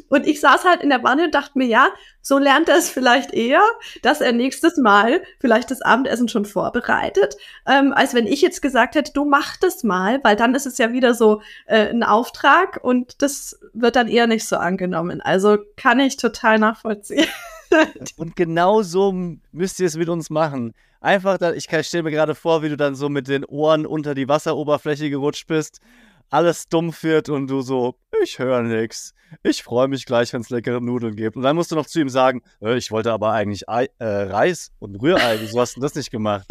Und 0.09 0.27
ich 0.27 0.41
saß 0.41 0.65
halt 0.65 0.83
in 0.83 0.91
der 0.91 1.03
Wanne 1.03 1.25
und 1.25 1.35
dachte 1.35 1.59
mir, 1.59 1.67
ja, 1.67 1.89
so 2.23 2.39
lernt 2.39 2.69
er 2.69 2.77
es 2.77 2.89
vielleicht 2.89 3.33
eher, 3.33 3.63
dass 4.03 4.21
er 4.21 4.33
nächstes 4.33 4.77
Mal 4.77 5.23
vielleicht 5.41 5.71
das 5.71 5.83
Abendessen 5.83 6.29
schon 6.29 6.45
vorbereitet, 6.45 7.37
ähm, 7.67 7.93
als 7.93 8.15
wenn 8.15 8.27
ich 8.27 8.43
jetzt 8.43 8.63
gesagt 8.63 8.95
hätte, 8.95 9.13
du 9.13 9.25
mach 9.25 9.57
das 9.57 9.83
mal, 9.83 10.21
weil 10.23 10.37
dann 10.37 10.55
ist 10.55 10.67
es 10.67 10.79
ja 10.79 10.93
wieder 10.93 11.15
so 11.15 11.43
äh, 11.67 11.89
ein 11.89 12.03
Auftrag 12.03 12.79
und 12.83 13.23
das 13.23 13.59
wird 13.73 13.97
dann 13.97 14.09
eher 14.09 14.27
nicht 14.27 14.47
so 14.47 14.57
angenommen. 14.57 15.21
Also 15.21 15.59
kann 15.77 16.01
ich 16.01 16.17
total 16.17 16.59
nachvollziehen. 16.59 17.29
und 18.17 18.37
genau 18.37 18.83
so 18.83 19.13
müsst 19.53 19.81
ihr 19.81 19.87
es 19.87 19.97
mit 19.97 20.09
uns 20.09 20.31
machen. 20.31 20.75
Einfach, 21.07 21.39
da, 21.39 21.53
ich 21.53 21.69
stelle 21.87 22.03
mir 22.03 22.11
gerade 22.11 22.35
vor, 22.35 22.65
wie 22.65 22.69
du 22.69 22.77
dann 22.77 22.97
so 22.97 23.09
mit 23.09 23.29
den 23.29 23.45
Ohren 23.45 23.87
unter 23.87 24.13
die 24.13 24.29
Wasseroberfläche 24.29 25.09
gerutscht 25.09 25.47
bist, 25.47 25.79
alles 26.31 26.69
dumpf 26.69 27.05
wird 27.05 27.29
und 27.29 27.47
du 27.47 27.61
so, 27.61 27.95
ich 28.25 28.41
höre 28.41 28.61
nix. 28.63 29.15
Ich 29.45 29.63
freue 29.63 29.87
mich 29.87 30.05
gleich, 30.05 30.33
wenn 30.33 30.41
es 30.41 30.51
leckere 30.51 30.81
Nudeln 30.81 31.15
gibt. 31.15 31.37
Und 31.37 31.45
dann 31.45 31.55
musst 31.55 31.71
du 31.71 31.77
noch 31.77 31.87
zu 31.87 32.01
ihm 32.01 32.09
sagen, 32.09 32.43
äh, 32.61 32.77
ich 32.77 32.91
wollte 32.91 33.13
aber 33.13 33.31
eigentlich 33.31 33.69
Ei, 33.69 33.89
äh, 34.01 34.05
Reis 34.05 34.73
und 34.81 35.01
Rührei. 35.01 35.39
Wieso 35.41 35.61
hast 35.61 35.77
du 35.77 35.81
das 35.81 35.95
nicht 35.95 36.11
gemacht? 36.11 36.45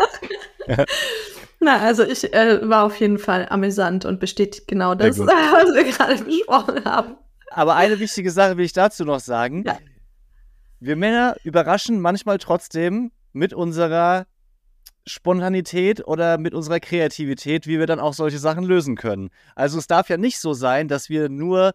Na, 1.59 1.79
also 1.79 2.03
ich 2.03 2.33
äh, 2.33 2.61
war 2.69 2.85
auf 2.85 2.97
jeden 3.01 3.19
Fall 3.19 3.47
amüsant 3.49 4.05
und 4.05 4.21
bestätigt 4.21 4.69
genau 4.69 4.95
das, 4.95 5.19
was 5.19 5.75
wir 5.75 5.83
gerade 5.83 6.23
besprochen 6.23 6.85
haben. 6.85 7.17
Aber 7.49 7.75
eine 7.75 7.99
wichtige 7.99 8.31
Sache 8.31 8.55
will 8.55 8.63
ich 8.63 8.71
dazu 8.71 9.03
noch 9.03 9.19
sagen. 9.19 9.65
Ja. 9.67 9.79
Wir 10.79 10.95
Männer 10.95 11.35
überraschen 11.43 11.99
manchmal 11.99 12.37
trotzdem 12.37 13.11
mit 13.33 13.53
unserer 13.53 14.27
Spontanität 15.05 16.07
oder 16.07 16.37
mit 16.37 16.53
unserer 16.53 16.79
Kreativität, 16.79 17.67
wie 17.67 17.79
wir 17.79 17.87
dann 17.87 17.99
auch 17.99 18.13
solche 18.13 18.39
Sachen 18.39 18.63
lösen 18.63 18.95
können. 18.95 19.29
Also 19.55 19.77
es 19.77 19.87
darf 19.87 20.09
ja 20.09 20.17
nicht 20.17 20.39
so 20.39 20.53
sein, 20.53 20.87
dass 20.87 21.09
wir 21.09 21.29
nur 21.29 21.73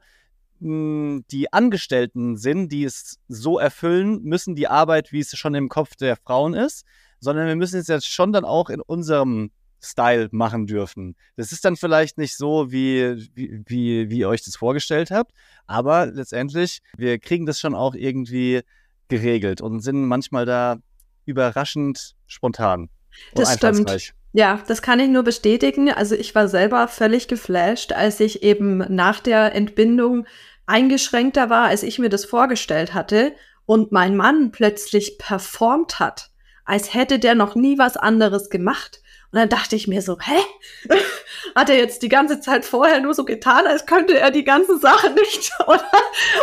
mh, 0.58 0.68
hm, 0.68 1.24
die 1.30 1.52
Angestellten 1.52 2.36
sind, 2.36 2.70
die 2.70 2.84
es 2.84 3.18
so 3.28 3.58
erfüllen 3.58 4.22
müssen, 4.22 4.56
die 4.56 4.68
Arbeit, 4.68 5.12
wie 5.12 5.20
es 5.20 5.36
schon 5.36 5.54
im 5.54 5.68
Kopf 5.68 5.94
der 5.96 6.16
Frauen 6.16 6.54
ist, 6.54 6.84
sondern 7.20 7.46
wir 7.46 7.56
müssen 7.56 7.78
es 7.78 7.88
jetzt 7.88 8.08
schon 8.08 8.32
dann 8.32 8.44
auch 8.44 8.70
in 8.70 8.80
unserem 8.80 9.50
Style 9.82 10.28
machen 10.32 10.66
dürfen. 10.66 11.16
Das 11.36 11.52
ist 11.52 11.64
dann 11.64 11.76
vielleicht 11.76 12.18
nicht 12.18 12.36
so, 12.36 12.70
wie, 12.70 13.28
wie, 13.34 13.62
wie, 13.66 14.10
wie 14.10 14.18
ihr 14.18 14.28
euch 14.28 14.42
das 14.42 14.56
vorgestellt 14.56 15.10
habt, 15.10 15.32
aber 15.66 16.06
letztendlich, 16.06 16.80
wir 16.96 17.18
kriegen 17.18 17.46
das 17.46 17.60
schon 17.60 17.74
auch 17.74 17.94
irgendwie 17.94 18.60
geregelt 19.08 19.60
und 19.60 19.80
sind 19.80 20.06
manchmal 20.06 20.44
da 20.44 20.78
überraschend 21.24 22.14
spontan. 22.26 22.90
Das 23.34 23.54
stimmt. 23.54 24.12
Ja, 24.32 24.62
das 24.68 24.80
kann 24.80 25.00
ich 25.00 25.08
nur 25.08 25.24
bestätigen. 25.24 25.92
Also 25.92 26.14
ich 26.14 26.34
war 26.34 26.48
selber 26.48 26.86
völlig 26.88 27.26
geflasht, 27.26 27.92
als 27.92 28.20
ich 28.20 28.42
eben 28.42 28.78
nach 28.88 29.20
der 29.20 29.54
Entbindung 29.54 30.26
eingeschränkter 30.66 31.50
war, 31.50 31.66
als 31.66 31.82
ich 31.82 31.98
mir 31.98 32.08
das 32.08 32.24
vorgestellt 32.24 32.94
hatte 32.94 33.32
und 33.66 33.92
mein 33.92 34.16
Mann 34.16 34.52
plötzlich 34.52 35.18
performt 35.18 35.98
hat, 35.98 36.30
als 36.64 36.94
hätte 36.94 37.18
der 37.18 37.34
noch 37.34 37.56
nie 37.56 37.76
was 37.78 37.96
anderes 37.96 38.50
gemacht. 38.50 39.02
Und 39.32 39.38
dann 39.38 39.48
dachte 39.48 39.76
ich 39.76 39.86
mir 39.86 40.02
so, 40.02 40.18
hä? 40.20 40.40
Hat 41.54 41.70
er 41.70 41.76
jetzt 41.76 42.02
die 42.02 42.08
ganze 42.08 42.40
Zeit 42.40 42.64
vorher 42.64 43.00
nur 43.00 43.14
so 43.14 43.24
getan, 43.24 43.66
als 43.66 43.86
könnte 43.86 44.18
er 44.18 44.30
die 44.30 44.44
ganzen 44.44 44.80
Sachen 44.80 45.14
nicht? 45.14 45.52
Oder, 45.66 45.84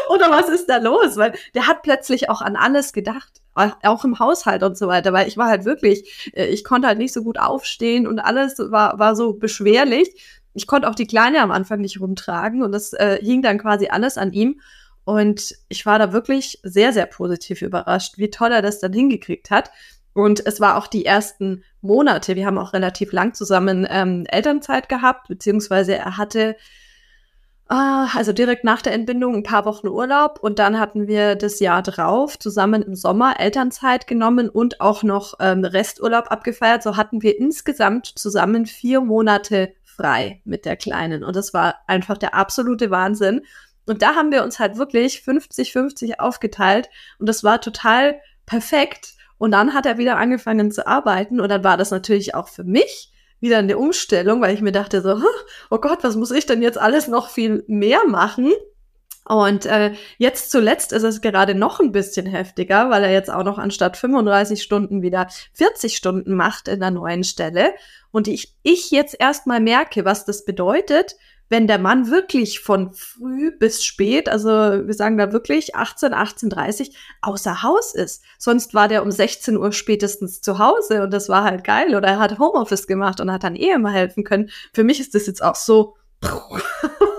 oder 0.10 0.32
was 0.32 0.47
ist 0.47 0.69
da 0.69 0.78
los? 0.78 1.17
Weil 1.17 1.34
der 1.54 1.67
hat 1.67 1.82
plötzlich 1.82 2.30
auch 2.30 2.41
an 2.41 2.56
alles 2.56 2.93
gedacht, 2.93 3.41
auch 3.54 4.06
im 4.06 4.19
Haushalt 4.19 4.63
und 4.63 4.78
so 4.78 4.88
weiter. 4.88 5.12
Weil 5.12 5.28
ich 5.28 5.38
war 5.38 5.47
halt 5.47 5.65
wirklich, 5.65 6.32
äh, 6.34 6.47
ich 6.47 6.63
konnte 6.63 6.88
halt 6.88 6.97
nicht 6.97 7.13
so 7.13 7.23
gut 7.23 7.39
aufstehen 7.39 8.08
und 8.08 8.19
alles 8.19 8.58
war, 8.58 8.97
war 9.00 9.15
so 9.15 9.34
beschwerlich. 9.34 10.41
Ich 10.54 10.65
konnte 10.65 10.89
auch 10.89 10.95
die 10.95 11.08
Kleine 11.08 11.41
am 11.41 11.52
Anfang 11.52 11.82
nicht 11.82 12.00
rumtragen 12.00 12.63
und 12.63 12.71
das 12.71 12.93
äh, 12.93 13.19
hing 13.21 13.41
dann 13.41 13.58
quasi 13.58 13.89
alles 13.89 14.17
an 14.17 14.32
ihm. 14.32 14.62
Und 15.04 15.56
ich 15.69 15.86
war 15.86 16.00
da 16.00 16.12
wirklich 16.12 16.60
sehr, 16.63 16.91
sehr 16.91 17.06
positiv 17.06 17.62
überrascht, 17.62 18.17
wie 18.17 18.30
toll 18.30 18.52
er 18.52 18.62
das 18.62 18.80
dann 18.80 18.91
hingekriegt 18.91 19.52
hat. 19.52 19.71
Und 20.17 20.43
es 20.47 20.60
war 20.60 20.77
auch 20.77 20.88
die 20.88 21.06
ersten 21.06 21.63
Monate. 21.80 22.36
Wir 22.36 22.47
haben 22.47 22.58
auch 22.58 22.73
relativ 22.73 23.12
lang 23.12 23.36
zusammen 23.36 23.86
ähm, 23.88 24.25
Elternzeit 24.27 24.89
gehabt, 24.89 25.27
beziehungsweise 25.27 25.95
er 25.95 26.17
hatte 26.17 26.56
äh, 27.69 27.75
also 27.75 28.34
direkt 28.34 28.63
nach 28.63 28.82
der 28.82 28.93
Entbindung 28.93 29.36
ein 29.36 29.43
paar 29.43 29.65
Wochen 29.65 29.88
Urlaub 29.88 30.39
und 30.41 30.58
dann 30.58 30.80
hatten 30.80 31.06
wir 31.06 31.36
das 31.36 31.60
Jahr 31.60 31.84
drauf 31.84 32.39
zusammen 32.39 32.82
im 32.82 32.95
Sommer 32.95 33.39
Elternzeit 33.39 34.08
genommen 34.08 34.49
und 34.49 34.82
auch 34.82 35.03
noch 35.03 35.36
ähm, 35.39 35.63
Resturlaub 35.63 36.32
abgefeiert. 36.32 36.82
So 36.82 36.97
hatten 36.97 37.21
wir 37.21 37.38
insgesamt 37.38 38.08
zusammen 38.08 38.65
vier 38.65 39.01
Monate 39.01 39.75
frei 39.84 40.41
mit 40.45 40.65
der 40.65 40.77
Kleinen 40.77 41.23
und 41.23 41.36
das 41.36 41.53
war 41.53 41.75
einfach 41.86 42.17
der 42.17 42.34
absolute 42.34 42.89
Wahnsinn. 42.89 43.41
Und 43.86 44.01
da 44.01 44.15
haben 44.15 44.32
wir 44.32 44.43
uns 44.43 44.58
halt 44.58 44.80
wirklich 44.80 45.17
50-50 45.23 46.17
aufgeteilt 46.17 46.89
und 47.19 47.30
das 47.30 47.43
war 47.43 47.62
total 47.62 48.19
perfekt 48.47 49.16
und 49.38 49.52
dann 49.52 49.73
hat 49.73 49.86
er 49.86 49.97
wieder 49.97 50.17
angefangen 50.17 50.71
zu 50.71 50.88
arbeiten 50.88 51.39
und 51.39 51.50
dann 51.50 51.63
war 51.63 51.78
das 51.78 51.91
natürlich 51.91 52.36
auch 52.36 52.47
für 52.47 52.63
mich 52.63 53.12
wieder 53.39 53.60
eine 53.60 53.78
Umstellung, 53.78 54.41
weil 54.41 54.54
ich 54.54 54.62
mir 54.62 54.71
dachte 54.71 55.02
so, 55.02 55.21
oh 55.69 55.78
Gott, 55.78 56.00
was 56.04 56.15
muss 56.15 56.32
ich 56.32 56.45
denn 56.45 56.62
jetzt 56.62 56.78
alles 56.78 57.08
noch 57.08 57.30
viel 57.30 57.63
mehr 57.67 58.06
machen? 58.08 58.52
Und 59.26 59.65
äh, 59.65 59.93
jetzt 60.17 60.52
zuletzt 60.52 60.93
ist 60.93 61.04
es 61.04 61.19
gerade 61.19 61.54
noch 61.54 61.82
ein 61.82 61.91
bisschen 61.91 62.26
heftiger, 62.26 62.89
weil 62.89 63.04
er 63.04 63.12
jetzt 63.12 63.30
auch 63.30 63.43
noch 63.43 63.58
anstatt 63.58 63.97
35 63.97 64.63
Stunden 64.63 65.02
wieder 65.02 65.28
40 65.54 65.97
Stunden 65.97 66.34
macht 66.34 66.69
in 66.69 66.80
der 66.80 66.91
neuen 66.91 67.26
Stelle. 67.26 67.73
Und 68.12 68.30
ich, 68.30 68.56
ich 68.63 68.89
jetzt 68.89 69.17
erstmal 69.19 69.60
merke, 69.60 70.06
was 70.06 70.23
das 70.23 70.45
bedeutet, 70.45 71.17
wenn 71.50 71.68
der 71.68 71.80
Mann 71.80 72.10
wirklich 72.10 72.60
von 72.60 72.92
früh 72.94 73.52
bis 73.52 73.84
spät, 73.84 74.30
also 74.30 74.50
wir 74.50 74.94
sagen 74.94 75.18
da 75.18 75.32
wirklich 75.32 75.76
18, 75.76 76.14
18.30 76.14 76.94
außer 77.22 77.64
Haus 77.64 77.96
ist. 77.96 78.24
Sonst 78.38 78.74
war 78.74 78.88
der 78.88 79.04
um 79.04 79.12
16 79.12 79.58
Uhr 79.58 79.72
spätestens 79.72 80.42
zu 80.42 80.60
Hause 80.60 81.04
und 81.04 81.12
das 81.12 81.30
war 81.30 81.44
halt 81.44 81.64
geil. 81.64 81.96
Oder 81.96 82.10
er 82.10 82.20
hat 82.20 82.40
Homeoffice 82.40 82.88
gemacht 82.88 83.20
und 83.20 83.32
hat 83.32 83.44
dann 83.44 83.56
eh 83.56 83.72
immer 83.72 83.92
helfen 83.92 84.24
können. 84.24 84.50
Für 84.74 84.84
mich 84.84 85.00
ist 85.00 85.16
das 85.16 85.28
jetzt 85.28 85.44
auch 85.44 85.56
so, 85.56 85.96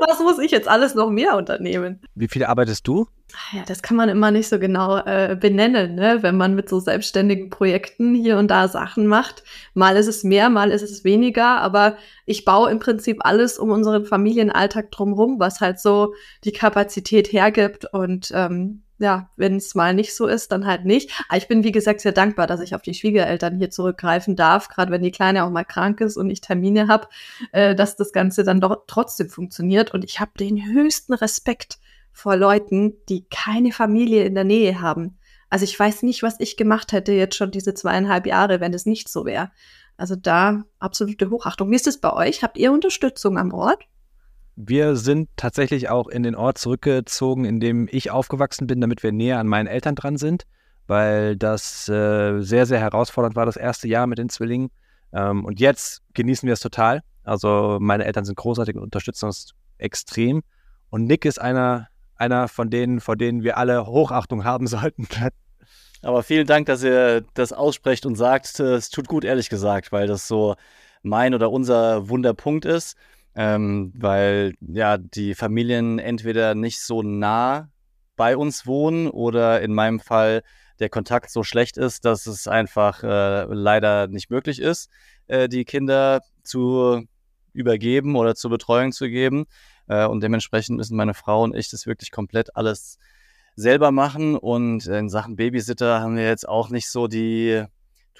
was 0.00 0.20
muss 0.20 0.38
ich 0.38 0.50
jetzt 0.50 0.68
alles 0.68 0.94
noch 0.94 1.10
mehr 1.10 1.36
unternehmen? 1.36 2.00
Wie 2.14 2.28
viel 2.28 2.44
arbeitest 2.44 2.86
du? 2.86 3.06
Ja, 3.52 3.62
das 3.66 3.82
kann 3.82 3.96
man 3.96 4.08
immer 4.08 4.30
nicht 4.30 4.48
so 4.48 4.58
genau 4.58 4.98
äh, 4.98 5.36
benennen, 5.38 5.94
ne? 5.94 6.18
wenn 6.22 6.36
man 6.36 6.54
mit 6.54 6.68
so 6.68 6.80
selbstständigen 6.80 7.50
Projekten 7.50 8.14
hier 8.14 8.38
und 8.38 8.48
da 8.48 8.68
Sachen 8.68 9.06
macht. 9.06 9.44
Mal 9.74 9.96
ist 9.96 10.08
es 10.08 10.24
mehr, 10.24 10.50
mal 10.50 10.70
ist 10.70 10.82
es 10.82 11.04
weniger, 11.04 11.60
aber 11.60 11.96
ich 12.26 12.44
baue 12.44 12.70
im 12.70 12.78
Prinzip 12.78 13.18
alles 13.20 13.58
um 13.58 13.70
unseren 13.70 14.04
Familienalltag 14.04 14.90
drumherum, 14.90 15.38
was 15.38 15.60
halt 15.60 15.78
so 15.78 16.14
die 16.44 16.52
Kapazität 16.52 17.32
hergibt. 17.32 17.86
Und 17.92 18.32
ähm, 18.34 18.82
ja, 19.00 19.30
wenn 19.36 19.56
es 19.56 19.74
mal 19.74 19.94
nicht 19.94 20.14
so 20.14 20.26
ist, 20.26 20.52
dann 20.52 20.66
halt 20.66 20.84
nicht. 20.84 21.10
Aber 21.28 21.38
ich 21.38 21.48
bin, 21.48 21.64
wie 21.64 21.72
gesagt, 21.72 22.00
sehr 22.00 22.12
dankbar, 22.12 22.46
dass 22.46 22.60
ich 22.60 22.74
auf 22.74 22.82
die 22.82 22.94
Schwiegereltern 22.94 23.56
hier 23.56 23.70
zurückgreifen 23.70 24.36
darf, 24.36 24.68
gerade 24.68 24.92
wenn 24.92 25.02
die 25.02 25.10
Kleine 25.10 25.44
auch 25.44 25.50
mal 25.50 25.64
krank 25.64 26.00
ist 26.02 26.18
und 26.18 26.28
ich 26.28 26.42
Termine 26.42 26.86
habe, 26.86 27.08
äh, 27.52 27.74
dass 27.74 27.96
das 27.96 28.12
Ganze 28.12 28.44
dann 28.44 28.60
doch 28.60 28.84
trotzdem 28.86 29.30
funktioniert. 29.30 29.92
Und 29.92 30.04
ich 30.04 30.20
habe 30.20 30.32
den 30.38 30.66
höchsten 30.66 31.14
Respekt 31.14 31.78
vor 32.12 32.36
Leuten, 32.36 32.94
die 33.08 33.26
keine 33.30 33.72
Familie 33.72 34.24
in 34.24 34.34
der 34.34 34.44
Nähe 34.44 34.80
haben. 34.82 35.18
Also 35.48 35.64
ich 35.64 35.78
weiß 35.78 36.02
nicht, 36.02 36.22
was 36.22 36.38
ich 36.38 36.56
gemacht 36.56 36.92
hätte 36.92 37.12
jetzt 37.12 37.36
schon 37.36 37.50
diese 37.50 37.74
zweieinhalb 37.74 38.26
Jahre, 38.26 38.60
wenn 38.60 38.74
es 38.74 38.84
nicht 38.84 39.08
so 39.08 39.24
wäre. 39.24 39.50
Also 39.96 40.14
da 40.14 40.64
absolute 40.78 41.30
Hochachtung. 41.30 41.70
Wie 41.70 41.76
ist 41.76 41.86
es 41.86 42.00
bei 42.00 42.12
euch? 42.12 42.42
Habt 42.42 42.58
ihr 42.58 42.70
Unterstützung 42.70 43.38
am 43.38 43.52
Ort? 43.52 43.84
Wir 44.66 44.96
sind 44.96 45.30
tatsächlich 45.36 45.88
auch 45.88 46.06
in 46.08 46.22
den 46.22 46.34
Ort 46.34 46.58
zurückgezogen, 46.58 47.46
in 47.46 47.60
dem 47.60 47.88
ich 47.90 48.10
aufgewachsen 48.10 48.66
bin, 48.66 48.80
damit 48.80 49.02
wir 49.02 49.10
näher 49.10 49.38
an 49.38 49.46
meinen 49.46 49.66
Eltern 49.66 49.94
dran 49.94 50.18
sind, 50.18 50.44
weil 50.86 51.36
das 51.36 51.88
äh, 51.88 52.40
sehr, 52.40 52.66
sehr 52.66 52.78
herausfordernd 52.78 53.36
war, 53.36 53.46
das 53.46 53.56
erste 53.56 53.88
Jahr 53.88 54.06
mit 54.06 54.18
den 54.18 54.28
Zwillingen. 54.28 54.70
Ähm, 55.14 55.46
und 55.46 55.60
jetzt 55.60 56.02
genießen 56.12 56.46
wir 56.46 56.52
es 56.52 56.60
total. 56.60 57.00
Also 57.24 57.78
meine 57.80 58.04
Eltern 58.04 58.26
sind 58.26 58.36
großartig 58.36 58.76
und 58.76 58.82
unterstützen 58.82 59.26
uns 59.26 59.54
extrem. 59.78 60.42
Und 60.90 61.06
Nick 61.06 61.24
ist 61.24 61.40
einer, 61.40 61.88
einer 62.16 62.46
von 62.48 62.68
denen, 62.68 63.00
vor 63.00 63.16
denen 63.16 63.42
wir 63.42 63.56
alle 63.56 63.86
Hochachtung 63.86 64.44
haben 64.44 64.66
sollten. 64.66 65.08
Aber 66.02 66.22
vielen 66.22 66.46
Dank, 66.46 66.66
dass 66.66 66.82
ihr 66.82 67.24
das 67.32 67.54
aussprecht 67.54 68.04
und 68.04 68.16
sagt, 68.16 68.60
es 68.60 68.90
tut 68.90 69.08
gut, 69.08 69.24
ehrlich 69.24 69.48
gesagt, 69.48 69.90
weil 69.90 70.06
das 70.06 70.28
so 70.28 70.54
mein 71.02 71.32
oder 71.32 71.50
unser 71.50 72.10
Wunderpunkt 72.10 72.66
ist 72.66 72.96
ähm, 73.34 73.92
weil 73.96 74.54
ja 74.60 74.98
die 74.98 75.34
Familien 75.34 75.98
entweder 75.98 76.54
nicht 76.54 76.80
so 76.80 77.02
nah 77.02 77.70
bei 78.16 78.36
uns 78.36 78.66
wohnen 78.66 79.08
oder 79.08 79.62
in 79.62 79.72
meinem 79.72 80.00
Fall 80.00 80.42
der 80.78 80.88
Kontakt 80.88 81.30
so 81.30 81.42
schlecht 81.42 81.76
ist, 81.76 82.04
dass 82.04 82.26
es 82.26 82.48
einfach 82.48 83.02
äh, 83.02 83.44
leider 83.44 84.08
nicht 84.08 84.30
möglich 84.30 84.60
ist, 84.60 84.90
äh, 85.26 85.48
die 85.48 85.64
Kinder 85.64 86.20
zu 86.42 87.04
übergeben 87.52 88.16
oder 88.16 88.34
zur 88.34 88.50
Betreuung 88.50 88.92
zu 88.92 89.08
geben. 89.08 89.46
Äh, 89.88 90.06
und 90.06 90.22
dementsprechend 90.22 90.76
müssen 90.76 90.96
meine 90.96 91.14
Frau 91.14 91.42
und 91.42 91.54
ich 91.54 91.70
das 91.70 91.86
wirklich 91.86 92.10
komplett 92.10 92.56
alles 92.56 92.98
selber 93.56 93.90
machen. 93.90 94.36
Und 94.36 94.86
in 94.86 95.08
Sachen 95.08 95.36
Babysitter 95.36 96.00
haben 96.00 96.16
wir 96.16 96.26
jetzt 96.26 96.48
auch 96.48 96.70
nicht 96.70 96.90
so 96.90 97.08
die 97.08 97.64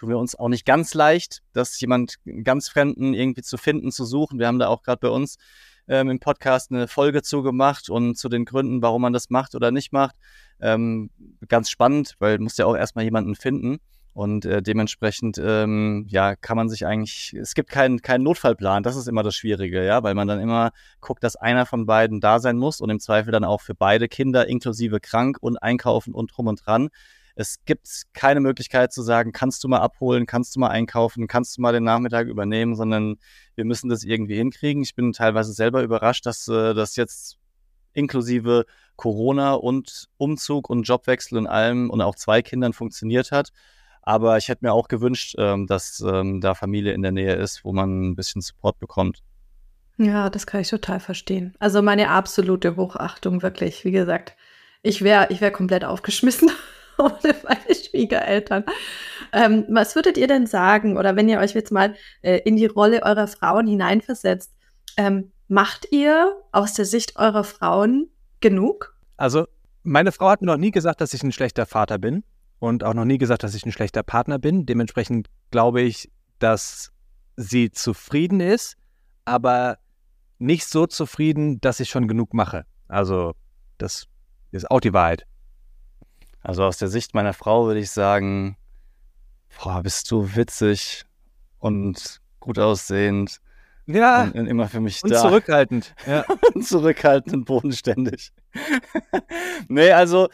tun 0.01 0.09
wir 0.09 0.18
uns 0.18 0.34
auch 0.34 0.48
nicht 0.48 0.64
ganz 0.64 0.94
leicht, 0.94 1.42
dass 1.53 1.78
jemand 1.78 2.16
ganz 2.42 2.70
Fremden 2.70 3.12
irgendwie 3.12 3.42
zu 3.42 3.59
finden, 3.59 3.92
zu 3.92 4.07
suchen. 4.07 4.38
Wir 4.38 4.46
haben 4.46 4.59
da 4.59 4.68
auch 4.68 4.82
gerade 4.82 5.01
bei 5.01 5.11
uns 5.11 5.36
ähm, 5.88 6.09
im 6.09 6.20
Podcast 6.20 6.72
eine 6.72 6.88
Folge 6.88 7.20
zu 7.20 7.42
gemacht 7.42 7.90
und 7.90 8.16
zu 8.16 8.30
den 8.30 8.46
Gründen, 8.46 8.80
warum 8.80 9.03
man 9.03 9.12
das 9.12 9.28
macht 9.28 9.55
oder 9.55 9.70
nicht 9.70 9.92
macht. 9.92 10.16
Ähm, 10.59 11.11
ganz 11.48 11.68
spannend, 11.68 12.14
weil 12.18 12.38
muss 12.38 12.57
ja 12.57 12.64
auch 12.64 12.76
erstmal 12.76 13.05
jemanden 13.05 13.34
finden. 13.34 13.76
Und 14.14 14.46
äh, 14.46 14.62
dementsprechend, 14.62 15.38
ähm, 15.42 16.07
ja, 16.09 16.34
kann 16.34 16.57
man 16.57 16.70
sich 16.70 16.86
eigentlich, 16.86 17.34
es 17.34 17.55
gibt 17.55 17.70
keinen 17.70 18.01
keinen 18.01 18.24
Notfallplan, 18.24 18.82
das 18.82 18.96
ist 18.96 19.07
immer 19.07 19.22
das 19.22 19.36
Schwierige, 19.36 19.84
ja, 19.84 20.03
weil 20.03 20.14
man 20.14 20.26
dann 20.26 20.40
immer 20.40 20.72
guckt, 21.01 21.22
dass 21.22 21.36
einer 21.36 21.64
von 21.64 21.86
beiden 21.86 22.20
da 22.20 22.40
sein 22.40 22.57
muss 22.57 22.80
und 22.80 22.90
im 22.90 23.01
Zweifel 23.01 23.32
dann 23.32 23.44
auch 23.44 23.61
für 23.61 23.74
beide 23.74 24.09
Kinder 24.09 24.48
inklusive 24.48 24.98
krank 24.98 25.36
und 25.40 25.59
einkaufen 25.59 26.12
und 26.12 26.32
drum 26.34 26.48
und 26.48 26.66
dran 26.66 26.88
es 27.36 27.64
gibt 27.64 27.88
keine 28.12 28.40
Möglichkeit 28.40 28.92
zu 28.92 29.02
sagen, 29.02 29.32
kannst 29.32 29.64
du 29.64 29.68
mal 29.68 29.80
abholen, 29.80 30.26
kannst 30.26 30.56
du 30.56 30.60
mal 30.60 30.68
einkaufen, 30.68 31.26
kannst 31.26 31.56
du 31.56 31.62
mal 31.62 31.72
den 31.72 31.84
Nachmittag 31.84 32.26
übernehmen, 32.26 32.74
sondern 32.74 33.16
wir 33.54 33.64
müssen 33.64 33.88
das 33.88 34.04
irgendwie 34.04 34.36
hinkriegen. 34.36 34.82
Ich 34.82 34.94
bin 34.94 35.12
teilweise 35.12 35.52
selber 35.52 35.82
überrascht, 35.82 36.26
dass 36.26 36.48
äh, 36.48 36.74
das 36.74 36.96
jetzt 36.96 37.38
inklusive 37.92 38.66
Corona 38.96 39.54
und 39.54 40.08
Umzug 40.16 40.68
und 40.70 40.82
Jobwechsel 40.82 41.38
und 41.38 41.46
allem 41.46 41.90
und 41.90 42.00
auch 42.02 42.14
zwei 42.14 42.42
Kindern 42.42 42.72
funktioniert 42.72 43.32
hat. 43.32 43.50
Aber 44.02 44.36
ich 44.38 44.48
hätte 44.48 44.64
mir 44.64 44.72
auch 44.72 44.88
gewünscht, 44.88 45.34
ähm, 45.38 45.66
dass 45.66 46.00
ähm, 46.06 46.40
da 46.40 46.54
Familie 46.54 46.92
in 46.92 47.02
der 47.02 47.12
Nähe 47.12 47.34
ist, 47.34 47.64
wo 47.64 47.72
man 47.72 48.10
ein 48.10 48.16
bisschen 48.16 48.40
Support 48.40 48.78
bekommt. 48.78 49.22
Ja, 49.98 50.30
das 50.30 50.46
kann 50.46 50.62
ich 50.62 50.70
total 50.70 50.98
verstehen. 50.98 51.54
Also 51.58 51.82
meine 51.82 52.08
absolute 52.08 52.76
Hochachtung, 52.76 53.42
wirklich. 53.42 53.84
Wie 53.84 53.90
gesagt, 53.90 54.34
ich 54.82 55.02
wäre 55.02 55.26
ich 55.30 55.40
wär 55.42 55.50
komplett 55.50 55.84
aufgeschmissen 55.84 56.50
ohne 56.99 57.34
meine 57.45 57.74
Schwiegereltern. 57.74 58.64
Ähm, 59.32 59.64
was 59.68 59.95
würdet 59.95 60.18
ihr 60.18 60.26
denn 60.26 60.47
sagen, 60.47 60.97
oder 60.97 61.16
wenn 61.16 61.28
ihr 61.28 61.38
euch 61.38 61.55
jetzt 61.55 61.72
mal 61.72 61.95
äh, 62.22 62.38
in 62.38 62.57
die 62.57 62.66
Rolle 62.66 63.03
eurer 63.03 63.26
Frauen 63.26 63.66
hineinversetzt, 63.66 64.53
ähm, 64.97 65.32
macht 65.49 65.88
ihr 65.93 66.36
aus 66.53 66.74
der 66.74 66.84
Sicht 66.84 67.16
eurer 67.16 67.45
Frauen 67.45 68.09
genug? 68.41 68.97
Also, 69.16 69.47
meine 69.82 70.12
Frau 70.12 70.28
hat 70.28 70.41
mir 70.41 70.47
noch 70.47 70.57
nie 70.57 70.70
gesagt, 70.70 71.01
dass 71.01 71.14
ich 71.14 71.22
ein 71.22 71.32
schlechter 71.32 71.66
Vater 71.66 71.99
bin 71.99 72.24
und 72.59 72.84
auch 72.84 72.95
noch 72.95 73.05
nie 73.05 73.18
gesagt, 73.18 73.43
dass 73.43 73.55
ich 73.55 73.64
ein 73.64 73.72
schlechter 73.72 74.03
Partner 74.03 74.38
bin. 74.38 74.66
Dementsprechend 74.66 75.28
glaube 75.51 75.80
ich, 75.80 76.11
dass 76.38 76.93
sie 77.36 77.70
zufrieden 77.70 78.41
ist, 78.41 78.76
aber 79.24 79.78
nicht 80.38 80.66
so 80.66 80.86
zufrieden, 80.86 81.61
dass 81.61 81.80
ich 81.80 81.91
schon 81.91 82.09
genug 82.09 82.34
mache. 82.34 82.64
Also, 82.88 83.34
das 83.78 84.07
ist 84.51 84.70
auch 84.70 84.80
die 84.80 84.93
Wahrheit. 84.93 85.26
Also 86.43 86.64
aus 86.64 86.78
der 86.78 86.88
Sicht 86.88 87.14
meiner 87.14 87.32
Frau 87.32 87.66
würde 87.66 87.80
ich 87.80 87.91
sagen, 87.91 88.57
boah, 89.59 89.82
bist 89.82 90.11
du 90.11 90.34
witzig 90.34 91.05
und 91.59 92.20
gut 92.41 92.59
aussehend. 92.59 93.41
Ja. 93.86 94.22
Und, 94.22 94.34
und 94.34 94.47
immer 94.47 94.68
für 94.68 94.80
mich 94.80 95.03
und 95.03 95.11
da. 95.11 95.20
zurückhaltend. 95.20 95.95
Ja. 96.07 96.24
und 96.55 96.66
zurückhaltend 96.66 97.34
und 97.34 97.45
bodenständig. 97.45 98.32
nee, 99.68 99.91
also 99.91 100.28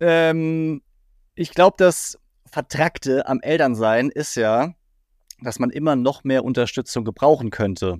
ähm, 0.00 0.82
ich 1.34 1.50
glaube, 1.50 1.76
das 1.78 2.18
Vertrackte 2.46 3.26
am 3.26 3.40
Elternsein 3.40 4.10
ist 4.10 4.34
ja, 4.36 4.74
dass 5.40 5.58
man 5.58 5.70
immer 5.70 5.96
noch 5.96 6.24
mehr 6.24 6.44
Unterstützung 6.44 7.04
gebrauchen 7.04 7.50
könnte. 7.50 7.98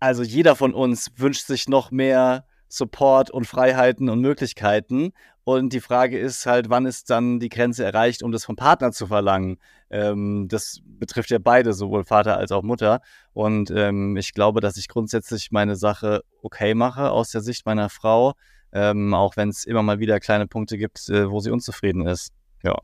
Also 0.00 0.22
jeder 0.22 0.56
von 0.56 0.74
uns 0.74 1.12
wünscht 1.16 1.46
sich 1.46 1.68
noch 1.68 1.90
mehr 1.90 2.44
Support 2.74 3.30
und 3.30 3.46
Freiheiten 3.46 4.08
und 4.08 4.20
Möglichkeiten. 4.20 5.12
Und 5.44 5.74
die 5.74 5.80
Frage 5.80 6.18
ist 6.18 6.46
halt, 6.46 6.70
wann 6.70 6.86
ist 6.86 7.10
dann 7.10 7.38
die 7.38 7.50
Grenze 7.50 7.84
erreicht, 7.84 8.22
um 8.22 8.32
das 8.32 8.46
vom 8.46 8.56
Partner 8.56 8.92
zu 8.92 9.06
verlangen? 9.06 9.58
Ähm, 9.90 10.48
das 10.48 10.80
betrifft 10.82 11.28
ja 11.30 11.38
beide, 11.38 11.74
sowohl 11.74 12.04
Vater 12.04 12.38
als 12.38 12.50
auch 12.50 12.62
Mutter. 12.62 13.02
Und 13.34 13.70
ähm, 13.70 14.16
ich 14.16 14.32
glaube, 14.32 14.60
dass 14.62 14.78
ich 14.78 14.88
grundsätzlich 14.88 15.50
meine 15.50 15.76
Sache 15.76 16.22
okay 16.40 16.74
mache 16.74 17.10
aus 17.10 17.30
der 17.30 17.42
Sicht 17.42 17.66
meiner 17.66 17.90
Frau, 17.90 18.32
ähm, 18.72 19.12
auch 19.12 19.36
wenn 19.36 19.50
es 19.50 19.64
immer 19.64 19.82
mal 19.82 19.98
wieder 19.98 20.18
kleine 20.18 20.46
Punkte 20.46 20.78
gibt, 20.78 21.10
äh, 21.10 21.30
wo 21.30 21.40
sie 21.40 21.50
unzufrieden 21.50 22.06
ist. 22.06 22.32
Ja. 22.62 22.78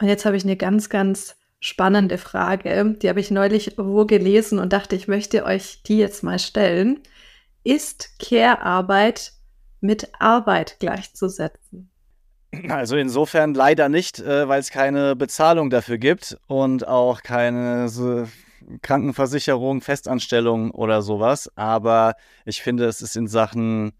Und 0.00 0.08
jetzt 0.08 0.24
habe 0.24 0.36
ich 0.36 0.44
eine 0.44 0.56
ganz, 0.56 0.88
ganz 0.88 1.36
spannende 1.60 2.16
Frage. 2.16 2.96
Die 3.02 3.08
habe 3.10 3.20
ich 3.20 3.30
neulich 3.30 3.74
wo 3.76 4.06
gelesen 4.06 4.58
und 4.58 4.72
dachte, 4.72 4.96
ich 4.96 5.08
möchte 5.08 5.44
euch 5.44 5.82
die 5.82 5.98
jetzt 5.98 6.22
mal 6.22 6.38
stellen. 6.38 7.00
Ist 7.66 8.20
Care-Arbeit 8.20 9.32
mit 9.80 10.08
Arbeit 10.20 10.76
gleichzusetzen? 10.78 11.90
Also 12.68 12.94
insofern 12.96 13.54
leider 13.54 13.88
nicht, 13.88 14.20
äh, 14.20 14.46
weil 14.46 14.60
es 14.60 14.70
keine 14.70 15.16
Bezahlung 15.16 15.68
dafür 15.68 15.98
gibt 15.98 16.38
und 16.46 16.86
auch 16.86 17.24
keine 17.24 17.90
Krankenversicherung, 18.82 19.80
Festanstellung 19.80 20.70
oder 20.70 21.02
sowas. 21.02 21.50
Aber 21.56 22.14
ich 22.44 22.62
finde, 22.62 22.84
es 22.84 23.02
ist 23.02 23.16
in 23.16 23.26
Sachen 23.26 23.94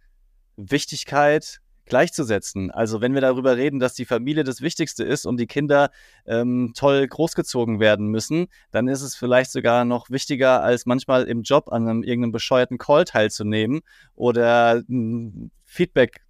Wichtigkeit 0.57 1.61
gleichzusetzen. 1.87 2.71
Also 2.71 3.01
wenn 3.01 3.15
wir 3.15 3.21
darüber 3.21 3.57
reden, 3.57 3.81
dass 3.81 3.95
die 3.95 4.05
Familie 4.05 4.45
das 4.45 4.61
Wichtigste 4.61 5.05
ist 5.05 5.27
und 5.27 5.39
die 5.39 5.47
Kinder 5.47 5.91
ähm, 6.27 6.73
toll 6.75 7.07
großgezogen 7.07 7.81
werden 7.81 8.09
müssen, 8.09 8.49
dann 8.71 8.89
ist 8.89 9.03
es 9.03 9.17
vielleicht 9.17 9.51
sogar 9.53 9.85
noch 9.85 10.11
wichtiger, 10.11 10.63
als 10.63 10.87
manchmal 10.87 11.25
im 11.25 11.43
Job 11.43 11.73
an 11.73 11.89
einem 11.89 12.03
irgendeinem 12.03 12.33
bescheuerten 12.33 12.79
Call 12.79 13.05
teilzunehmen 13.05 13.81
oder 14.15 14.83
ein 14.89 15.51
Feedback 15.65 16.21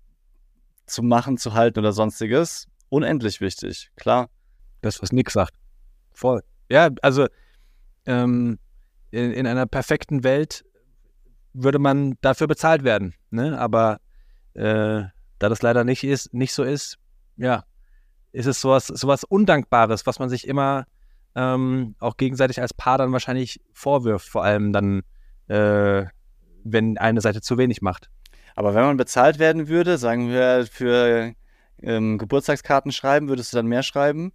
zu 0.87 1.03
machen, 1.03 1.39
zu 1.39 1.55
halten 1.55 1.79
oder 1.81 1.93
sonstiges. 1.93 2.69
Unendlich 2.89 3.41
wichtig, 3.41 3.91
klar. 3.97 4.29
Das, 4.83 5.03
was 5.03 5.11
Nick 5.11 5.31
sagt. 5.31 5.55
Voll. 6.13 6.43
Ja, 6.71 6.91
also 7.03 7.27
ähm, 8.07 8.59
in, 9.11 9.33
in 9.33 9.47
einer 9.47 9.67
perfekten 9.67 10.23
Welt 10.23 10.65
würde 11.53 11.79
man 11.79 12.15
dafür 12.21 12.47
bezahlt 12.47 12.85
werden. 12.85 13.15
Ne? 13.31 13.59
Aber 13.59 13.99
äh, 14.55 15.05
da 15.39 15.49
das 15.49 15.63
leider 15.63 15.85
nicht 15.85 16.05
ist, 16.05 16.33
nicht 16.35 16.53
so 16.53 16.63
ist, 16.63 16.99
ja, 17.37 17.65
ist 18.33 18.47
es 18.47 18.61
sowas, 18.61 18.87
sowas 18.87 19.25
Undankbares, 19.25 20.07
was 20.07 20.19
man 20.19 20.29
sich 20.29 20.47
immer 20.47 20.87
ähm, 21.35 21.95
auch 22.01 22.17
gegenseitig 22.17 22.61
als 22.61 22.75
Paar 22.75 22.99
dann 22.99 23.13
wahrscheinlich 23.13 23.61
vorwirft, 23.73 24.29
vor 24.29 24.45
allem 24.45 24.73
dann, 24.73 25.03
äh, 25.49 26.05
wenn 26.65 26.99
eine 26.99 27.21
Seite 27.21 27.41
zu 27.43 27.59
wenig 27.59 27.83
macht. 27.83 28.11
Aber 28.55 28.75
wenn 28.75 28.85
man 28.85 28.97
bezahlt 28.97 29.39
werden 29.39 29.69
würde, 29.69 29.99
sagen 29.99 30.31
wir 30.31 30.67
für 30.71 31.35
ähm, 31.83 32.17
Geburtstagskarten 32.19 32.91
schreiben, 32.91 33.29
würdest 33.29 33.53
du 33.53 33.57
dann 33.57 33.67
mehr 33.67 33.83
schreiben? 33.83 34.33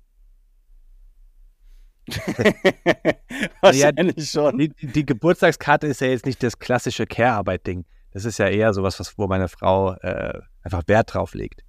Wahrscheinlich 3.62 4.16
ja, 4.18 4.24
schon. 4.24 4.58
Die, 4.60 4.70
die, 4.70 5.06
Geburtstagskarte 5.06 5.88
ist 5.88 6.02
ja 6.02 6.08
jetzt 6.08 6.26
nicht 6.26 6.41
das 6.43 6.60
klassische 6.60 7.08
Care-Arbeit-Ding. 7.08 7.86
Das 8.12 8.26
ist 8.26 8.38
ja 8.38 8.47
eher 8.47 8.74
sowas, 8.74 8.99
was, 8.99 9.18
wo 9.18 9.28
meine 9.28 9.47
Frau 9.47 9.93
äh, 9.95 10.39
einfach 10.64 10.84
Wert 10.88 11.14
drauf 11.14 11.34
legt. 11.34 11.64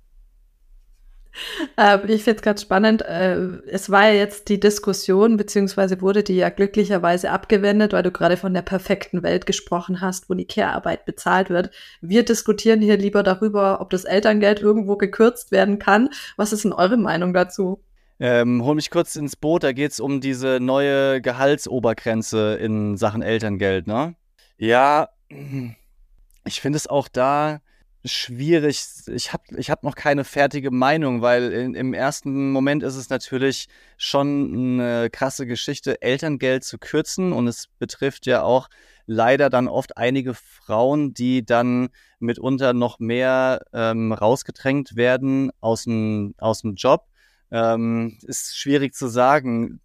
Äh, 1.78 1.99
ich 2.12 2.24
finde 2.24 2.36
es 2.36 2.43
ganz 2.43 2.62
spannend. 2.62 3.03
Äh, 3.03 3.36
es 3.66 3.90
war 3.90 4.09
ja 4.09 4.14
jetzt 4.14 4.49
die 4.49 4.61
Diskussion, 4.61 5.36
beziehungsweise 5.36 6.01
wurde 6.01 6.22
die 6.22 6.36
ja 6.36 6.51
glücklicherweise 6.51 7.30
abgewendet, 7.30 7.93
weil 7.93 8.03
du 8.03 8.11
gerade 8.11 8.36
von 8.36 8.53
der 8.55 8.62
perfekten 8.62 9.22
Welt 9.22 9.47
gesprochen 9.47 10.01
hast, 10.01 10.28
wo 10.28 10.34
die 10.34 10.47
Care-Arbeit 10.47 11.05
bezahlt 11.05 11.51
wird. 11.51 11.70
Wir 12.01 12.24
diskutieren 12.24 12.80
hier 12.80 12.97
lieber 12.97 13.22
darüber, 13.22 13.80
ob 13.80 13.90
das 13.90 14.05
Elterngeld 14.05 14.61
irgendwo 14.61 14.97
gekürzt 14.97 15.53
werden 15.53 15.78
kann. 15.78 16.11
Was 16.36 16.53
ist 16.53 16.64
denn 16.64 16.72
eure 16.72 16.97
Meinung 16.97 17.32
dazu? 17.32 17.82
Ähm, 18.20 18.62
hol 18.64 18.76
mich 18.76 18.90
kurz 18.90 19.16
ins 19.16 19.34
Boot, 19.34 19.64
da 19.64 19.72
geht 19.72 19.90
es 19.90 19.99
um 19.99 20.20
diese 20.20 20.61
neue 20.61 21.20
Gehaltsobergrenze 21.20 22.55
in 22.55 22.97
Sachen 22.97 23.20
Elterngeld, 23.20 23.88
ne? 23.88 24.14
Ja, 24.59 25.09
ich 26.45 26.61
finde 26.61 26.76
es 26.76 26.86
auch 26.86 27.09
da 27.09 27.61
schwierig. 28.05 28.84
Ich 29.07 29.32
habe 29.32 29.45
ich 29.57 29.70
hab 29.70 29.84
noch 29.84 29.95
keine 29.95 30.24
fertige 30.24 30.70
Meinung, 30.70 31.22
weil 31.22 31.53
in, 31.53 31.74
im 31.74 31.95
ersten 31.95 32.51
Moment 32.51 32.82
ist 32.82 32.97
es 32.97 33.11
natürlich 33.11 33.68
schon 33.97 34.80
eine 34.80 35.11
krasse 35.11 35.47
Geschichte, 35.47 36.03
Elterngeld 36.03 36.64
zu 36.64 36.78
kürzen. 36.78 37.32
Und 37.32 37.47
es 37.47 37.68
betrifft 37.78 38.26
ja 38.26 38.43
auch 38.43 38.68
leider 39.07 39.51
dann 39.51 39.68
oft 39.68 39.97
einige 39.97 40.34
Frauen, 40.34 41.14
die 41.14 41.45
dann 41.45 41.90
mitunter 42.18 42.72
noch 42.72 42.99
mehr 42.99 43.62
ähm, 43.72 44.12
rausgedrängt 44.12 44.97
werden 44.97 45.51
aus 45.61 45.84
dem, 45.84 46.34
aus 46.38 46.62
dem 46.62 46.74
Job. 46.74 47.07
Ähm, 47.51 48.18
ist 48.22 48.57
schwierig 48.57 48.95
zu 48.95 49.09
sagen. 49.09 49.80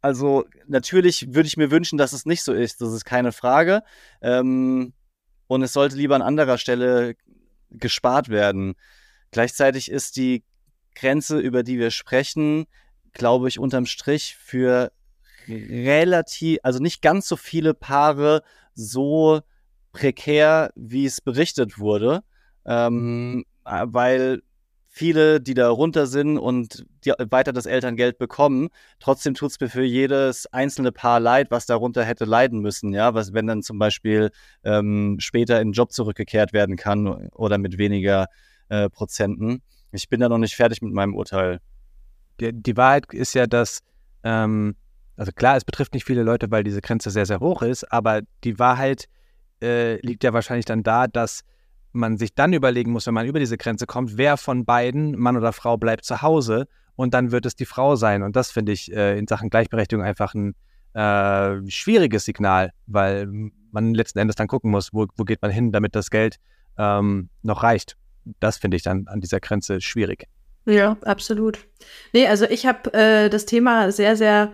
Also 0.00 0.44
natürlich 0.66 1.34
würde 1.34 1.46
ich 1.46 1.58
mir 1.58 1.70
wünschen, 1.70 1.98
dass 1.98 2.12
es 2.14 2.24
nicht 2.24 2.42
so 2.42 2.54
ist. 2.54 2.80
Das 2.80 2.92
ist 2.92 3.04
keine 3.04 3.32
Frage. 3.32 3.82
Ähm, 4.22 4.94
und 5.50 5.64
es 5.64 5.72
sollte 5.72 5.96
lieber 5.96 6.14
an 6.14 6.22
anderer 6.22 6.58
Stelle 6.58 7.16
gespart 7.72 8.28
werden. 8.28 8.76
Gleichzeitig 9.32 9.90
ist 9.90 10.14
die 10.14 10.44
Grenze, 10.94 11.40
über 11.40 11.64
die 11.64 11.76
wir 11.76 11.90
sprechen, 11.90 12.66
glaube 13.14 13.48
ich, 13.48 13.58
unterm 13.58 13.84
Strich 13.84 14.36
für 14.36 14.92
relativ, 15.48 16.60
also 16.62 16.78
nicht 16.78 17.02
ganz 17.02 17.26
so 17.26 17.34
viele 17.34 17.74
Paare 17.74 18.44
so 18.74 19.40
prekär, 19.90 20.70
wie 20.76 21.04
es 21.04 21.20
berichtet 21.20 21.80
wurde, 21.80 22.22
ähm, 22.64 23.44
weil 23.64 24.42
viele, 25.00 25.40
die 25.40 25.54
da 25.54 25.70
runter 25.70 26.06
sind 26.06 26.36
und 26.36 26.84
die 27.06 27.14
weiter 27.30 27.54
das 27.54 27.64
Elterngeld 27.64 28.18
bekommen, 28.18 28.68
trotzdem 28.98 29.32
tut 29.32 29.52
es 29.52 29.58
mir 29.58 29.70
für 29.70 29.82
jedes 29.82 30.46
einzelne 30.52 30.92
Paar 30.92 31.20
leid, 31.20 31.50
was 31.50 31.64
darunter 31.64 32.04
hätte 32.04 32.26
leiden 32.26 32.60
müssen, 32.60 32.92
ja, 32.92 33.14
was, 33.14 33.32
wenn 33.32 33.46
dann 33.46 33.62
zum 33.62 33.78
Beispiel 33.78 34.30
ähm, 34.62 35.16
später 35.18 35.58
in 35.58 35.68
den 35.68 35.72
Job 35.72 35.92
zurückgekehrt 35.92 36.52
werden 36.52 36.76
kann 36.76 37.28
oder 37.30 37.56
mit 37.56 37.78
weniger 37.78 38.26
äh, 38.68 38.90
Prozenten. 38.90 39.62
Ich 39.90 40.10
bin 40.10 40.20
da 40.20 40.28
noch 40.28 40.36
nicht 40.36 40.54
fertig 40.54 40.82
mit 40.82 40.92
meinem 40.92 41.14
Urteil. 41.14 41.60
Die, 42.38 42.52
die 42.52 42.76
Wahrheit 42.76 43.06
ist 43.14 43.32
ja, 43.32 43.46
dass, 43.46 43.80
ähm, 44.22 44.76
also 45.16 45.32
klar, 45.32 45.56
es 45.56 45.64
betrifft 45.64 45.94
nicht 45.94 46.04
viele 46.04 46.24
Leute, 46.24 46.50
weil 46.50 46.62
diese 46.62 46.82
Grenze 46.82 47.10
sehr, 47.10 47.24
sehr 47.24 47.40
hoch 47.40 47.62
ist, 47.62 47.90
aber 47.90 48.20
die 48.44 48.58
Wahrheit 48.58 49.08
äh, 49.62 49.98
liegt 50.06 50.24
ja 50.24 50.34
wahrscheinlich 50.34 50.66
dann 50.66 50.82
da, 50.82 51.06
dass 51.06 51.40
man 51.92 52.18
sich 52.18 52.34
dann 52.34 52.52
überlegen 52.52 52.92
muss, 52.92 53.06
wenn 53.06 53.14
man 53.14 53.26
über 53.26 53.38
diese 53.38 53.56
Grenze 53.56 53.86
kommt, 53.86 54.16
wer 54.16 54.36
von 54.36 54.64
beiden, 54.64 55.18
Mann 55.18 55.36
oder 55.36 55.52
Frau, 55.52 55.76
bleibt 55.76 56.04
zu 56.04 56.22
Hause 56.22 56.66
und 56.96 57.14
dann 57.14 57.32
wird 57.32 57.46
es 57.46 57.56
die 57.56 57.66
Frau 57.66 57.96
sein. 57.96 58.22
Und 58.22 58.36
das 58.36 58.50
finde 58.50 58.72
ich 58.72 58.92
äh, 58.92 59.18
in 59.18 59.26
Sachen 59.26 59.50
Gleichberechtigung 59.50 60.04
einfach 60.04 60.34
ein 60.34 60.54
äh, 60.94 61.70
schwieriges 61.70 62.24
Signal, 62.24 62.72
weil 62.86 63.28
man 63.72 63.94
letzten 63.94 64.18
Endes 64.18 64.36
dann 64.36 64.48
gucken 64.48 64.70
muss, 64.70 64.92
wo, 64.92 65.06
wo 65.16 65.24
geht 65.24 65.42
man 65.42 65.50
hin, 65.50 65.72
damit 65.72 65.94
das 65.94 66.10
Geld 66.10 66.36
ähm, 66.78 67.28
noch 67.42 67.62
reicht. 67.62 67.96
Das 68.38 68.58
finde 68.58 68.76
ich 68.76 68.82
dann 68.82 69.06
an 69.06 69.20
dieser 69.20 69.40
Grenze 69.40 69.80
schwierig. 69.80 70.26
Ja, 70.66 70.96
absolut. 71.04 71.66
Nee, 72.12 72.26
also 72.26 72.44
ich 72.44 72.66
habe 72.66 72.92
äh, 72.92 73.30
das 73.30 73.46
Thema 73.46 73.90
sehr, 73.92 74.16
sehr 74.16 74.52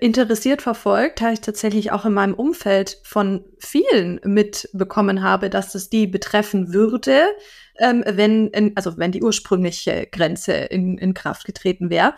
interessiert 0.00 0.62
verfolgt, 0.62 1.20
da 1.20 1.32
ich 1.32 1.40
tatsächlich 1.40 1.92
auch 1.92 2.04
in 2.04 2.14
meinem 2.14 2.34
Umfeld 2.34 2.98
von 3.02 3.44
vielen 3.58 4.20
mitbekommen 4.24 5.22
habe, 5.22 5.50
dass 5.50 5.74
es 5.74 5.90
die 5.90 6.06
betreffen 6.06 6.72
würde, 6.72 7.22
ähm, 7.78 8.04
wenn, 8.06 8.48
in, 8.48 8.76
also 8.76 8.96
wenn 8.96 9.12
die 9.12 9.22
ursprüngliche 9.22 10.06
Grenze 10.10 10.52
in, 10.52 10.98
in 10.98 11.14
Kraft 11.14 11.44
getreten 11.44 11.90
wäre. 11.90 12.14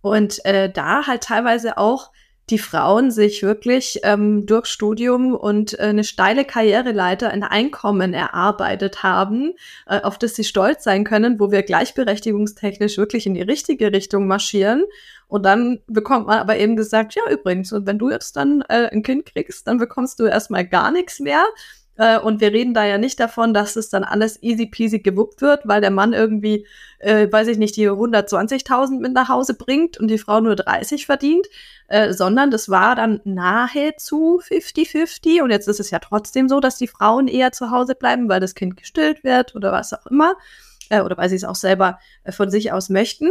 Und 0.00 0.44
äh, 0.44 0.70
da 0.72 1.06
halt 1.06 1.22
teilweise 1.22 1.76
auch 1.76 2.10
die 2.50 2.58
Frauen 2.58 3.10
sich 3.10 3.42
wirklich 3.42 4.00
ähm, 4.02 4.46
durch 4.46 4.66
Studium 4.66 5.34
und 5.34 5.78
äh, 5.78 5.84
eine 5.84 6.04
steile 6.04 6.44
Karriereleiter 6.44 7.30
ein 7.30 7.42
Einkommen 7.42 8.12
erarbeitet 8.12 9.02
haben, 9.02 9.54
äh, 9.86 10.00
auf 10.00 10.18
das 10.18 10.34
sie 10.34 10.44
stolz 10.44 10.84
sein 10.84 11.04
können, 11.04 11.38
wo 11.38 11.50
wir 11.50 11.62
gleichberechtigungstechnisch 11.62 12.98
wirklich 12.98 13.26
in 13.26 13.34
die 13.34 13.42
richtige 13.42 13.92
Richtung 13.92 14.26
marschieren. 14.26 14.84
Und 15.28 15.44
dann 15.44 15.78
bekommt 15.86 16.26
man 16.26 16.40
aber 16.40 16.58
eben 16.58 16.76
gesagt, 16.76 17.14
ja, 17.14 17.22
übrigens, 17.30 17.72
und 17.72 17.86
wenn 17.86 17.98
du 17.98 18.10
jetzt 18.10 18.36
dann 18.36 18.62
äh, 18.68 18.88
ein 18.90 19.02
Kind 19.02 19.26
kriegst, 19.26 19.66
dann 19.66 19.78
bekommst 19.78 20.18
du 20.18 20.24
erstmal 20.24 20.66
gar 20.66 20.90
nichts 20.90 21.20
mehr. 21.20 21.44
Äh, 22.00 22.18
und 22.18 22.40
wir 22.40 22.52
reden 22.52 22.72
da 22.72 22.86
ja 22.86 22.96
nicht 22.96 23.20
davon, 23.20 23.52
dass 23.52 23.76
es 23.76 23.90
dann 23.90 24.04
alles 24.04 24.42
easy 24.42 24.64
peasy 24.64 25.00
gewuppt 25.00 25.42
wird, 25.42 25.60
weil 25.64 25.82
der 25.82 25.90
Mann 25.90 26.14
irgendwie, 26.14 26.66
äh, 26.98 27.30
weiß 27.30 27.48
ich 27.48 27.58
nicht, 27.58 27.76
die 27.76 27.90
120.000 27.90 29.00
mit 29.00 29.12
nach 29.12 29.28
Hause 29.28 29.52
bringt 29.52 30.00
und 30.00 30.08
die 30.08 30.16
Frau 30.16 30.40
nur 30.40 30.56
30 30.56 31.04
verdient, 31.04 31.46
äh, 31.90 32.12
sondern 32.12 32.52
das 32.52 32.68
war 32.68 32.94
dann 32.94 33.20
nahezu 33.24 34.40
50-50. 34.40 35.42
Und 35.42 35.50
jetzt 35.50 35.66
ist 35.66 35.80
es 35.80 35.90
ja 35.90 35.98
trotzdem 35.98 36.48
so, 36.48 36.60
dass 36.60 36.78
die 36.78 36.86
Frauen 36.86 37.26
eher 37.26 37.50
zu 37.50 37.72
Hause 37.72 37.96
bleiben, 37.96 38.28
weil 38.28 38.38
das 38.38 38.54
Kind 38.54 38.76
gestillt 38.76 39.24
wird 39.24 39.56
oder 39.56 39.72
was 39.72 39.92
auch 39.92 40.06
immer. 40.06 40.34
Äh, 40.88 41.00
oder 41.00 41.16
weil 41.16 41.28
sie 41.28 41.36
es 41.36 41.44
auch 41.44 41.56
selber 41.56 41.98
äh, 42.22 42.30
von 42.30 42.48
sich 42.48 42.72
aus 42.72 42.90
möchten. 42.90 43.28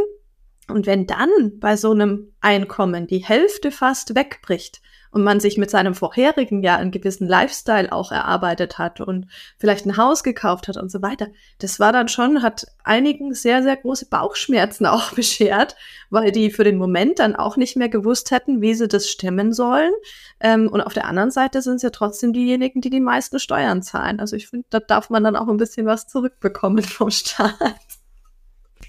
Und 0.68 0.86
wenn 0.88 1.08
dann 1.08 1.60
bei 1.60 1.78
so 1.78 1.92
einem 1.92 2.34
Einkommen 2.42 3.08
die 3.08 3.24
Hälfte 3.24 3.72
fast 3.72 4.14
wegbricht, 4.14 4.82
und 5.12 5.24
man 5.24 5.40
sich 5.40 5.58
mit 5.58 5.70
seinem 5.70 5.96
vorherigen 5.96 6.62
Jahr 6.62 6.78
einen 6.78 6.92
gewissen 6.92 7.28
Lifestyle 7.28 7.92
auch 7.92 8.12
erarbeitet 8.12 8.78
hat 8.78 9.02
und 9.02 9.28
vielleicht 9.58 9.86
ein 9.86 9.98
Haus 9.98 10.24
gekauft 10.24 10.68
hat 10.68 10.78
und 10.78 10.92
so 10.92 11.02
weiter. 11.02 11.28
Das 11.60 11.80
war 11.80 11.92
dann 11.92 12.08
schon, 12.08 12.44
hat 12.44 12.68
einigen 12.84 13.34
sehr, 13.34 13.64
sehr 13.64 13.76
große 13.76 14.08
Bauchschmerzen 14.08 14.86
auch 14.86 15.14
beschert, 15.14 15.76
weil 16.10 16.32
die 16.32 16.52
für 16.52 16.64
den 16.64 16.78
Moment 16.78 17.20
dann 17.20 17.36
auch 17.36 17.58
nicht 17.58 17.76
mehr 17.76 17.90
gewusst 17.90 18.32
hätten, 18.32 18.62
wie 18.62 18.74
sie 18.76 18.88
das 18.88 19.10
stemmen 19.10 19.54
sollen. 19.54 19.92
Ähm, 20.40 20.68
und 20.68 20.82
auf 20.82 20.94
der 20.94 21.06
anderen 21.06 21.32
Seite 21.32 21.62
sind 21.62 21.78
es 21.78 21.82
ja 21.82 21.90
trotzdem 21.90 22.34
diejenigen, 22.34 22.82
die 22.82 22.90
die 22.90 23.00
meisten 23.00 23.40
Steuern 23.40 23.82
zahlen. 23.82 24.20
Also 24.20 24.36
ich 24.36 24.48
finde, 24.48 24.68
da 24.70 24.80
darf 24.80 25.10
man 25.10 25.24
dann 25.24 25.36
auch 25.36 25.48
ein 25.48 25.58
bisschen 25.58 25.86
was 25.86 26.08
zurückbekommen 26.08 26.84
vom 26.84 27.12
Staat. 27.12 27.56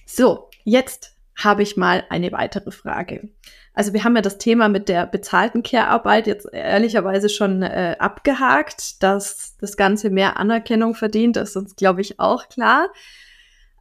So, 0.06 0.48
jetzt 0.64 1.16
habe 1.36 1.62
ich 1.62 1.76
mal 1.76 2.04
eine 2.08 2.32
weitere 2.32 2.70
Frage. 2.70 3.30
Also 3.72 3.92
wir 3.92 4.04
haben 4.04 4.16
ja 4.16 4.22
das 4.22 4.38
Thema 4.38 4.68
mit 4.68 4.88
der 4.88 5.06
bezahlten 5.06 5.62
Care-Arbeit 5.62 6.26
jetzt 6.26 6.46
ehrlicherweise 6.52 7.28
schon 7.28 7.62
äh, 7.62 7.96
abgehakt, 7.98 9.02
dass 9.02 9.56
das 9.58 9.76
Ganze 9.76 10.10
mehr 10.10 10.38
Anerkennung 10.38 10.94
verdient, 10.94 11.36
das 11.36 11.50
ist 11.50 11.56
uns, 11.56 11.76
glaube 11.76 12.00
ich, 12.00 12.18
auch 12.18 12.48
klar. 12.48 12.88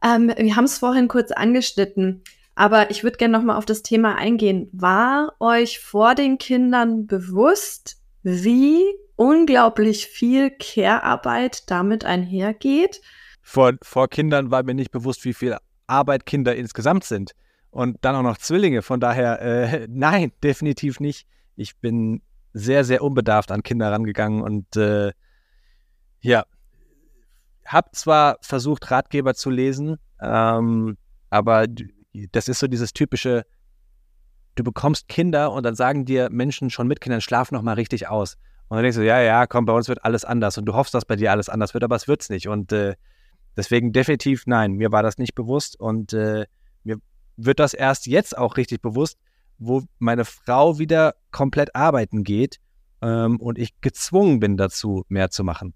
Ähm, 0.02 0.32
wir 0.36 0.56
haben 0.56 0.64
es 0.64 0.78
vorhin 0.78 1.08
kurz 1.08 1.32
angeschnitten, 1.32 2.22
aber 2.54 2.90
ich 2.90 3.02
würde 3.02 3.18
gerne 3.18 3.36
noch 3.36 3.44
mal 3.44 3.56
auf 3.56 3.66
das 3.66 3.82
Thema 3.82 4.16
eingehen. 4.16 4.68
War 4.72 5.34
euch 5.40 5.80
vor 5.80 6.14
den 6.14 6.38
Kindern 6.38 7.06
bewusst, 7.06 7.96
wie 8.22 8.84
unglaublich 9.16 10.06
viel 10.06 10.50
Care-Arbeit 10.50 11.70
damit 11.70 12.04
einhergeht? 12.04 13.00
Vor, 13.42 13.72
vor 13.82 14.08
Kindern 14.08 14.50
war 14.50 14.62
mir 14.62 14.74
nicht 14.74 14.92
bewusst, 14.92 15.24
wie 15.24 15.34
viel 15.34 15.56
Arbeit 15.90 16.26
Kinder 16.26 16.56
insgesamt 16.56 17.04
sind 17.04 17.32
und 17.70 17.98
dann 18.00 18.16
auch 18.16 18.22
noch 18.22 18.38
Zwillinge. 18.38 18.82
Von 18.82 19.00
daher, 19.00 19.40
äh, 19.40 19.86
nein, 19.90 20.32
definitiv 20.42 21.00
nicht. 21.00 21.26
Ich 21.56 21.76
bin 21.78 22.22
sehr, 22.52 22.84
sehr 22.84 23.02
unbedarft 23.02 23.52
an 23.52 23.62
Kinder 23.62 23.92
rangegangen 23.92 24.42
und 24.42 24.76
äh, 24.76 25.12
ja, 26.20 26.44
habe 27.64 27.90
zwar 27.92 28.38
versucht, 28.40 28.90
Ratgeber 28.90 29.34
zu 29.34 29.50
lesen, 29.50 29.98
ähm, 30.20 30.96
aber 31.30 31.66
das 32.32 32.48
ist 32.48 32.58
so 32.58 32.66
dieses 32.66 32.92
typische, 32.92 33.46
du 34.56 34.64
bekommst 34.64 35.08
Kinder 35.08 35.52
und 35.52 35.62
dann 35.64 35.76
sagen 35.76 36.04
dir 36.04 36.28
Menschen 36.30 36.70
schon 36.70 36.88
mit 36.88 37.00
Kindern, 37.00 37.20
schlaf 37.20 37.52
noch 37.52 37.62
mal 37.62 37.74
richtig 37.74 38.08
aus. 38.08 38.36
Und 38.68 38.76
dann 38.76 38.82
denkst 38.82 38.98
du, 38.98 39.04
ja, 39.04 39.20
ja, 39.20 39.46
komm, 39.46 39.64
bei 39.64 39.72
uns 39.72 39.88
wird 39.88 40.04
alles 40.04 40.24
anders. 40.24 40.56
Und 40.56 40.64
du 40.64 40.74
hoffst, 40.74 40.94
dass 40.94 41.04
bei 41.04 41.16
dir 41.16 41.32
alles 41.32 41.48
anders 41.48 41.74
wird, 41.74 41.82
aber 41.82 41.96
es 41.96 42.06
wird 42.06 42.22
es 42.22 42.30
nicht. 42.30 42.48
Und 42.48 42.72
äh, 42.72 42.94
deswegen 43.56 43.92
definitiv 43.92 44.46
nein, 44.46 44.72
mir 44.72 44.92
war 44.92 45.02
das 45.02 45.18
nicht 45.18 45.34
bewusst 45.34 45.78
und 45.78 46.12
äh, 46.12 46.46
wird 47.44 47.58
das 47.58 47.74
erst 47.74 48.06
jetzt 48.06 48.36
auch 48.36 48.56
richtig 48.56 48.82
bewusst, 48.82 49.18
wo 49.58 49.82
meine 49.98 50.24
Frau 50.24 50.78
wieder 50.78 51.14
komplett 51.30 51.74
arbeiten 51.74 52.24
geht 52.24 52.58
ähm, 53.02 53.38
und 53.40 53.58
ich 53.58 53.80
gezwungen 53.80 54.40
bin 54.40 54.56
dazu, 54.56 55.04
mehr 55.08 55.30
zu 55.30 55.44
machen. 55.44 55.74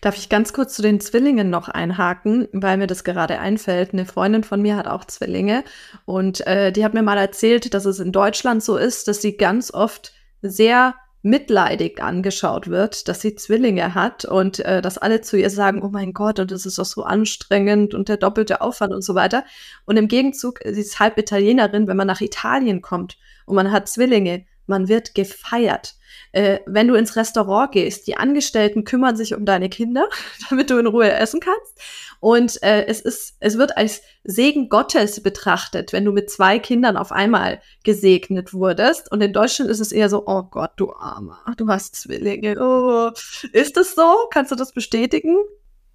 Darf 0.00 0.16
ich 0.16 0.28
ganz 0.28 0.52
kurz 0.52 0.74
zu 0.74 0.82
den 0.82 1.00
Zwillingen 1.00 1.50
noch 1.50 1.68
einhaken, 1.68 2.46
weil 2.52 2.76
mir 2.76 2.86
das 2.86 3.02
gerade 3.02 3.40
einfällt. 3.40 3.92
Eine 3.92 4.06
Freundin 4.06 4.44
von 4.44 4.62
mir 4.62 4.76
hat 4.76 4.86
auch 4.86 5.04
Zwillinge 5.04 5.64
und 6.04 6.46
äh, 6.46 6.70
die 6.70 6.84
hat 6.84 6.94
mir 6.94 7.02
mal 7.02 7.18
erzählt, 7.18 7.74
dass 7.74 7.84
es 7.84 7.98
in 7.98 8.12
Deutschland 8.12 8.62
so 8.62 8.76
ist, 8.76 9.08
dass 9.08 9.20
sie 9.22 9.36
ganz 9.36 9.72
oft 9.72 10.12
sehr 10.40 10.94
mitleidig 11.26 12.00
angeschaut 12.00 12.68
wird, 12.68 13.08
dass 13.08 13.20
sie 13.20 13.34
Zwillinge 13.34 13.94
hat 13.96 14.24
und 14.24 14.60
äh, 14.60 14.80
dass 14.80 14.96
alle 14.96 15.20
zu 15.22 15.36
ihr 15.36 15.50
sagen, 15.50 15.82
oh 15.82 15.88
mein 15.88 16.12
Gott, 16.12 16.38
und 16.38 16.52
das 16.52 16.64
ist 16.64 16.78
doch 16.78 16.84
so 16.84 17.02
anstrengend 17.02 17.94
und 17.94 18.08
der 18.08 18.16
doppelte 18.16 18.60
Aufwand 18.60 18.94
und 18.94 19.02
so 19.02 19.16
weiter. 19.16 19.44
Und 19.86 19.96
im 19.96 20.06
Gegenzug, 20.06 20.60
sie 20.64 20.80
ist 20.80 21.00
halb 21.00 21.18
Italienerin, 21.18 21.88
wenn 21.88 21.96
man 21.96 22.06
nach 22.06 22.20
Italien 22.20 22.80
kommt 22.80 23.18
und 23.44 23.56
man 23.56 23.72
hat 23.72 23.88
Zwillinge, 23.88 24.46
man 24.66 24.88
wird 24.88 25.14
gefeiert. 25.14 25.96
Äh, 26.36 26.60
wenn 26.66 26.86
du 26.86 26.96
ins 26.96 27.16
Restaurant 27.16 27.72
gehst, 27.72 28.06
die 28.06 28.18
Angestellten 28.18 28.84
kümmern 28.84 29.16
sich 29.16 29.34
um 29.34 29.46
deine 29.46 29.70
Kinder, 29.70 30.06
damit 30.50 30.68
du 30.68 30.76
in 30.76 30.86
Ruhe 30.86 31.10
essen 31.10 31.40
kannst. 31.40 31.80
Und 32.20 32.62
äh, 32.62 32.84
es 32.84 33.00
ist, 33.00 33.36
es 33.40 33.56
wird 33.56 33.78
als 33.78 34.02
Segen 34.22 34.68
Gottes 34.68 35.22
betrachtet, 35.22 35.94
wenn 35.94 36.04
du 36.04 36.12
mit 36.12 36.28
zwei 36.28 36.58
Kindern 36.58 36.98
auf 36.98 37.10
einmal 37.10 37.62
gesegnet 37.84 38.52
wurdest. 38.52 39.10
Und 39.10 39.22
in 39.22 39.32
Deutschland 39.32 39.70
ist 39.70 39.80
es 39.80 39.92
eher 39.92 40.10
so, 40.10 40.24
oh 40.26 40.42
Gott, 40.42 40.72
du 40.76 40.92
Armer, 40.92 41.42
du 41.56 41.68
hast 41.68 41.96
Zwillinge. 41.96 42.60
Oh. 42.60 43.12
Ist 43.52 43.78
das 43.78 43.94
so? 43.94 44.28
Kannst 44.30 44.52
du 44.52 44.56
das 44.56 44.72
bestätigen? 44.72 45.38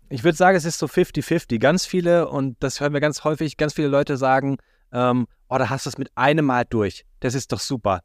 Ich 0.09 0.23
würde 0.23 0.37
sagen, 0.37 0.57
es 0.57 0.65
ist 0.65 0.79
so 0.79 0.87
50-50. 0.87 1.59
Ganz 1.59 1.85
viele, 1.85 2.27
und 2.27 2.57
das 2.61 2.79
hören 2.79 2.93
wir 2.93 2.99
ganz 2.99 3.23
häufig, 3.23 3.57
ganz 3.57 3.75
viele 3.75 3.89
Leute 3.89 4.17
sagen, 4.17 4.57
ähm, 4.91 5.27
oh, 5.49 5.57
da 5.59 5.69
hast 5.69 5.85
du 5.85 5.89
es 5.91 5.99
mit 5.99 6.09
einem 6.15 6.45
Mal 6.45 6.65
durch. 6.67 7.05
Das 7.19 7.35
ist 7.35 7.51
doch 7.51 7.59
super. 7.59 8.01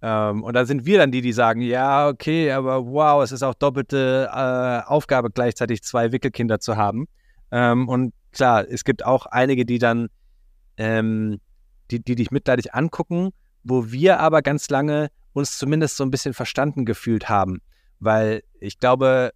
Ähm, 0.00 0.44
und 0.44 0.54
da 0.54 0.64
sind 0.64 0.86
wir 0.86 0.98
dann 0.98 1.10
die, 1.10 1.22
die 1.22 1.32
sagen, 1.32 1.60
ja, 1.60 2.08
okay, 2.08 2.52
aber 2.52 2.86
wow, 2.86 3.22
es 3.22 3.32
ist 3.32 3.42
auch 3.42 3.54
doppelte 3.54 4.28
äh, 4.32 4.86
Aufgabe, 4.86 5.30
gleichzeitig 5.30 5.82
zwei 5.82 6.12
Wickelkinder 6.12 6.60
zu 6.60 6.76
haben. 6.76 7.06
Ähm, 7.50 7.88
und 7.88 8.12
klar, 8.32 8.64
es 8.68 8.84
gibt 8.84 9.04
auch 9.04 9.26
einige, 9.26 9.64
die 9.64 9.78
dann, 9.78 10.08
ähm, 10.76 11.40
die, 11.90 12.02
die 12.02 12.14
dich 12.14 12.30
mitleidig 12.30 12.74
angucken, 12.74 13.30
wo 13.64 13.90
wir 13.90 14.20
aber 14.20 14.42
ganz 14.42 14.70
lange 14.70 15.08
uns 15.32 15.58
zumindest 15.58 15.96
so 15.96 16.04
ein 16.04 16.10
bisschen 16.10 16.34
verstanden 16.34 16.84
gefühlt 16.84 17.28
haben. 17.28 17.60
Weil 17.98 18.42
ich 18.60 18.78
glaube, 18.78 19.32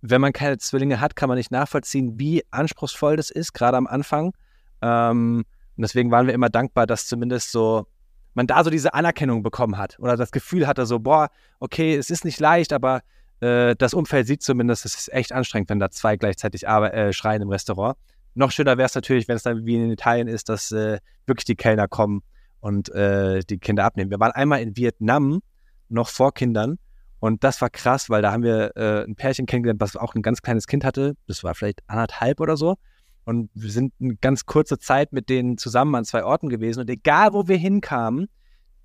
wenn 0.00 0.20
man 0.20 0.32
keine 0.32 0.58
Zwillinge 0.58 1.00
hat, 1.00 1.14
kann 1.14 1.28
man 1.28 1.38
nicht 1.38 1.52
nachvollziehen, 1.52 2.18
wie 2.18 2.42
anspruchsvoll 2.50 3.16
das 3.16 3.30
ist, 3.30 3.52
gerade 3.52 3.76
am 3.76 3.86
Anfang. 3.86 4.32
Ähm, 4.80 5.44
und 5.76 5.82
deswegen 5.82 6.10
waren 6.10 6.26
wir 6.26 6.34
immer 6.34 6.50
dankbar, 6.50 6.86
dass 6.86 7.06
zumindest 7.06 7.52
so 7.52 7.86
man 8.34 8.46
da 8.46 8.64
so 8.64 8.70
diese 8.70 8.94
Anerkennung 8.94 9.42
bekommen 9.42 9.78
hat 9.78 9.98
oder 9.98 10.16
das 10.16 10.30
Gefühl 10.30 10.66
hatte, 10.66 10.86
so, 10.86 10.98
boah, 10.98 11.28
okay, 11.60 11.94
es 11.94 12.10
ist 12.10 12.24
nicht 12.24 12.40
leicht, 12.40 12.72
aber 12.72 13.02
äh, 13.40 13.74
das 13.76 13.94
Umfeld 13.94 14.26
sieht 14.26 14.42
zumindest, 14.42 14.84
es 14.84 14.94
ist 14.94 15.12
echt 15.12 15.32
anstrengend, 15.32 15.70
wenn 15.70 15.78
da 15.78 15.90
zwei 15.90 16.16
gleichzeitig 16.16 16.66
äh, 16.66 17.12
schreien 17.12 17.42
im 17.42 17.50
Restaurant. 17.50 17.96
Noch 18.34 18.50
schöner 18.50 18.78
wäre 18.78 18.86
es 18.86 18.94
natürlich, 18.94 19.28
wenn 19.28 19.36
es 19.36 19.42
dann 19.42 19.66
wie 19.66 19.76
in 19.76 19.90
Italien 19.90 20.28
ist, 20.28 20.48
dass 20.48 20.72
äh, 20.72 20.98
wirklich 21.26 21.44
die 21.44 21.56
Kellner 21.56 21.88
kommen 21.88 22.22
und 22.60 22.88
äh, 22.94 23.40
die 23.40 23.58
Kinder 23.58 23.84
abnehmen. 23.84 24.10
Wir 24.10 24.20
waren 24.20 24.32
einmal 24.32 24.62
in 24.62 24.76
Vietnam, 24.76 25.42
noch 25.88 26.08
vor 26.08 26.32
Kindern, 26.32 26.78
und 27.22 27.44
das 27.44 27.60
war 27.60 27.70
krass, 27.70 28.10
weil 28.10 28.20
da 28.20 28.32
haben 28.32 28.42
wir 28.42 28.76
äh, 28.76 29.04
ein 29.04 29.14
Pärchen 29.14 29.46
kennengelernt, 29.46 29.80
was 29.80 29.94
auch 29.94 30.16
ein 30.16 30.22
ganz 30.22 30.42
kleines 30.42 30.66
Kind 30.66 30.84
hatte. 30.84 31.14
Das 31.28 31.44
war 31.44 31.54
vielleicht 31.54 31.80
anderthalb 31.86 32.40
oder 32.40 32.56
so. 32.56 32.78
Und 33.24 33.50
wir 33.54 33.70
sind 33.70 33.92
eine 34.00 34.16
ganz 34.16 34.46
kurze 34.46 34.78
Zeit 34.78 35.12
mit 35.12 35.28
denen 35.28 35.58
zusammen 35.58 35.94
an 35.94 36.04
zwei 36.04 36.24
Orten 36.24 36.48
gewesen. 36.48 36.80
Und 36.80 36.90
egal, 36.90 37.32
wo 37.32 37.46
wir 37.48 37.56
hinkamen, 37.56 38.28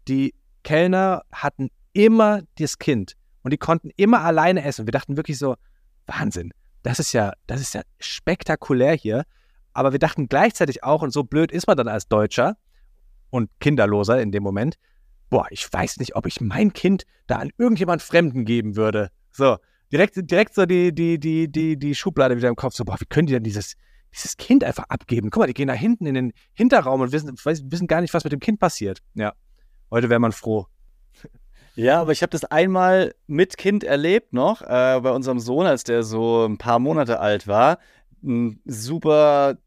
die 0.07 0.35
Kellner 0.63 1.23
hatten 1.31 1.69
immer 1.93 2.41
das 2.59 2.77
Kind. 2.77 3.13
Und 3.41 3.51
die 3.51 3.57
konnten 3.57 3.89
immer 3.95 4.21
alleine 4.21 4.63
essen. 4.63 4.85
Wir 4.85 4.91
dachten 4.91 5.17
wirklich 5.17 5.37
so, 5.39 5.55
Wahnsinn. 6.05 6.51
Das 6.83 6.99
ist 6.99 7.13
ja, 7.13 7.33
das 7.47 7.61
ist 7.61 7.73
ja 7.73 7.81
spektakulär 7.99 8.93
hier. 8.93 9.23
Aber 9.73 9.91
wir 9.91 9.99
dachten 9.99 10.27
gleichzeitig 10.27 10.83
auch, 10.83 11.01
und 11.01 11.11
so 11.11 11.23
blöd 11.23 11.51
ist 11.51 11.67
man 11.67 11.77
dann 11.77 11.87
als 11.87 12.07
Deutscher 12.07 12.57
und 13.29 13.49
Kinderloser 13.59 14.21
in 14.21 14.31
dem 14.31 14.43
Moment, 14.43 14.75
boah, 15.29 15.47
ich 15.49 15.71
weiß 15.71 15.97
nicht, 15.97 16.15
ob 16.15 16.25
ich 16.25 16.41
mein 16.41 16.73
Kind 16.73 17.03
da 17.27 17.37
an 17.37 17.51
irgendjemand 17.57 18.01
Fremden 18.01 18.45
geben 18.45 18.75
würde. 18.75 19.09
So, 19.31 19.57
direkt, 19.91 20.15
direkt 20.29 20.55
so 20.55 20.65
die, 20.65 20.93
die, 20.93 21.19
die, 21.19 21.51
die, 21.51 21.77
die 21.77 21.95
Schublade 21.95 22.37
wieder 22.37 22.49
im 22.49 22.55
Kopf, 22.55 22.73
so, 22.73 22.85
boah, 22.85 22.99
wie 22.99 23.05
können 23.05 23.27
die 23.27 23.33
denn 23.33 23.43
dieses, 23.43 23.75
dieses 24.13 24.37
Kind 24.37 24.63
einfach 24.63 24.85
abgeben. 24.89 25.29
Guck 25.29 25.41
mal, 25.41 25.47
die 25.47 25.53
gehen 25.53 25.67
da 25.67 25.73
hinten 25.73 26.05
in 26.05 26.13
den 26.13 26.33
Hinterraum 26.53 27.01
und 27.01 27.11
wissen, 27.11 27.35
wissen 27.43 27.87
gar 27.87 28.01
nicht, 28.01 28.13
was 28.13 28.23
mit 28.23 28.33
dem 28.33 28.39
Kind 28.39 28.59
passiert. 28.59 29.01
Ja, 29.13 29.33
heute 29.91 30.09
wäre 30.09 30.19
man 30.19 30.31
froh. 30.31 30.67
Ja, 31.75 32.01
aber 32.01 32.11
ich 32.11 32.23
habe 32.23 32.31
das 32.31 32.43
einmal 32.43 33.13
mit 33.27 33.55
Kind 33.55 33.83
erlebt 33.83 34.33
noch, 34.33 34.63
äh, 34.63 34.99
bei 34.99 35.11
unserem 35.11 35.39
Sohn, 35.39 35.67
als 35.67 35.83
der 35.83 36.01
so 36.01 36.43
ein 36.45 36.57
paar 36.57 36.79
Monate 36.79 37.19
alt 37.19 37.47
war. 37.47 37.77
Ein 38.23 38.59
super 38.65 39.57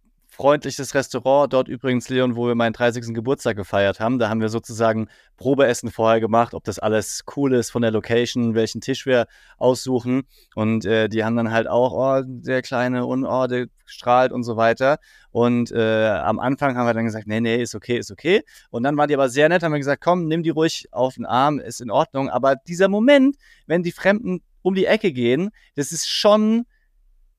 freundliches 0.40 0.94
Restaurant. 0.94 1.52
Dort 1.52 1.68
übrigens, 1.68 2.08
Leon, 2.08 2.34
wo 2.34 2.46
wir 2.46 2.54
meinen 2.54 2.72
30. 2.72 3.12
Geburtstag 3.12 3.56
gefeiert 3.56 4.00
haben. 4.00 4.18
Da 4.18 4.30
haben 4.30 4.40
wir 4.40 4.48
sozusagen 4.48 5.08
Probeessen 5.36 5.90
vorher 5.90 6.18
gemacht, 6.18 6.54
ob 6.54 6.64
das 6.64 6.78
alles 6.78 7.24
cool 7.36 7.52
ist 7.52 7.70
von 7.70 7.82
der 7.82 7.90
Location, 7.90 8.54
welchen 8.54 8.80
Tisch 8.80 9.04
wir 9.04 9.26
aussuchen. 9.58 10.22
Und 10.54 10.86
äh, 10.86 11.10
die 11.10 11.24
haben 11.24 11.36
dann 11.36 11.50
halt 11.50 11.68
auch, 11.68 11.92
oh, 11.92 12.22
der 12.24 12.62
Kleine 12.62 13.04
und 13.04 13.26
oh, 13.26 13.46
strahlt 13.84 14.32
und 14.32 14.42
so 14.42 14.56
weiter. 14.56 14.98
Und 15.30 15.72
äh, 15.72 16.06
am 16.06 16.38
Anfang 16.38 16.74
haben 16.74 16.86
wir 16.86 16.94
dann 16.94 17.04
gesagt, 17.04 17.26
nee, 17.26 17.40
nee, 17.40 17.60
ist 17.60 17.74
okay, 17.74 17.98
ist 17.98 18.10
okay. 18.10 18.42
Und 18.70 18.82
dann 18.82 18.96
waren 18.96 19.08
die 19.08 19.14
aber 19.14 19.28
sehr 19.28 19.50
nett, 19.50 19.62
haben 19.62 19.72
wir 19.72 19.78
gesagt, 19.78 20.02
komm, 20.02 20.26
nimm 20.26 20.42
die 20.42 20.50
ruhig 20.50 20.88
auf 20.90 21.16
den 21.16 21.26
Arm, 21.26 21.58
ist 21.58 21.82
in 21.82 21.90
Ordnung. 21.90 22.30
Aber 22.30 22.56
dieser 22.56 22.88
Moment, 22.88 23.36
wenn 23.66 23.82
die 23.82 23.92
Fremden 23.92 24.40
um 24.62 24.74
die 24.74 24.86
Ecke 24.86 25.12
gehen, 25.12 25.50
das 25.74 25.92
ist 25.92 26.08
schon 26.08 26.64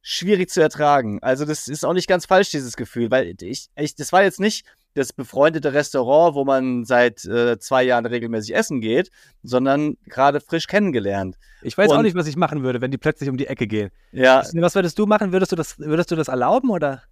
schwierig 0.01 0.49
zu 0.49 0.61
ertragen. 0.61 1.19
Also 1.21 1.45
das 1.45 1.67
ist 1.67 1.85
auch 1.85 1.93
nicht 1.93 2.07
ganz 2.07 2.25
falsch, 2.25 2.49
dieses 2.51 2.75
Gefühl, 2.75 3.11
weil 3.11 3.35
ich, 3.41 3.67
ich 3.75 3.95
das 3.95 4.11
war 4.11 4.23
jetzt 4.23 4.39
nicht 4.39 4.65
das 4.93 5.13
befreundete 5.13 5.73
Restaurant, 5.73 6.35
wo 6.35 6.43
man 6.43 6.83
seit 6.83 7.23
äh, 7.25 7.57
zwei 7.59 7.83
Jahren 7.83 8.05
regelmäßig 8.05 8.55
essen 8.55 8.81
geht, 8.81 9.09
sondern 9.41 9.95
gerade 10.05 10.41
frisch 10.41 10.67
kennengelernt. 10.67 11.37
Ich 11.61 11.77
weiß 11.77 11.91
Und, 11.91 11.97
auch 11.97 12.01
nicht, 12.01 12.15
was 12.15 12.27
ich 12.27 12.35
machen 12.35 12.63
würde, 12.63 12.81
wenn 12.81 12.91
die 12.91 12.97
plötzlich 12.97 13.29
um 13.29 13.37
die 13.37 13.47
Ecke 13.47 13.67
gehen. 13.67 13.89
Ja. 14.11 14.43
Was 14.53 14.75
würdest 14.75 14.99
du 14.99 15.05
machen? 15.05 15.31
Würdest 15.31 15.51
du 15.51 15.55
das, 15.55 15.79
würdest 15.79 16.11
du 16.11 16.15
das 16.15 16.27
erlauben 16.27 16.69
oder? 16.69 17.03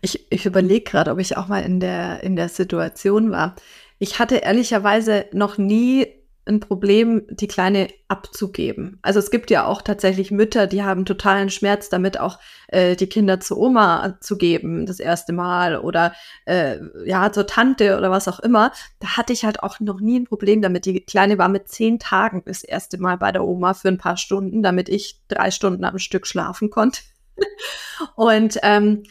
Ich, 0.00 0.30
ich 0.30 0.44
überlege 0.44 0.84
gerade, 0.84 1.10
ob 1.10 1.18
ich 1.18 1.36
auch 1.36 1.48
mal 1.48 1.60
in 1.60 1.80
der, 1.80 2.22
in 2.22 2.36
der 2.36 2.48
Situation 2.48 3.30
war. 3.30 3.54
Ich 3.98 4.18
hatte 4.18 4.36
ehrlicherweise 4.36 5.26
noch 5.32 5.56
nie 5.56 6.06
ein 6.46 6.60
Problem, 6.60 7.22
die 7.30 7.48
Kleine 7.48 7.88
abzugeben. 8.08 8.98
Also 9.02 9.18
es 9.18 9.30
gibt 9.30 9.50
ja 9.50 9.64
auch 9.66 9.80
tatsächlich 9.80 10.30
Mütter, 10.30 10.66
die 10.66 10.82
haben 10.82 11.04
totalen 11.04 11.48
Schmerz 11.48 11.88
damit, 11.88 12.20
auch 12.20 12.38
äh, 12.68 12.96
die 12.96 13.06
Kinder 13.06 13.40
zur 13.40 13.58
Oma 13.58 14.18
zu 14.20 14.36
geben, 14.36 14.84
das 14.84 15.00
erste 15.00 15.32
Mal 15.32 15.78
oder 15.78 16.12
äh, 16.44 16.78
ja, 17.06 17.32
zur 17.32 17.46
Tante 17.46 17.96
oder 17.96 18.10
was 18.10 18.28
auch 18.28 18.40
immer. 18.40 18.72
Da 19.00 19.16
hatte 19.16 19.32
ich 19.32 19.44
halt 19.44 19.62
auch 19.62 19.80
noch 19.80 20.00
nie 20.00 20.20
ein 20.20 20.26
Problem 20.26 20.60
damit. 20.60 20.84
Die 20.84 21.00
Kleine 21.00 21.38
war 21.38 21.48
mit 21.48 21.68
zehn 21.68 21.98
Tagen 21.98 22.42
das 22.44 22.62
erste 22.62 22.98
Mal 22.98 23.16
bei 23.16 23.32
der 23.32 23.44
Oma 23.44 23.72
für 23.72 23.88
ein 23.88 23.98
paar 23.98 24.18
Stunden, 24.18 24.62
damit 24.62 24.88
ich 24.88 25.20
drei 25.28 25.50
Stunden 25.50 25.84
am 25.84 25.98
Stück 25.98 26.26
schlafen 26.26 26.68
konnte. 26.68 27.00
Und 28.16 28.58
ähm, 28.62 29.04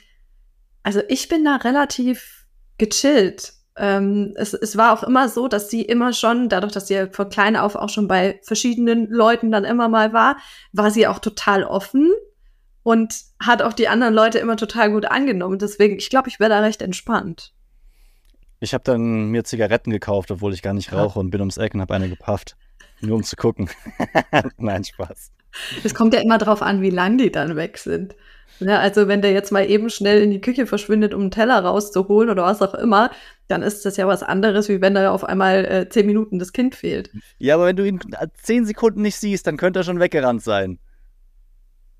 also 0.83 1.01
ich 1.07 1.29
bin 1.29 1.43
da 1.43 1.55
relativ 1.55 2.45
gechillt 2.77 3.53
ähm, 3.75 4.33
es, 4.35 4.53
es 4.53 4.77
war 4.77 4.93
auch 4.93 5.03
immer 5.03 5.29
so, 5.29 5.47
dass 5.47 5.69
sie 5.69 5.81
immer 5.81 6.13
schon, 6.13 6.49
dadurch, 6.49 6.73
dass 6.73 6.87
sie 6.87 7.07
von 7.11 7.29
klein 7.29 7.55
auf 7.55 7.75
auch 7.75 7.89
schon 7.89 8.07
bei 8.07 8.39
verschiedenen 8.43 9.09
Leuten 9.09 9.51
dann 9.51 9.63
immer 9.63 9.89
mal 9.89 10.13
war, 10.13 10.37
war 10.71 10.91
sie 10.91 11.07
auch 11.07 11.19
total 11.19 11.63
offen 11.63 12.11
und 12.83 13.15
hat 13.39 13.61
auch 13.61 13.73
die 13.73 13.87
anderen 13.87 14.13
Leute 14.13 14.39
immer 14.39 14.57
total 14.57 14.91
gut 14.91 15.05
angenommen. 15.05 15.57
Deswegen, 15.57 15.97
ich 15.97 16.09
glaube, 16.09 16.29
ich 16.29 16.39
wäre 16.39 16.49
da 16.49 16.59
recht 16.59 16.81
entspannt. 16.81 17.53
Ich 18.59 18.73
habe 18.73 18.83
dann 18.83 19.29
mir 19.29 19.43
Zigaretten 19.43 19.91
gekauft, 19.91 20.31
obwohl 20.31 20.53
ich 20.53 20.61
gar 20.61 20.73
nicht 20.73 20.93
rauche 20.93 21.19
und 21.19 21.31
bin 21.31 21.41
ums 21.41 21.57
Eck 21.57 21.73
und 21.73 21.81
habe 21.81 21.95
eine 21.95 22.09
gepafft. 22.09 22.55
Nur 23.01 23.17
um 23.17 23.23
zu 23.23 23.35
gucken. 23.35 23.69
Nein, 24.57 24.83
Spaß. 24.83 25.31
Es 25.83 25.93
kommt 25.93 26.13
ja 26.13 26.21
immer 26.21 26.37
drauf 26.37 26.61
an, 26.61 26.81
wie 26.81 26.89
lang 26.89 27.17
die 27.17 27.31
dann 27.31 27.55
weg 27.55 27.77
sind. 27.77 28.15
Ja, 28.59 28.79
also 28.79 29.07
wenn 29.07 29.21
der 29.21 29.31
jetzt 29.31 29.51
mal 29.51 29.69
eben 29.69 29.89
schnell 29.89 30.21
in 30.21 30.31
die 30.31 30.41
Küche 30.41 30.65
verschwindet, 30.67 31.13
um 31.13 31.21
einen 31.21 31.31
Teller 31.31 31.59
rauszuholen 31.59 32.29
oder 32.29 32.43
was 32.43 32.61
auch 32.61 32.73
immer, 32.73 33.11
dann 33.47 33.61
ist 33.61 33.85
das 33.85 33.97
ja 33.97 34.07
was 34.07 34.23
anderes, 34.23 34.69
wie 34.69 34.81
wenn 34.81 34.95
da 34.95 35.11
auf 35.11 35.23
einmal 35.23 35.65
äh, 35.65 35.89
zehn 35.89 36.05
Minuten 36.05 36.39
das 36.39 36.53
Kind 36.53 36.75
fehlt. 36.75 37.11
Ja, 37.39 37.55
aber 37.55 37.65
wenn 37.65 37.75
du 37.75 37.85
ihn 37.85 37.99
zehn 38.35 38.65
Sekunden 38.65 39.01
nicht 39.01 39.17
siehst, 39.17 39.47
dann 39.47 39.57
könnte 39.57 39.79
er 39.79 39.83
schon 39.83 39.99
weggerannt 39.99 40.43
sein. 40.43 40.79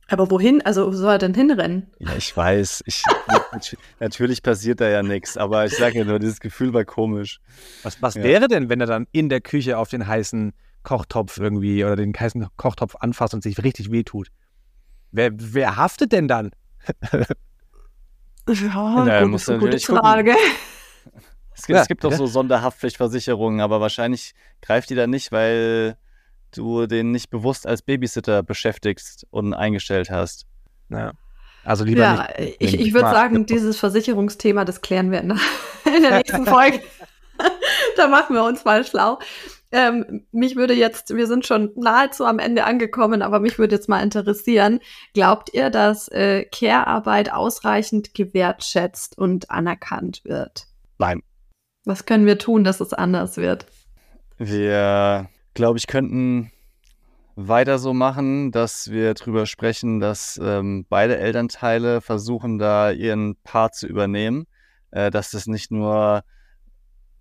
Aber 0.08 0.30
wohin? 0.30 0.62
Also 0.62 0.88
wo 0.88 0.92
soll 0.92 1.14
er 1.14 1.18
denn 1.18 1.34
hinrennen? 1.34 1.88
Ja, 2.00 2.16
ich 2.18 2.36
weiß. 2.36 2.84
Ich, 2.86 3.04
natürlich 4.00 4.44
passiert 4.44 4.82
da 4.82 4.90
ja 4.90 5.02
nichts, 5.02 5.38
aber 5.38 5.66
ich 5.66 5.76
sage 5.76 6.00
ja 6.00 6.06
nur, 6.06 6.20
dieses 6.20 6.40
Gefühl 6.40 6.74
war 6.74 6.86
komisch. 6.86 7.40
Was, 7.84 8.02
was 8.02 8.16
ja. 8.16 8.24
wäre 8.24 8.48
denn, 8.48 8.70
wenn 8.70 8.82
er 8.82 8.88
dann 8.88 9.08
in 9.12 9.30
der 9.30 9.42
Küche 9.42 9.78
auf 9.78 9.90
den 9.90 10.06
heißen 10.06 10.54
Kochtopf 10.84 11.38
irgendwie 11.38 11.84
oder 11.84 11.96
den 11.96 12.14
heißen 12.14 12.48
Kochtopf 12.58 12.96
anfasst 13.00 13.34
und 13.34 13.44
sich 13.44 13.64
richtig 13.64 13.92
wehtut? 13.92 14.28
Wer, 15.14 15.32
wer 15.34 15.78
haftet 15.78 16.12
denn 16.12 16.28
dann? 16.28 16.52
ja, 18.48 19.06
ja 19.06 19.24
gut, 19.24 19.36
ist 19.36 19.50
eine 19.50 19.60
gute 19.60 19.80
Frage. 19.80 20.36
Es 21.56 21.68
gibt, 21.68 21.76
ja, 21.76 21.82
es 21.84 21.88
gibt 21.88 22.04
auch 22.04 22.12
so 22.12 22.26
Sonderhaftpflichtversicherungen, 22.26 23.62
aber 23.62 23.80
wahrscheinlich 23.80 24.34
greift 24.62 24.90
die 24.90 24.96
dann 24.96 25.12
nicht, 25.12 25.32
weil 25.32 25.98
du 26.52 26.88
den 26.88 27.12
nicht 27.12 27.30
bewusst 27.30 27.68
als 27.68 27.84
Babysitter 27.84 28.42
beschäftigst 28.42 29.28
und 29.30 29.54
eingestellt 29.54 30.10
hast. 30.10 30.48
Ja. 30.90 31.14
Also 31.64 31.86
lieber 31.86 32.02
ja, 32.02 32.28
nicht. 32.40 32.56
Ich, 32.60 32.80
ich 32.80 32.94
würde 32.94 33.10
sagen, 33.10 33.46
dieses 33.46 33.80
Versicherungsthema, 33.80 34.66
das 34.66 34.82
klären 34.82 35.12
wir 35.12 35.22
in 35.22 35.30
der, 35.30 35.40
in 35.96 36.02
der 36.02 36.18
nächsten 36.18 36.46
Folge. 36.48 36.82
da 37.98 38.08
machen 38.08 38.36
wir 38.36 38.44
uns 38.44 38.66
mal 38.66 38.84
schlau. 38.84 39.20
Ähm, 39.74 40.28
mich 40.32 40.56
würde 40.56 40.76
jetzt, 40.76 41.16
wir 41.16 41.26
sind 41.26 41.48
schon 41.48 41.72
nahezu 41.76 42.26
am 42.26 42.38
Ende 42.38 42.66
angekommen, 42.66 43.24
aber 43.24 43.40
mich 43.40 43.58
würde 43.58 43.74
jetzt 43.74 43.90
mal 43.90 44.04
interessieren, 44.04 44.80
glaubt 45.16 45.52
ihr, 45.52 45.72
dass 45.72 46.08
äh, 46.10 46.46
Care-Arbeit 46.46 47.34
ausreichend 47.34 48.14
gewertschätzt 48.14 49.18
und 49.18 49.50
anerkannt 49.50 50.22
wird? 50.26 50.68
Nein. 51.00 51.24
Was 51.86 52.06
können 52.06 52.28
wir 52.28 52.38
tun, 52.38 52.64
dass 52.64 52.82
es 52.82 52.94
anders 52.94 53.38
wird? 53.38 53.66
Wir, 54.38 55.28
glaube 55.56 55.80
ich, 55.80 55.88
könnten 55.88 56.52
weiter 57.36 57.80
so 57.80 57.96
machen, 57.96 58.52
dass 58.52 58.92
wir 58.92 59.16
darüber 59.16 59.48
sprechen, 59.48 60.00
dass 60.00 60.40
ähm, 60.42 60.86
beide 60.88 61.18
Elternteile 61.18 62.00
versuchen, 62.02 62.60
da 62.60 62.92
ihren 62.92 63.38
Part 63.44 63.74
zu 63.74 63.88
übernehmen, 63.88 64.46
äh, 64.92 65.10
dass 65.10 65.32
das 65.32 65.48
nicht 65.48 65.72
nur 65.72 66.24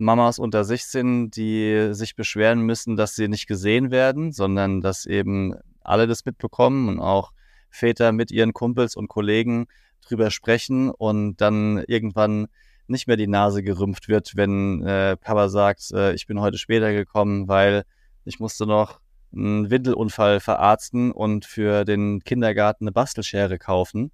Mamas 0.02 0.38
unter 0.38 0.64
sich 0.64 0.84
sind, 0.84 1.30
die 1.36 1.90
sich 1.92 2.16
beschweren 2.16 2.60
müssen, 2.62 2.96
dass 2.96 3.14
sie 3.14 3.28
nicht 3.28 3.46
gesehen 3.46 3.90
werden, 3.90 4.32
sondern 4.32 4.80
dass 4.80 5.06
eben 5.06 5.54
alle 5.82 6.06
das 6.06 6.24
mitbekommen 6.24 6.88
und 6.88 7.00
auch 7.00 7.32
Väter 7.70 8.12
mit 8.12 8.30
ihren 8.30 8.52
Kumpels 8.52 8.96
und 8.96 9.08
Kollegen 9.08 9.66
drüber 10.06 10.30
sprechen 10.30 10.90
und 10.90 11.36
dann 11.40 11.82
irgendwann 11.86 12.48
nicht 12.88 13.06
mehr 13.06 13.16
die 13.16 13.28
Nase 13.28 13.62
gerümpft 13.62 14.08
wird, 14.08 14.36
wenn 14.36 14.84
äh, 14.84 15.16
Papa 15.16 15.48
sagt, 15.48 15.90
äh, 15.92 16.12
ich 16.14 16.26
bin 16.26 16.40
heute 16.40 16.58
später 16.58 16.92
gekommen, 16.92 17.48
weil 17.48 17.84
ich 18.24 18.40
musste 18.40 18.66
noch 18.66 19.00
einen 19.32 19.70
Windelunfall 19.70 20.40
verarzten 20.40 21.12
und 21.12 21.44
für 21.44 21.84
den 21.84 22.20
Kindergarten 22.24 22.84
eine 22.84 22.92
Bastelschere 22.92 23.58
kaufen. 23.58 24.10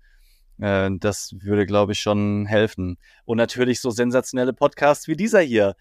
Äh, 0.61 0.91
das 0.99 1.35
würde, 1.39 1.67
glaube 1.67 1.93
ich, 1.93 2.01
schon 2.01 2.47
helfen. 2.47 2.99
Und 3.25 3.37
natürlich 3.37 3.81
so 3.81 3.91
sensationelle 3.91 4.53
Podcasts 4.53 5.09
wie 5.09 5.17
dieser 5.17 5.41
hier. 5.41 5.77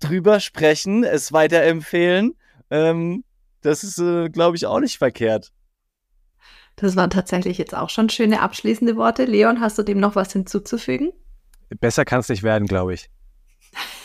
Drüber 0.00 0.40
sprechen, 0.40 1.04
es 1.04 1.32
weiterempfehlen. 1.32 2.34
Ähm, 2.70 3.24
das 3.60 3.84
ist, 3.84 3.98
äh, 3.98 4.28
glaube 4.28 4.56
ich, 4.56 4.66
auch 4.66 4.80
nicht 4.80 4.98
verkehrt. 4.98 5.52
Das 6.76 6.96
waren 6.96 7.10
tatsächlich 7.10 7.58
jetzt 7.58 7.74
auch 7.74 7.88
schon 7.88 8.10
schöne 8.10 8.40
abschließende 8.40 8.96
Worte. 8.96 9.24
Leon, 9.24 9.60
hast 9.60 9.78
du 9.78 9.82
dem 9.82 10.00
noch 10.00 10.16
was 10.16 10.32
hinzuzufügen? 10.32 11.12
Besser 11.80 12.04
kann 12.04 12.20
es 12.20 12.28
nicht 12.28 12.42
werden, 12.42 12.66
glaube 12.66 12.94
ich. 12.94 13.08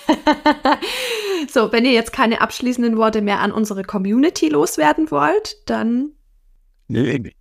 so, 1.52 1.72
wenn 1.72 1.86
ihr 1.86 1.92
jetzt 1.92 2.14
keine 2.14 2.42
abschließenden 2.42 2.98
Worte 2.98 3.22
mehr 3.22 3.40
an 3.40 3.52
unsere 3.52 3.84
Community 3.84 4.50
loswerden 4.50 5.12
wollt, 5.12 5.58
dann. 5.66 6.14
Nee, 6.88 7.34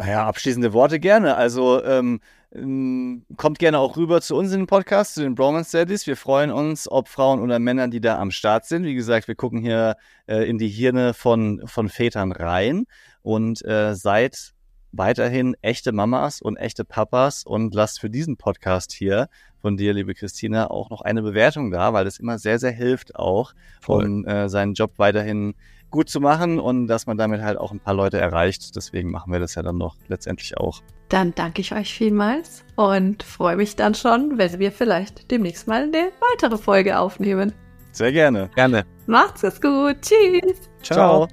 naja, 0.00 0.26
abschließende 0.26 0.72
Worte 0.72 0.98
gerne. 0.98 1.36
Also 1.36 1.84
ähm, 1.84 2.20
ähm, 2.52 3.26
kommt 3.36 3.58
gerne 3.58 3.78
auch 3.78 3.98
rüber 3.98 4.22
zu 4.22 4.34
uns 4.34 4.50
in 4.50 4.60
den 4.60 4.66
Podcast, 4.66 5.14
zu 5.14 5.20
den 5.20 5.34
Bromance 5.34 5.76
Daddies. 5.76 6.06
Wir 6.06 6.16
freuen 6.16 6.50
uns, 6.50 6.90
ob 6.90 7.06
Frauen 7.06 7.40
oder 7.40 7.58
Männer, 7.58 7.86
die 7.88 8.00
da 8.00 8.18
am 8.18 8.30
Start 8.30 8.64
sind. 8.64 8.84
Wie 8.84 8.94
gesagt, 8.94 9.28
wir 9.28 9.34
gucken 9.34 9.60
hier 9.60 9.96
äh, 10.26 10.48
in 10.48 10.56
die 10.56 10.68
Hirne 10.68 11.12
von, 11.12 11.60
von 11.66 11.90
Vätern 11.90 12.32
rein 12.32 12.86
und 13.20 13.62
äh, 13.66 13.94
seid 13.94 14.54
weiterhin 14.92 15.54
echte 15.60 15.92
Mamas 15.92 16.40
und 16.40 16.56
echte 16.56 16.86
Papas 16.86 17.44
und 17.44 17.74
lasst 17.74 18.00
für 18.00 18.08
diesen 18.08 18.38
Podcast 18.38 18.92
hier 18.92 19.28
von 19.60 19.76
dir, 19.76 19.92
liebe 19.92 20.14
Christina, 20.14 20.70
auch 20.70 20.88
noch 20.88 21.02
eine 21.02 21.20
Bewertung 21.20 21.70
da, 21.70 21.92
weil 21.92 22.06
das 22.06 22.18
immer 22.18 22.38
sehr, 22.38 22.58
sehr 22.58 22.72
hilft 22.72 23.16
auch, 23.16 23.52
Voll. 23.82 24.06
um 24.06 24.24
äh, 24.24 24.48
seinen 24.48 24.72
Job 24.72 24.94
weiterhin 24.96 25.54
gut 25.90 26.08
zu 26.08 26.20
machen 26.20 26.58
und 26.58 26.86
dass 26.86 27.06
man 27.06 27.16
damit 27.16 27.42
halt 27.42 27.58
auch 27.58 27.72
ein 27.72 27.80
paar 27.80 27.94
Leute 27.94 28.18
erreicht. 28.18 28.76
Deswegen 28.76 29.10
machen 29.10 29.32
wir 29.32 29.40
das 29.40 29.54
ja 29.54 29.62
dann 29.62 29.78
noch 29.78 29.96
letztendlich 30.08 30.56
auch. 30.56 30.82
Dann 31.08 31.34
danke 31.34 31.60
ich 31.60 31.72
euch 31.72 31.92
vielmals 31.92 32.64
und 32.76 33.22
freue 33.22 33.56
mich 33.56 33.76
dann 33.76 33.94
schon, 33.94 34.38
wenn 34.38 34.58
wir 34.58 34.70
vielleicht 34.70 35.30
demnächst 35.30 35.66
mal 35.66 35.82
eine 35.82 36.10
weitere 36.32 36.56
Folge 36.56 36.98
aufnehmen. 36.98 37.52
Sehr 37.92 38.12
gerne. 38.12 38.48
Gerne. 38.54 38.84
Macht's 39.06 39.42
es 39.42 39.60
gut. 39.60 39.96
Tschüss. 40.02 40.70
Ciao. 40.82 41.26
Ciao. 41.26 41.28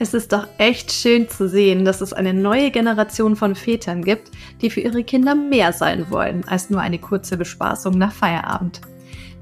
Es 0.00 0.12
ist 0.12 0.32
doch 0.32 0.48
echt 0.58 0.90
schön 0.90 1.28
zu 1.28 1.48
sehen, 1.48 1.84
dass 1.84 2.00
es 2.00 2.12
eine 2.12 2.34
neue 2.34 2.72
Generation 2.72 3.36
von 3.36 3.54
Vätern 3.54 4.02
gibt, 4.02 4.32
die 4.60 4.70
für 4.70 4.80
ihre 4.80 5.04
Kinder 5.04 5.36
mehr 5.36 5.72
sein 5.72 6.10
wollen 6.10 6.46
als 6.48 6.68
nur 6.68 6.80
eine 6.80 6.98
kurze 6.98 7.36
Bespaßung 7.36 7.96
nach 7.96 8.12
Feierabend. 8.12 8.80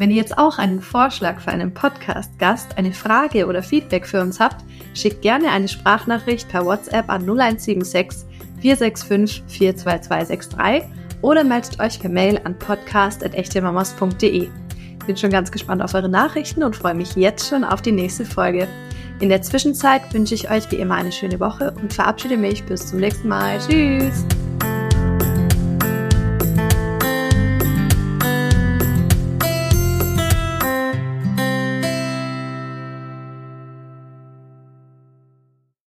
Wenn 0.02 0.10
ihr 0.10 0.16
jetzt 0.16 0.36
auch 0.36 0.58
einen 0.58 0.80
Vorschlag 0.80 1.40
für 1.40 1.52
einen 1.52 1.72
Podcast-Gast, 1.72 2.76
eine 2.76 2.92
Frage 2.92 3.46
oder 3.46 3.62
Feedback 3.62 4.04
für 4.04 4.20
uns 4.20 4.40
habt, 4.40 4.64
schickt 4.94 5.22
gerne 5.22 5.48
eine 5.52 5.68
Sprachnachricht 5.68 6.48
per 6.48 6.64
WhatsApp 6.64 7.08
an 7.08 7.22
0176 7.22 8.26
465 8.60 9.44
42263 9.46 10.90
oder 11.20 11.44
meldet 11.44 11.78
euch 11.78 12.00
per 12.00 12.10
Mail 12.10 12.40
an 12.42 12.58
podcast.echtemamas.de. 12.58 14.48
Bin 15.06 15.16
schon 15.16 15.30
ganz 15.30 15.52
gespannt 15.52 15.82
auf 15.82 15.94
eure 15.94 16.08
Nachrichten 16.08 16.64
und 16.64 16.74
freue 16.74 16.94
mich 16.94 17.14
jetzt 17.14 17.48
schon 17.48 17.62
auf 17.62 17.80
die 17.80 17.92
nächste 17.92 18.24
Folge. 18.24 18.66
In 19.20 19.28
der 19.28 19.42
Zwischenzeit 19.42 20.12
wünsche 20.12 20.34
ich 20.34 20.50
euch 20.50 20.68
wie 20.72 20.78
immer 20.78 20.96
eine 20.96 21.12
schöne 21.12 21.38
Woche 21.38 21.72
und 21.80 21.92
verabschiede 21.92 22.36
mich 22.36 22.64
bis 22.64 22.88
zum 22.88 22.98
nächsten 22.98 23.28
Mal. 23.28 23.60
Tschüss! 23.60 24.24